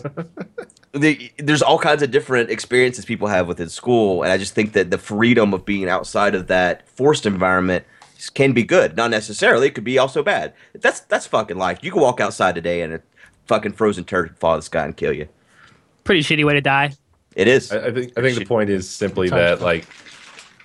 [0.92, 4.74] the, there's all kinds of different experiences people have within school, and I just think
[4.74, 7.86] that the freedom of being outside of that forced environment
[8.36, 8.96] can be good.
[8.96, 10.54] Not necessarily, it could be also bad.
[10.74, 11.80] That's that's fucking life.
[11.82, 13.02] You can walk outside today and a
[13.48, 15.28] fucking frozen turd could fall out of the sky and kill you.
[16.04, 16.94] Pretty shitty way to die.
[17.36, 17.72] It is.
[17.72, 19.88] I, I think I think the point is simply that like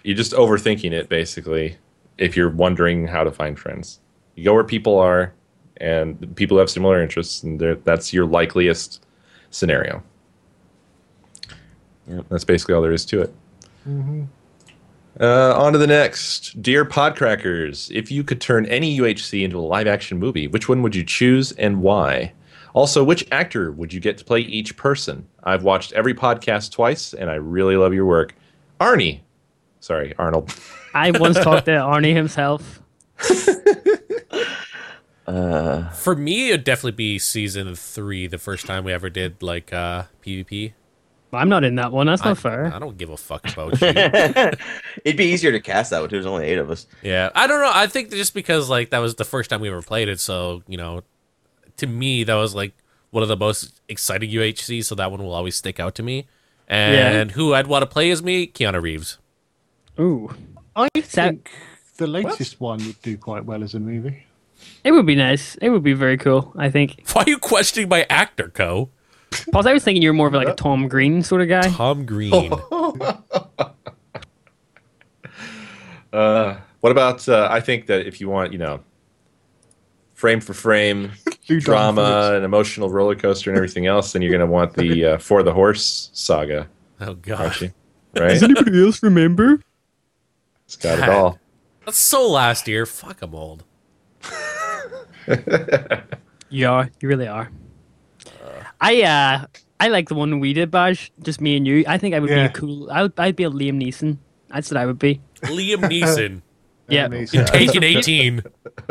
[0.06, 1.76] you're just overthinking it basically
[2.16, 3.98] if you're wondering how to find friends.
[4.36, 5.34] You go where people are
[5.78, 9.04] and people who have similar interests and that's your likeliest
[9.50, 10.00] scenario.
[12.06, 12.24] Yep.
[12.28, 13.34] That's basically all there is to it.
[15.18, 16.62] Uh, on to the next.
[16.62, 20.82] Dear Podcrackers, if you could turn any UHC into a live action movie, which one
[20.82, 22.32] would you choose and why?
[22.74, 25.26] Also, which actor would you get to play each person?
[25.42, 28.36] I've watched every podcast twice and I really love your work.
[28.80, 29.22] Arnie.
[29.80, 30.54] Sorry, Arnold.
[30.94, 32.80] I once talked to Arnie himself.
[35.26, 39.72] Uh, For me, it'd definitely be season three, the first time we ever did like
[39.72, 40.72] uh PvP.
[41.32, 42.06] I'm not in that one.
[42.06, 42.72] That's I, not fair.
[42.72, 43.88] I don't give a fuck about you.
[45.04, 46.08] it'd be easier to cast that one.
[46.08, 46.14] too.
[46.16, 46.86] There's only eight of us.
[47.02, 47.72] yeah, I don't know.
[47.74, 50.62] I think just because like that was the first time we ever played it, so
[50.68, 51.02] you know,
[51.78, 52.74] to me that was like
[53.10, 54.84] one of the most exciting UHC.
[54.84, 56.28] So that one will always stick out to me.
[56.68, 59.18] And who I'd want to play as me, Keanu Reeves.
[59.98, 60.30] Ooh,
[60.74, 61.50] I that- think
[61.96, 64.24] the latest one would do quite well as a movie.
[64.84, 65.54] it would be nice.
[65.56, 66.52] It would be very cool.
[66.56, 67.02] I think.
[67.12, 68.90] Why are you questioning my actor, Co?
[69.52, 69.66] Pause.
[69.66, 71.68] I was thinking you were more of like a Tom Green sort of guy.
[71.70, 72.52] Tom Green.
[76.12, 77.28] Uh, what about?
[77.28, 78.80] Uh, I think that if you want, you know,
[80.14, 81.12] frame for frame
[81.46, 85.18] drama and emotional roller coaster and everything else, then you're going to want the uh,
[85.18, 86.68] For the Horse saga,
[87.00, 87.72] Oh aren't god.
[88.16, 89.60] anybody else remember?
[90.66, 91.38] It's got it all.
[91.84, 92.84] That's so last year.
[92.86, 93.64] Fuck, I'm old.
[96.48, 96.88] You are.
[97.00, 97.50] You really are.
[98.80, 99.46] I uh
[99.80, 101.10] I like the one we did, Baj.
[101.22, 101.84] Just me and you.
[101.88, 102.46] I think I would Yeah.
[102.48, 102.90] be a cool.
[102.90, 104.18] I would, I'd be a Liam Neeson.
[104.48, 105.20] That's what I would be.
[105.42, 106.42] Liam Neeson.
[106.88, 107.32] Yeah, Enemies.
[107.32, 108.42] Taken 18.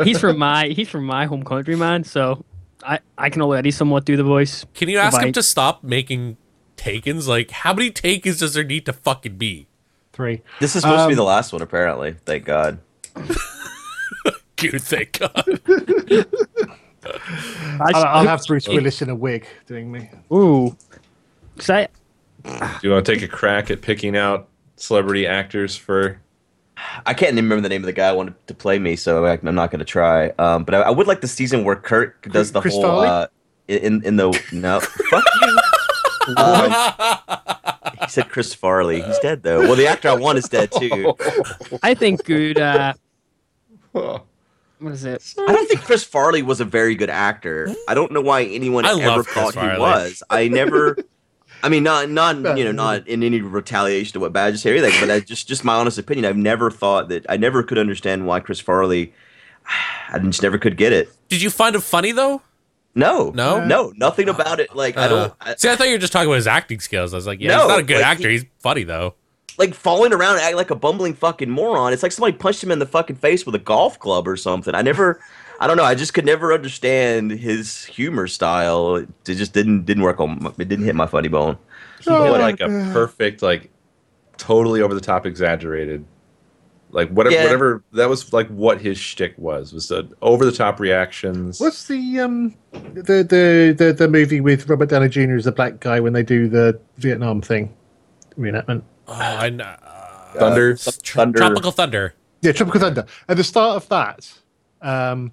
[0.04, 2.04] he's from my he's from my home country, man.
[2.04, 2.44] So
[2.84, 4.66] I I can already somewhat do the voice.
[4.74, 6.36] Can you ask him to stop making
[6.76, 7.26] takens?
[7.26, 9.66] Like, how many takens does there need to fucking be?
[10.16, 10.40] Three.
[10.60, 12.16] This is supposed to be Um, the last one, apparently.
[12.24, 12.78] Thank God.
[14.56, 15.30] Dude, thank God.
[17.04, 20.08] I I'll, I'll have Bruce Willis in a wig doing me.
[20.32, 20.74] Ooh,
[21.58, 21.88] Say.
[22.46, 26.18] I Do you want to take a crack at picking out celebrity actors for?
[27.04, 29.26] I can't even remember the name of the guy I wanted to play me, so
[29.26, 30.30] I- I'm not going to try.
[30.38, 33.26] Um, but I, I would like the season where Kirk does the Chris whole uh,
[33.68, 34.80] in in the no
[35.10, 35.58] fuck you.
[36.36, 36.74] Um,
[38.06, 39.02] he said Chris Farley.
[39.02, 39.60] He's dead though.
[39.60, 41.14] Well, the actor I want is dead too.
[41.82, 42.58] I think good.
[42.58, 42.94] Uh,
[43.92, 45.34] what is it?
[45.38, 47.74] I don't think Chris Farley was a very good actor.
[47.88, 49.74] I don't know why anyone I ever love Chris thought Farley.
[49.74, 50.22] he was.
[50.30, 50.96] I never.
[51.62, 54.76] I mean, not not you know not in any retaliation to what Baj said or
[54.76, 56.24] anything, but I just just my honest opinion.
[56.26, 59.12] I've never thought that I never could understand why Chris Farley.
[60.08, 61.08] I just never could get it.
[61.28, 62.42] Did you find him funny though?
[62.96, 63.64] No, No?
[63.64, 64.74] no, nothing about it.
[64.74, 66.80] Like I Uh, don't I, see, I thought you were just talking about his acting
[66.80, 67.12] skills.
[67.12, 68.28] I was like, yeah, No, he's not a good like, actor.
[68.28, 69.14] he- he's funny though.
[69.58, 71.92] like falling around, acting like a bumbling fucking moron.
[71.92, 74.74] It's like somebody punched him in the fucking face with a golf club or something.
[74.74, 75.20] I never,
[75.60, 75.84] I don't know.
[75.84, 78.96] I just could never understand his humor style.
[78.96, 80.42] It just didn't didn't work on.
[80.42, 81.56] my- It didn't hit my funny bone.
[82.00, 83.70] He did Oh, like a perfect, like
[84.36, 86.04] totally over the top, exaggerated,
[86.96, 87.44] like whatever, Yeah.
[87.44, 87.84] whatever.
[87.92, 89.72] That was like what his shtick was.
[89.74, 91.60] Was the over the top reactions.
[91.60, 95.34] What's the um the, the the the movie with Robert Downey Jr.
[95.34, 97.72] as the black guy when they do the Vietnam thing
[98.38, 98.82] reenactment?
[99.06, 99.76] Oh, I know.
[100.36, 100.72] Thunder?
[100.72, 101.38] Uh, Tr- Thunder.
[101.38, 102.14] Tropical Thunder.
[102.40, 103.04] Yeah, Tropical Thunder.
[103.28, 104.32] At the start of that,
[104.82, 105.32] um,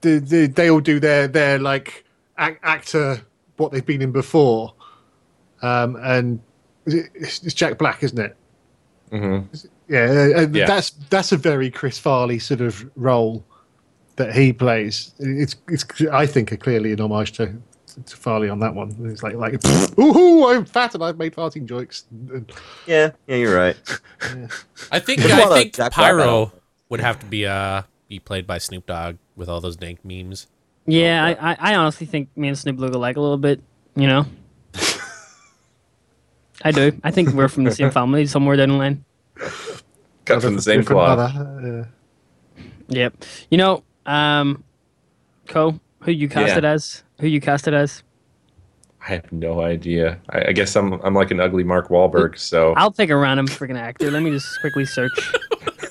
[0.00, 2.04] the, the, they all do their their like
[2.38, 3.20] ac- actor
[3.56, 4.74] what they've been in before,
[5.62, 6.40] um, and
[6.86, 8.36] it's, it's Jack Black, isn't it?
[9.12, 9.56] Mm hmm
[9.88, 10.04] Yeah,
[10.36, 10.66] uh, uh, Yeah.
[10.66, 13.44] that's that's a very Chris Farley sort of role
[14.16, 15.14] that he plays.
[15.18, 17.52] It's it's I think a clearly an homage to,
[18.04, 18.96] to Farley on that one.
[19.04, 19.60] It's like like
[19.98, 22.04] ooh, I'm fat and I've made farting jokes.
[22.86, 23.76] Yeah, yeah, you're right.
[24.90, 26.52] I think There's a I lot of think Jack Pyro
[26.88, 30.46] would have to be uh be played by Snoop Dogg with all those dank memes.
[30.86, 33.60] Yeah, I, I, I honestly think me and Snoop look alike a little bit.
[33.96, 34.26] You know,
[36.62, 36.98] I do.
[37.04, 39.04] I think we're from the same family somewhere down the line.
[40.26, 41.34] Cut from the same different cloth.
[41.34, 41.88] mother,
[42.58, 43.24] uh, Yep.
[43.50, 44.62] You know, um,
[45.46, 46.68] Co, who you cast Yeah.
[46.70, 47.02] as?
[47.20, 48.02] Who you cast it as?
[49.00, 50.20] I have no idea.
[50.30, 52.36] I, I guess I'm I'm like an ugly Mark Wahlberg.
[52.38, 54.10] So I'll take a random freaking actor.
[54.10, 55.12] Let me just quickly search.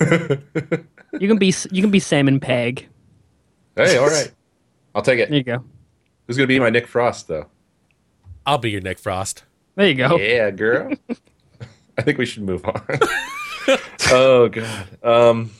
[0.00, 2.86] you can be you can be Simon Pegg.
[3.74, 4.30] hey, all right,
[4.94, 5.30] I'll take it.
[5.30, 5.64] There you go.
[6.26, 7.46] Who's gonna be my Nick Frost though?
[8.44, 9.44] I'll be your Nick Frost.
[9.76, 10.18] There you go.
[10.18, 10.92] Yeah, girl.
[11.98, 12.82] I think we should move on.
[14.10, 14.86] oh god.
[15.02, 15.50] Um,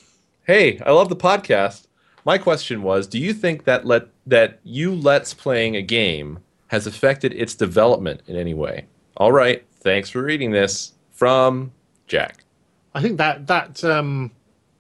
[0.47, 1.87] hey, I love the podcast.
[2.25, 6.87] My question was, do you think that let that you let's playing a game has
[6.87, 8.87] affected its development in any way?
[9.17, 9.65] All right.
[9.81, 11.73] Thanks for reading this from
[12.09, 12.45] Jack.
[12.95, 14.31] I think that that um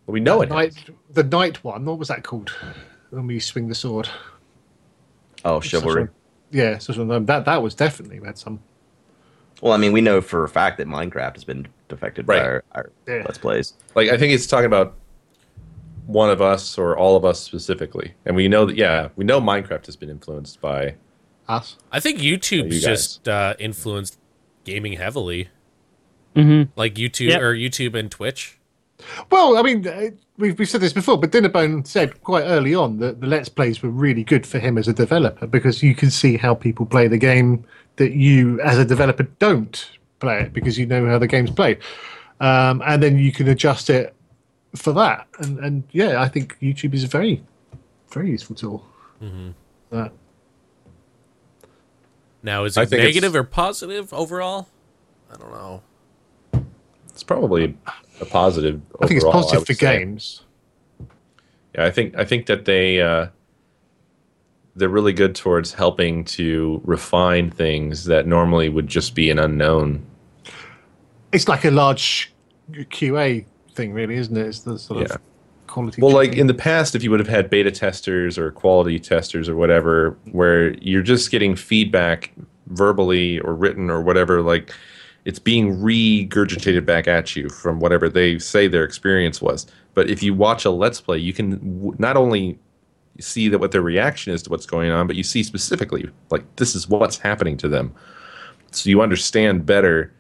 [0.06, 0.48] Well, we know it.
[0.48, 0.74] night
[1.10, 1.84] the night one.
[1.84, 2.50] What was that called?
[3.10, 4.08] When we swing the sword.
[5.44, 6.08] Oh, Such chivalry.
[6.50, 8.60] Yeah, such a- that that was definitely had some.
[9.62, 12.38] Well, I mean, we know for a fact that Minecraft has been affected Right.
[12.40, 13.22] by our, our Yeah.
[13.24, 13.74] Let's Plays.
[13.94, 14.94] Like I think he's talking about
[16.06, 18.76] one of us or all of us specifically, and we know that.
[18.76, 20.94] Yeah, we know Minecraft has been influenced by.
[21.48, 21.76] Us.
[21.92, 24.18] I think YouTube's you just uh, influenced
[24.64, 25.48] gaming heavily,
[26.34, 26.70] Mm-hmm.
[26.78, 27.40] like YouTube Yep.
[27.40, 28.58] or YouTube and Twitch.
[29.30, 32.98] Well, I mean, uh, we've, we've said this before, but Dinnerbone said quite early on
[32.98, 36.10] that the Let's Plays were really good for him as a developer because you can
[36.10, 37.64] see how people play the game
[37.96, 39.88] that you, as a developer, don't
[40.20, 41.78] play it because you know how the game's played.
[42.40, 44.14] Um, and then you can adjust it
[44.74, 45.26] for that.
[45.38, 47.42] And, and yeah, I think YouTube is a very,
[48.10, 48.84] very useful tool.
[49.90, 50.12] That.
[52.42, 54.68] Now, is it think it's- negative or positive overall?
[55.32, 55.82] I don't know.
[57.08, 57.76] It's probably
[58.20, 58.80] a positive.
[59.00, 59.98] I think it's positive for say.
[59.98, 60.42] games.
[61.74, 63.28] Yeah, I think I think that they uh,
[64.76, 70.04] they're really good towards helping to refine things that normally would just be an unknown.
[71.32, 72.32] It's like a large
[72.70, 73.44] QA
[73.74, 74.46] thing, really, isn't it?
[74.46, 75.14] It's the sort Yeah.
[75.14, 75.20] of
[75.66, 76.00] quality.
[76.02, 79.48] Well, like in the past, if you would have had beta testers or quality testers
[79.48, 82.32] or whatever, where you're just getting feedback
[82.68, 84.72] verbally or written or whatever, like
[85.24, 89.66] it's being regurgitated back at you from whatever they say their experience was.
[89.94, 92.58] But if you watch a Let's Play, you can w- not only
[93.20, 96.44] see that what their reaction is to what's going on, but you see specifically like
[96.56, 97.94] this is what's happening to them,
[98.70, 100.12] so you understand better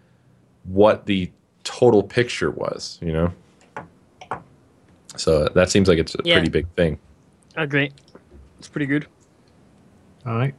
[0.64, 1.30] what the
[1.64, 2.98] total picture was.
[3.02, 3.32] You know.
[5.16, 6.34] So that seems like it's a Yeah.
[6.34, 6.98] pretty big thing.
[7.56, 7.90] I agree.
[8.58, 9.06] It's pretty good.
[10.26, 10.54] all right.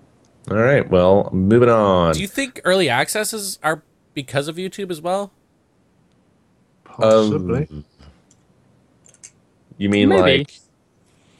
[0.49, 2.13] All right, well, moving on.
[2.13, 3.83] Do you think early accesses are
[4.13, 5.33] because of YouTube as well?
[6.85, 7.67] Possibly.
[7.69, 7.83] Um,
[9.77, 10.21] you mean Maybe.
[10.21, 10.59] like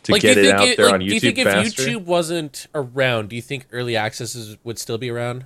[0.07, 1.21] to like, get do it you think out it, there like, on do you YouTube
[1.21, 1.47] think if?
[1.47, 5.45] YouTube wasn't around, do you think early accesses would still be around?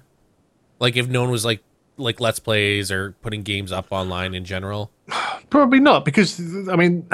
[0.79, 1.61] Like if no one was like
[1.97, 4.91] like let's plays or putting games up online in general?
[5.49, 6.39] Probably not, because
[6.69, 7.07] I mean,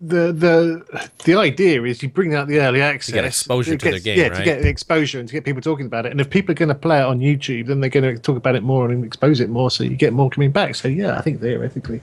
[0.00, 3.92] the the the idea is you bring out the early access, exposure it to their
[3.94, 4.36] gets- game, yeah, right?
[4.38, 6.12] to get the exposure and to get people talking about it.
[6.12, 8.36] And if people are going to play it on YouTube, then they're going to talk
[8.36, 10.74] about it more and expose it more, so you get more coming back.
[10.74, 12.00] So yeah, I think theoretically,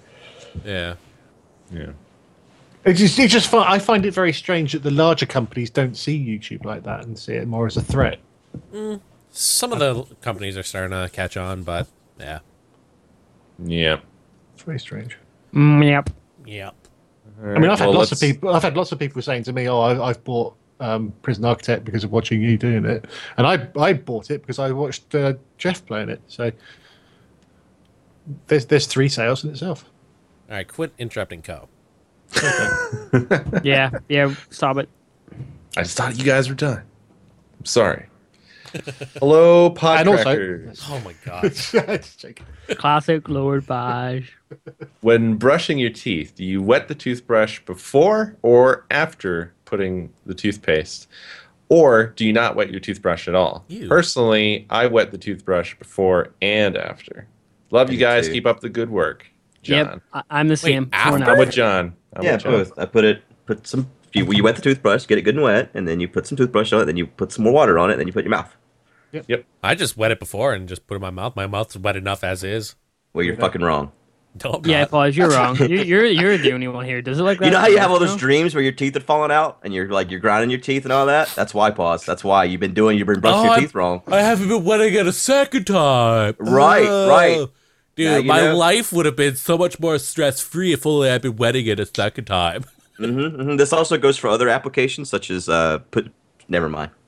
[0.63, 0.95] Yeah.
[1.71, 1.91] yeah.
[2.87, 5.95] It's just it's just fi- I find it very strange that the larger companies don't
[5.95, 8.19] see YouTube like that and see it more as a threat.
[9.29, 11.87] Some of the companies are starting to catch on, but
[12.19, 12.39] yeah.
[13.63, 13.99] Yeah.
[14.55, 15.17] It's very strange.
[15.53, 16.09] Mm, yep.
[16.45, 16.71] Yeah.
[17.43, 18.55] I mean, I've had Well, lots of let's- people.
[18.55, 21.85] I've had lots of people saying to me, "Oh, I, I've bought um, Prison Architect
[21.85, 23.05] because of watching you doing it,"
[23.37, 26.21] and I I bought it because I watched uh, Jeff playing it.
[26.27, 26.51] So
[28.47, 29.85] there's there's three sales in itself.
[30.49, 31.67] All right, quit interrupting Co.
[33.63, 33.91] Yeah.
[34.09, 34.33] Yeah.
[34.49, 34.89] Stop it.
[35.75, 36.81] I just thought you guys were done.
[37.59, 38.05] I'm sorry.
[39.19, 40.83] Hello, And also- podcrackers.
[40.89, 41.41] Oh my god.
[41.53, 42.45] Just joking.
[42.75, 44.31] Classic Lord Bash.
[45.01, 51.07] when brushing your teeth, do you wet the toothbrush before or after putting the toothpaste?
[51.69, 53.63] Or do you not wet your toothbrush at all?
[53.69, 53.87] Ew.
[53.87, 57.27] Personally, I wet the toothbrush before and after.
[57.71, 58.27] Love you guys.
[58.27, 58.33] too.
[58.33, 59.25] Keep up the good work.
[59.67, 59.77] John.
[59.77, 60.01] Yep.
[60.13, 60.89] I- I'm the same.
[60.93, 61.23] after?
[61.23, 61.95] I'm with John.
[62.15, 62.51] I'm yeah, with John.
[62.53, 62.79] both.
[62.79, 63.89] I put it, put some.
[64.13, 66.37] You, you wet the toothbrush, get it good and wet, and then you put some
[66.37, 66.85] toothbrush on it.
[66.85, 67.97] Then you put some more water on it.
[67.97, 68.55] Then you put your mouth.
[69.11, 69.25] Yep.
[69.27, 69.45] Yep.
[69.63, 71.35] I just wet it before and just put it in my mouth.
[71.35, 72.75] My mouth's wet enough as is.
[73.13, 73.91] Well, you're fucking wrong.
[74.43, 74.91] No, I'm Yeah, not.
[74.91, 75.55] Paul, you're wrong.
[75.57, 77.01] You, you're you're the only one here.
[77.01, 77.45] Does it like that?
[77.45, 79.73] You know how you have all those dreams where your teeth are falling out and
[79.73, 81.29] you're like you're grinding your teeth and all that?
[81.35, 82.05] That's why, pause.
[82.05, 82.97] That's why you've been doing.
[82.99, 84.01] You've been brushing Oh, your I'm- teeth wrong.
[84.07, 86.35] I haven't been wetting it a second time.
[86.39, 87.09] Right, Oh.
[87.09, 87.47] right.
[87.97, 88.55] Dude, Now my know.
[88.57, 91.79] life would have been so much more stress free if only I'd been wetting it
[91.79, 92.63] a second time.
[92.97, 96.11] hmm hmm This also goes for other applications such as uh, put.
[96.47, 96.91] Never mind.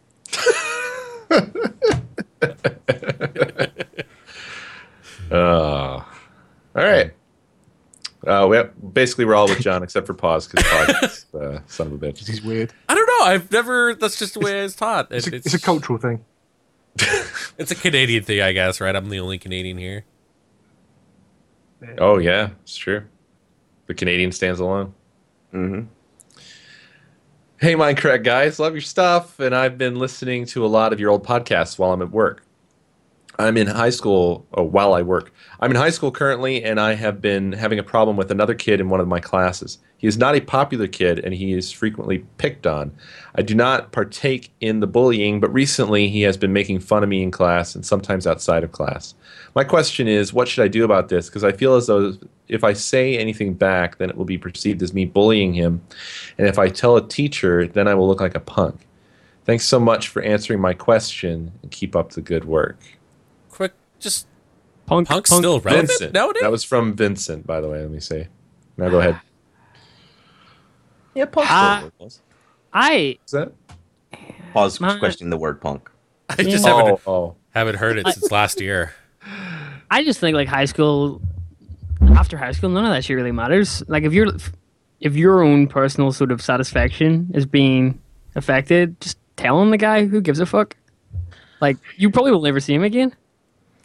[5.31, 6.03] Uh, all
[6.75, 7.11] right.
[8.25, 11.59] Uh, we have, basically we're all with John except for Pause because Pause is uh,
[11.67, 12.25] son of a bitch.
[12.27, 12.73] He's weird.
[12.89, 13.25] I don't know.
[13.31, 13.95] I've never.
[13.95, 15.11] That's just the way I was taught.
[15.11, 16.25] It- It's a, it's a cultural thing.
[17.57, 18.79] It's a Canadian thing, I guess.
[18.79, 18.95] Right?
[18.95, 20.05] I'm the only Canadian here.
[21.97, 23.03] Oh yeah, it's true.
[23.87, 24.93] The Canadian stands alone.
[25.51, 25.81] hmm
[27.57, 31.09] Hey, Minecraft guys, love your stuff, and I've been listening to a lot of your
[31.09, 32.43] old podcasts while I'm at work.
[33.39, 35.33] I'm in high school, oh, while I work.
[35.61, 38.81] I'm in high school currently, and I have been having a problem with another kid
[38.81, 39.77] in one of my classes.
[39.97, 42.91] He is not a popular kid, and he is frequently picked on.
[43.35, 47.07] I do not partake in the bullying, but recently he has been making fun of
[47.07, 49.15] me in class and sometimes outside of class.
[49.55, 51.29] My question is, what should I do about this?
[51.29, 52.17] Because I feel as though
[52.49, 55.81] if I say anything back, then it will be perceived as me bullying him.
[56.37, 58.85] And if I tell a teacher, then I will look like a punk.
[59.45, 62.79] Thanks so much for answering my question and keep up the good work.
[63.99, 64.27] Quick, just
[64.85, 66.13] Punk, Punk's punk, still relevant Vincent.
[66.13, 66.41] nowadays.
[66.41, 67.81] That was from Vincent, by the way.
[67.81, 68.27] Let me say.
[68.77, 69.19] Now go ahead.
[71.13, 71.47] Yeah, punk.
[71.49, 71.89] Ah.
[72.73, 73.51] I Is that?
[74.53, 74.79] Pause.
[74.79, 75.89] My- questioning the word punk.
[76.29, 76.75] I just Yeah.
[76.77, 77.35] haven't Oh, oh.
[77.51, 78.93] haven't heard it since last year.
[79.91, 81.21] I just think like high school,
[82.15, 83.83] after high school, none of that shit really matters.
[83.87, 84.27] Like if you're,
[84.99, 87.99] if your own personal sort of satisfaction is being
[88.35, 90.75] affected, just tell him the guy who gives a fuck.
[91.59, 93.15] Like you probably will never see him again.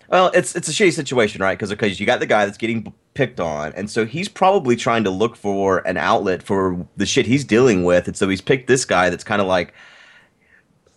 [0.09, 1.57] Well, it's it's a shitty situation, right?
[1.57, 5.05] Because because you got the guy that's getting picked on, and so he's probably trying
[5.05, 8.67] to look for an outlet for the shit he's dealing with, and so he's picked
[8.67, 9.75] this guy that's kind of like.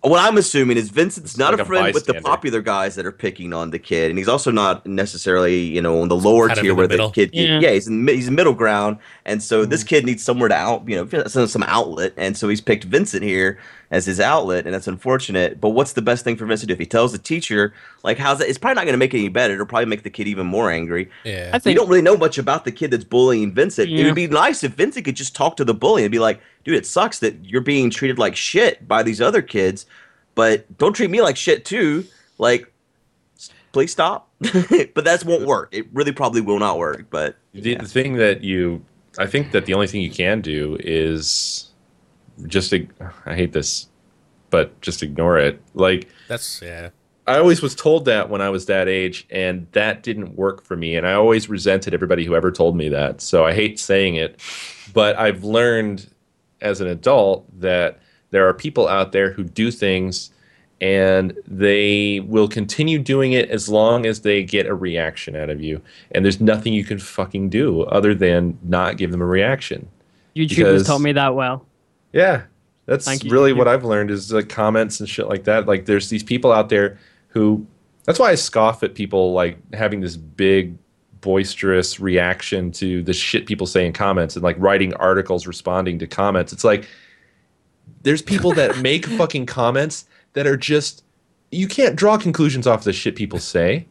[0.02, 3.06] What I'm assuming is Vincent's not like a a friend with the popular guys that
[3.06, 6.48] are picking on the kid, and he's also not necessarily, you know, on the lower
[6.48, 7.32] Kind tier the where the kid.
[7.34, 7.60] Yeah.
[7.60, 9.88] Yeah, he's in he's in middle ground, and so this mm.
[9.88, 13.24] kid needs somewhere to out, you know, some some outlet, and so he's picked Vincent
[13.24, 13.58] here
[13.90, 15.62] as his outlet, and that's unfortunate.
[15.62, 16.74] But what's the best thing for Vince to do?
[16.74, 17.74] If he tells the teacher,
[18.04, 18.50] like, how's that?
[18.50, 19.54] It's probably not going to make it any better.
[19.54, 21.10] It'll probably make the kid even more angry.
[21.24, 21.52] Yeah.
[21.54, 23.90] I We think don't really know much about the kid that's bullying Vincent.
[23.90, 26.42] It would be nice if Vincent could just talk to the bully and be like,
[26.64, 29.86] dude, it sucks that you're being treated like shit by these other kids,
[30.36, 32.06] but don't treat me like shit too.
[32.38, 32.72] Like,
[33.72, 34.30] please stop.
[34.40, 35.70] but that won't work.
[35.72, 37.06] It really probably will not work.
[37.10, 38.84] But The, the thing that you,
[39.18, 41.67] I think that the only thing you can do is
[42.46, 42.94] just, ig-
[43.26, 43.88] I hate this,
[44.50, 45.62] but just ignore it.
[45.74, 46.90] Like, That's yeah.
[47.26, 50.78] I always was told that when I was that age, and that didn't work for
[50.78, 50.96] me.
[50.96, 53.20] And I always resented everybody who ever told me that.
[53.20, 54.40] So I hate saying it,
[54.94, 56.10] but I've learned
[56.62, 58.00] as an adult that
[58.32, 60.32] there are people out there who do things
[60.80, 65.62] and they will continue doing it as long as they get a reaction out of
[65.62, 65.82] you.
[66.12, 69.90] And there's nothing you can fucking do other than not give them a reaction.
[70.36, 71.66] YouTubers because- taught me that well.
[72.14, 72.44] Yeah,
[72.86, 73.32] that's Thank you.
[73.32, 75.68] really what I've learned is like comments and shit like that.
[75.68, 76.98] Like, there's these people out there
[77.30, 77.66] who.
[78.06, 80.78] That's why I scoff at people like having this big,
[81.20, 86.08] boisterous reaction to the shit people say in comments and like writing articles responding to
[86.08, 86.54] comments.
[86.54, 86.88] It's like
[88.04, 91.04] there's people that make fucking comments that are just
[91.52, 93.86] you can't draw conclusions off the shit people say.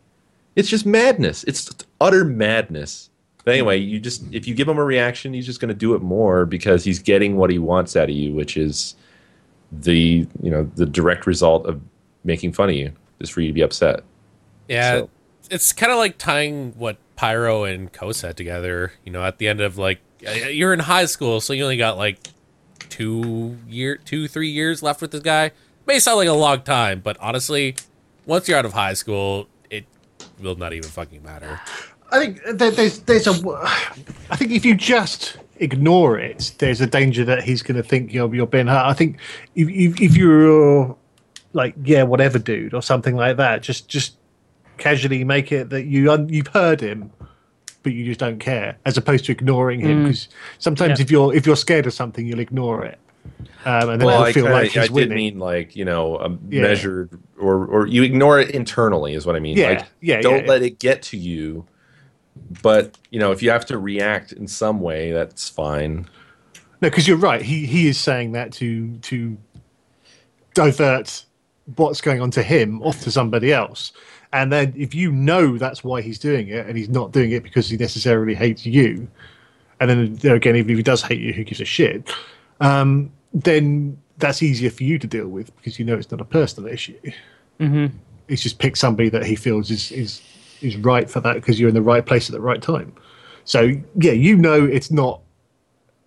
[0.54, 1.44] It's just madness.
[1.44, 1.70] It's
[2.00, 3.10] utter madness.
[3.46, 5.94] But anyway, you just if you give him a reaction, he's just going to do
[5.94, 8.96] it more because he's getting what he wants out of you, which is
[9.70, 11.80] the you know the direct result of
[12.24, 12.90] making fun of you,
[13.20, 14.00] is for you to be upset.
[14.68, 15.10] Yeah, So-
[15.48, 18.92] it's kind of like tying what Pyro and Kos had together.
[19.04, 20.00] You know, at the end of like
[20.50, 22.18] you're in high school, so you only got like
[22.88, 25.52] two year, two three years left with this guy.
[25.86, 27.76] May sound like a long time, but honestly,
[28.24, 29.84] once you're out of high school, it
[30.40, 31.60] will not even fucking matter.
[32.12, 33.32] I think there's there's a.
[34.30, 38.12] I think if you just ignore it, there's a danger that he's going to think
[38.12, 38.86] you're you're being hurt.
[38.86, 39.18] I think
[39.54, 40.96] if if, if you're
[41.52, 44.16] like yeah whatever dude or something like that, just just
[44.78, 47.10] casually make it that you un, you've heard him,
[47.82, 50.04] but you just don't care, as opposed to ignoring him.
[50.04, 50.28] Because
[50.58, 51.04] sometimes Yeah.
[51.04, 52.98] if you're if you're scared of something, you'll ignore it,
[53.64, 55.14] um, and then Well, I, feel kinda, like he's I did winning.
[55.16, 56.62] mean like you know a Yeah.
[56.62, 59.56] measured or or you ignore it internally is what I mean.
[59.56, 61.66] Yeah, like, yeah, Don't yeah, let it get to you.
[62.62, 66.06] But you know if you have to react in some way, that's fine.
[66.80, 67.42] No, because you're right.
[67.42, 69.36] He he is saying that to to
[70.54, 71.24] divert
[71.76, 73.92] what's going on to him off to somebody else.
[74.32, 77.42] And then if you know that's why he's doing it, and he's not doing it
[77.42, 79.08] because he necessarily hates you,
[79.80, 82.10] and then there again, even if he does hate you, who gives a shit?
[82.60, 86.24] Um, then that's easier for you to deal with because you know it's not a
[86.24, 86.98] personal issue.
[87.58, 87.86] hmm
[88.28, 90.20] He's just picked somebody that he feels is is
[90.60, 92.94] is right for that because you're in the right place at the right time.
[93.44, 95.20] So yeah, you know it's not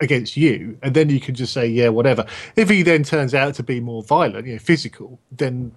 [0.01, 2.25] against you, and then you can just say yeah, whatever.
[2.55, 5.71] If he then turns out to be more violent, you know, physical, then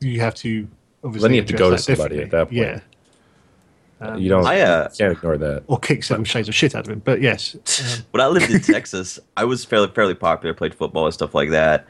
[0.00, 0.68] you have to
[1.04, 2.56] obviously Then you have to go to somebody at that point.
[2.56, 2.80] Yeah,
[4.00, 5.64] Um, you don't I, uh, can't ignore that.
[5.66, 7.00] or kick seven shades of shit out of him.
[7.04, 11.06] But yes, um, when I lived in Texas, I was fairly fairly popular, played football
[11.06, 11.86] and stuff like that.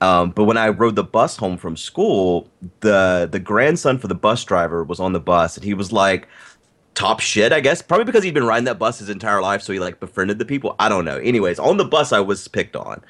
[0.00, 2.48] Um, but when I rode the bus home from school,
[2.80, 6.28] the the grandson for the bus driver was on the bus, and he was like
[6.94, 7.80] top shit, I guess.
[7.82, 10.44] Probably because he'd been riding that bus his entire life, so he like befriended the
[10.44, 10.76] people.
[10.78, 11.16] I don't know.
[11.18, 13.02] Anyways, on the bus, I was picked on.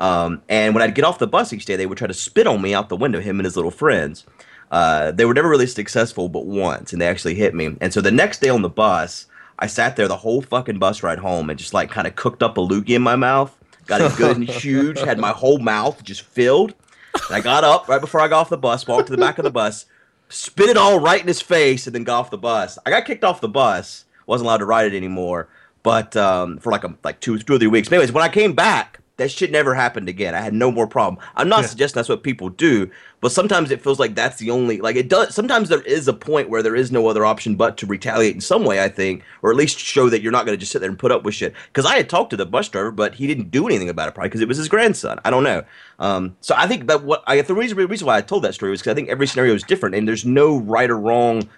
[0.00, 2.46] Um, and when I'd get off the bus each day, they would try to spit
[2.46, 4.24] on me out the window, him and his little friends.
[4.70, 7.76] Uh, they were never really successful, but once, and they actually hit me.
[7.80, 9.26] And so the next day on the bus,
[9.58, 12.42] I sat there the whole fucking bus ride home and just like kind of cooked
[12.42, 13.57] up a loogie in my mouth.
[13.88, 16.74] Got it good and huge, had my whole mouth just filled.
[17.14, 19.38] And I got up right before I got off the bus, walked to the back
[19.38, 19.86] of the bus,
[20.28, 22.78] spit it all right in his face, and then got off the bus.
[22.86, 25.48] I got kicked off the bus, wasn't allowed to ride it anymore,
[25.82, 27.88] but um, for like a, like two two or three weeks.
[27.88, 30.34] But anyways, when I came back, that shit never happened again.
[30.34, 31.22] I had no more problem.
[31.36, 31.66] I'm not Yeah.
[31.66, 32.88] suggesting that's what people do,
[33.20, 35.34] but sometimes it feels like that's the only like it does.
[35.34, 38.40] Sometimes there is a point where there is no other option but to retaliate in
[38.40, 38.82] some way.
[38.82, 40.98] I think, or at least show that you're not going to just sit there and
[40.98, 41.52] put up with shit.
[41.72, 44.14] Because I had talked to the bus driver, but he didn't do anything about it.
[44.14, 45.18] Probably because it was his grandson.
[45.24, 45.64] I don't know.
[45.98, 48.70] Um, so I think that what I the reason reason why I told that story
[48.70, 51.48] was because I think every scenario is different, and there's no right or wrong,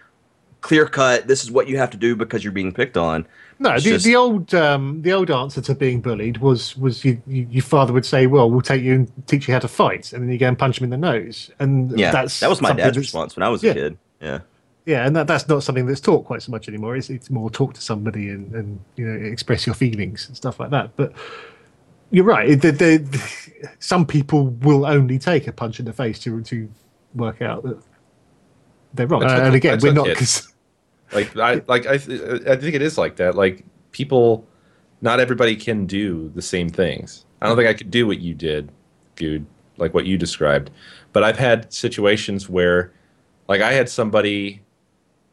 [0.60, 1.26] clear cut.
[1.26, 3.26] This is what you have to do because you're being picked on.
[3.58, 3.74] no.
[3.74, 7.46] The, just- the old um, the old answer to being bullied was was you, you,
[7.50, 10.22] your father would say, "Well, we'll take you and teach you how to fight," and
[10.22, 11.50] then you go and punch him in the nose.
[11.58, 13.70] And Yeah, that's that was my dad's response when I was Yeah.
[13.72, 13.98] a kid.
[14.20, 14.40] Yeah.
[14.86, 16.96] Yeah, and that, that's not something that's taught quite so much anymore.
[16.96, 20.58] It's, it's more talk to somebody and, and you know express your feelings and stuff
[20.58, 20.96] like that.
[20.96, 21.12] But
[22.10, 22.60] you're right.
[22.60, 26.68] The, the, some people will only take a punch in the face to to
[27.14, 27.78] work out that
[28.94, 29.22] they're wrong.
[29.22, 30.42] Uh, and again, we're not it.
[31.12, 33.34] Like I like I th- I think it is like that.
[33.34, 34.46] Like people,
[35.00, 37.24] not everybody can do the same things.
[37.40, 38.70] I don't think I could do what you did,
[39.16, 39.46] dude.
[39.78, 40.70] like what you described.
[41.12, 42.92] But I've had situations where,
[43.48, 44.62] like, I had somebody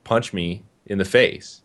[0.04, 1.62] punch me in the face,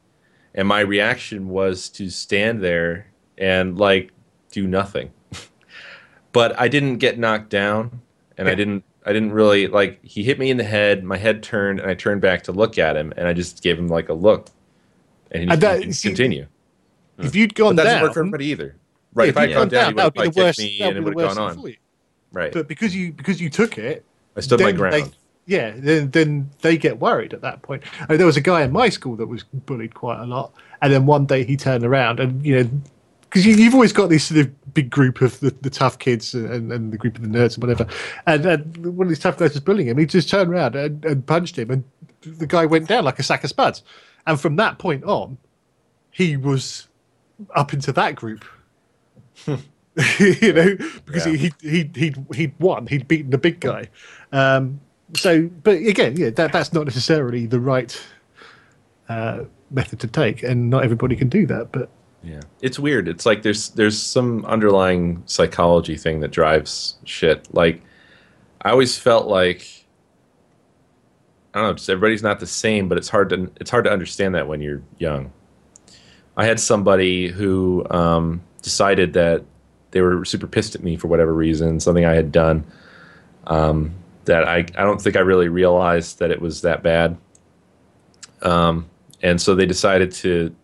[0.55, 3.07] and my reaction was to stand there
[3.39, 4.11] and like
[4.51, 5.13] do nothing.
[6.33, 8.03] but I didn't get knocked down,
[8.37, 8.85] and I didn't.
[9.05, 10.03] I didn't really like.
[10.05, 11.03] He hit me in the head.
[11.05, 13.79] My head turned, and I turned back to look at him, and I just gave
[13.79, 14.49] him like a look,
[15.31, 16.47] and he that- didn't continue.
[17.19, 18.74] If you'd But gone that doesn't down, work for everybody either.
[19.15, 19.27] Right?
[19.27, 20.59] yeah, if I you'd had gone down, he that would be have the worst.
[20.59, 21.74] me, and it would have gone on.
[22.33, 22.53] Right.
[22.53, 24.05] But because you because you took it,
[24.37, 24.95] I stood my ground.
[24.95, 25.05] They,
[25.47, 27.83] yeah, then then they get worried at that point.
[28.09, 30.93] And there was a guy in my school that was bullied quite a lot, and
[30.93, 32.70] then one day he turned around and you know.
[33.23, 36.35] Because you, you've always got these sort of big group of the, the tough kids
[36.35, 37.86] and, and the group of the nerds and whatever,
[38.27, 39.99] and, and one of these tough guys was bullying him.
[39.99, 41.85] He just turned around and, and punched him, and
[42.23, 43.82] the guy went down like a sack of spuds.
[44.27, 45.39] And from that point on,
[46.11, 46.89] he was
[47.55, 48.44] up into that group.
[50.19, 51.32] you know, because Yeah.
[51.35, 53.89] he he he he'd won, he'd beaten the big guy.
[54.32, 54.81] Um,
[55.15, 58.01] so, but again, yeah, that that's not necessarily the right
[59.11, 61.73] uh, method to take, and not everybody can do that.
[61.73, 61.90] But
[62.23, 63.09] Yeah, it's weird.
[63.09, 67.53] It's like there's there's some underlying psychology thing that drives shit.
[67.53, 67.82] Like
[68.62, 69.86] I always felt like
[71.53, 73.90] I don't know, just everybody's not the same, but it's hard to it's hard to
[73.93, 75.32] understand that when you're young.
[76.36, 79.44] I had somebody who um, decided that
[79.90, 82.65] they were super pissed at me for whatever reason, something I had done
[83.47, 83.94] um,
[84.24, 87.19] that I I don't think I really realized that it was that bad.
[88.43, 88.89] Um,
[89.23, 90.55] and so they decided to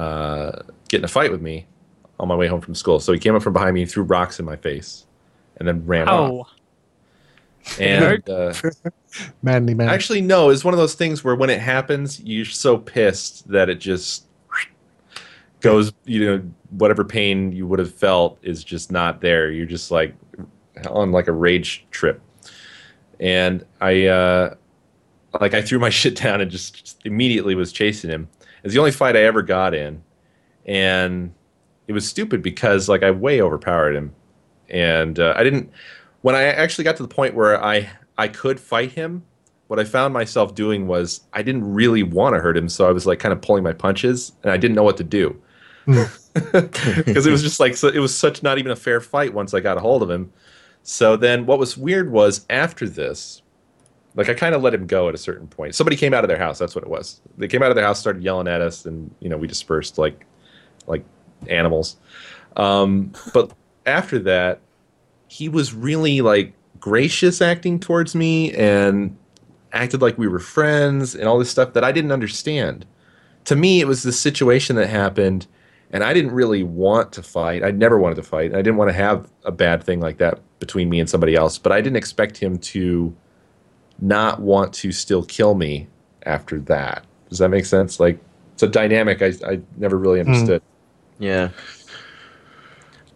[0.00, 1.66] uh, get in a fight with me
[2.18, 3.00] on my way home from school.
[3.00, 5.06] So he came up from behind me, threw rocks in my face,
[5.56, 6.30] and then ran off.
[6.30, 6.46] Oh,
[7.78, 8.54] And uh,
[9.42, 12.78] manly man, actually, no, it's one of those things where when it happens, you're so
[12.78, 14.26] pissed that it just
[15.60, 15.92] goes.
[16.04, 19.50] You know, whatever pain you would have felt is just not there.
[19.50, 20.14] You're just like
[20.88, 22.20] on like a rage trip.
[23.18, 24.54] And I, uh,
[25.38, 28.28] like, I threw my shit down and just, just immediately was chasing him.
[28.62, 30.02] It's the only fight I ever got in,
[30.66, 31.32] and
[31.86, 34.14] it was stupid because like I way overpowered him,
[34.68, 35.70] and uh, I didn't.
[36.22, 39.24] When I actually got to the point where I I could fight him,
[39.68, 42.92] what I found myself doing was I didn't really want to hurt him, so I
[42.92, 45.40] was like kind of pulling my punches, and I didn't know what to do
[45.86, 49.54] because it was just like so, it was such not even a fair fight once
[49.54, 50.32] I got a hold of him.
[50.82, 53.42] So then, what was weird was after this,
[54.14, 55.74] like I kind of let him go at a certain point.
[55.74, 56.58] Somebody came out of their house.
[56.58, 57.20] That's what it was.
[57.38, 59.98] They came out of their house, started yelling at us, and you know we dispersed
[59.98, 60.26] like
[60.86, 61.04] like
[61.48, 61.96] animals.
[62.56, 63.52] Um, but
[63.86, 64.60] after that,
[65.28, 69.16] he was really like gracious acting towards me and
[69.72, 72.84] acted like we were friends and all this stuff that I didn't understand.
[73.44, 75.46] To me, it was the situation that happened,
[75.92, 77.62] and I didn't really want to fight.
[77.62, 78.52] I never wanted to fight.
[78.52, 81.58] I didn't want to have a bad thing like that between me and somebody else.
[81.58, 83.14] But I didn't expect him to
[84.00, 85.88] not want to still kill me
[86.24, 87.04] after that.
[87.28, 88.00] Does that make sense?
[88.00, 88.18] Like
[88.54, 90.28] it's a dynamic I, I never really hmm.
[90.28, 90.62] understood.
[91.18, 91.50] Yeah.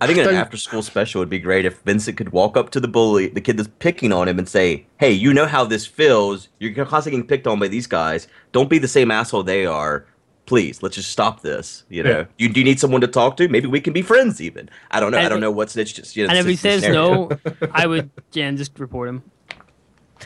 [0.01, 2.81] I think an after school special would be great if Vincent could walk up to
[2.81, 5.87] the bully, the kid that's picking on him, and say, Hey, you know how this
[5.87, 6.49] feels.
[6.59, 8.29] You're constantly getting picked on by these guys.
[8.53, 10.07] Don't be the same asshole they are.
[10.47, 11.85] Please, let's just stop this.
[11.89, 12.25] You know, Yeah.
[12.37, 13.49] you, do you need someone to talk to?
[13.49, 14.69] Maybe we can be friends even.
[14.91, 15.19] I don't know.
[15.19, 16.17] I don't know what's it's just.
[16.17, 17.29] You know, and if he says scenario.
[17.29, 17.39] no,
[17.73, 19.23] I would yeah, just report him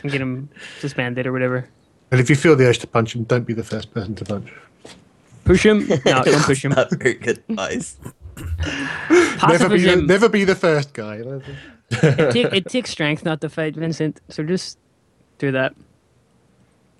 [0.03, 0.49] and get him
[0.79, 1.67] suspended or whatever.
[2.11, 4.25] and if you feel the urge to punch him, don't be the first person to
[4.25, 4.51] punch.
[5.45, 5.87] Push him.
[6.05, 6.71] No, don't push him.
[6.71, 7.97] Not very good advice.
[8.37, 8.47] Never
[9.09, 10.05] be, the, Pacifism.
[10.07, 11.21] never be the first guy.
[11.89, 14.21] it, take, it takes strength not to fight, Vincent.
[14.29, 14.77] So just
[15.39, 15.73] do that.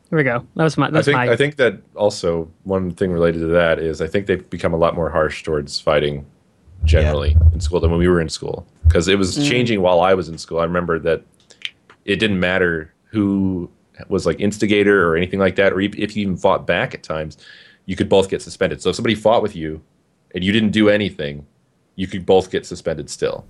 [0.09, 0.45] Here we go.
[0.55, 0.87] That was my.
[0.87, 1.29] I That's think my.
[1.29, 4.77] I think that also one thing related to that is I think they've become a
[4.77, 6.25] lot more harsh towards fighting
[6.85, 9.47] generally in school than when we were in school because it was mm.
[9.47, 10.59] changing while I was in school.
[10.59, 11.21] I remember that
[12.05, 13.69] it didn't matter who
[14.07, 17.03] was like instigator or anything like that, or e- if you even fought back at
[17.03, 17.37] times,
[17.85, 18.81] you could both get suspended.
[18.81, 19.81] So if somebody fought with you
[20.33, 21.45] and you didn't do anything,
[21.95, 23.45] you could both get suspended still.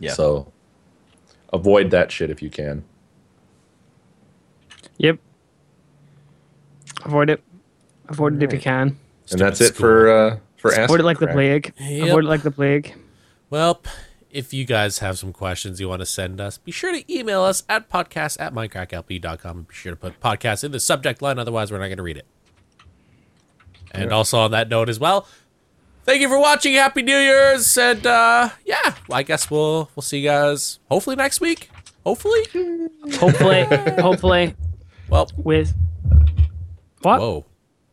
[0.00, 0.12] Yeah.
[0.12, 0.52] So
[1.52, 2.84] avoid that shit if you can.
[4.98, 5.18] Yep.
[7.04, 7.42] Avoid it.
[8.08, 8.98] Avoid it if you can.
[9.30, 11.72] and that's Stupid it for uh, for Avoid acid it like the plague.
[11.78, 12.08] Yep.
[12.08, 12.94] Avoid it like the plague.
[13.50, 13.80] Well,
[14.30, 17.42] if you guys have some questions you want to send us, be sure to email
[17.42, 19.62] us at podcast at mindcracklp.com.
[19.62, 22.16] Be sure to put podcast in the subject line, otherwise, we're not going to read
[22.18, 22.26] it.
[23.92, 25.26] And also on that note as well,
[26.04, 26.74] thank you for watching.
[26.74, 31.40] Happy New Year's, and uh, yeah, I guess we'll we'll see you guys hopefully next
[31.40, 31.70] week.
[32.04, 32.44] Hopefully.
[33.14, 33.64] Hopefully,
[34.00, 34.54] hopefully
[35.08, 35.74] Well, with
[37.02, 37.20] what?
[37.20, 37.46] whoa.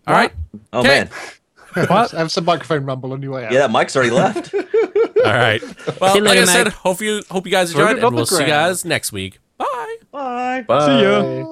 [0.07, 0.33] All right.
[0.73, 1.07] Oh Okay.
[1.75, 3.51] man, Have some microphone rumble on your way out.
[3.53, 4.53] yeah, that mic's already left.
[5.25, 5.61] All All right.
[6.01, 8.41] Well, like I said, hope you hope you guys enjoyed it it, and we'll see
[8.41, 9.39] you guys next week.
[9.57, 9.95] Bye.
[10.11, 10.61] Bye.
[10.67, 10.85] Bye.
[10.85, 11.45] See ya.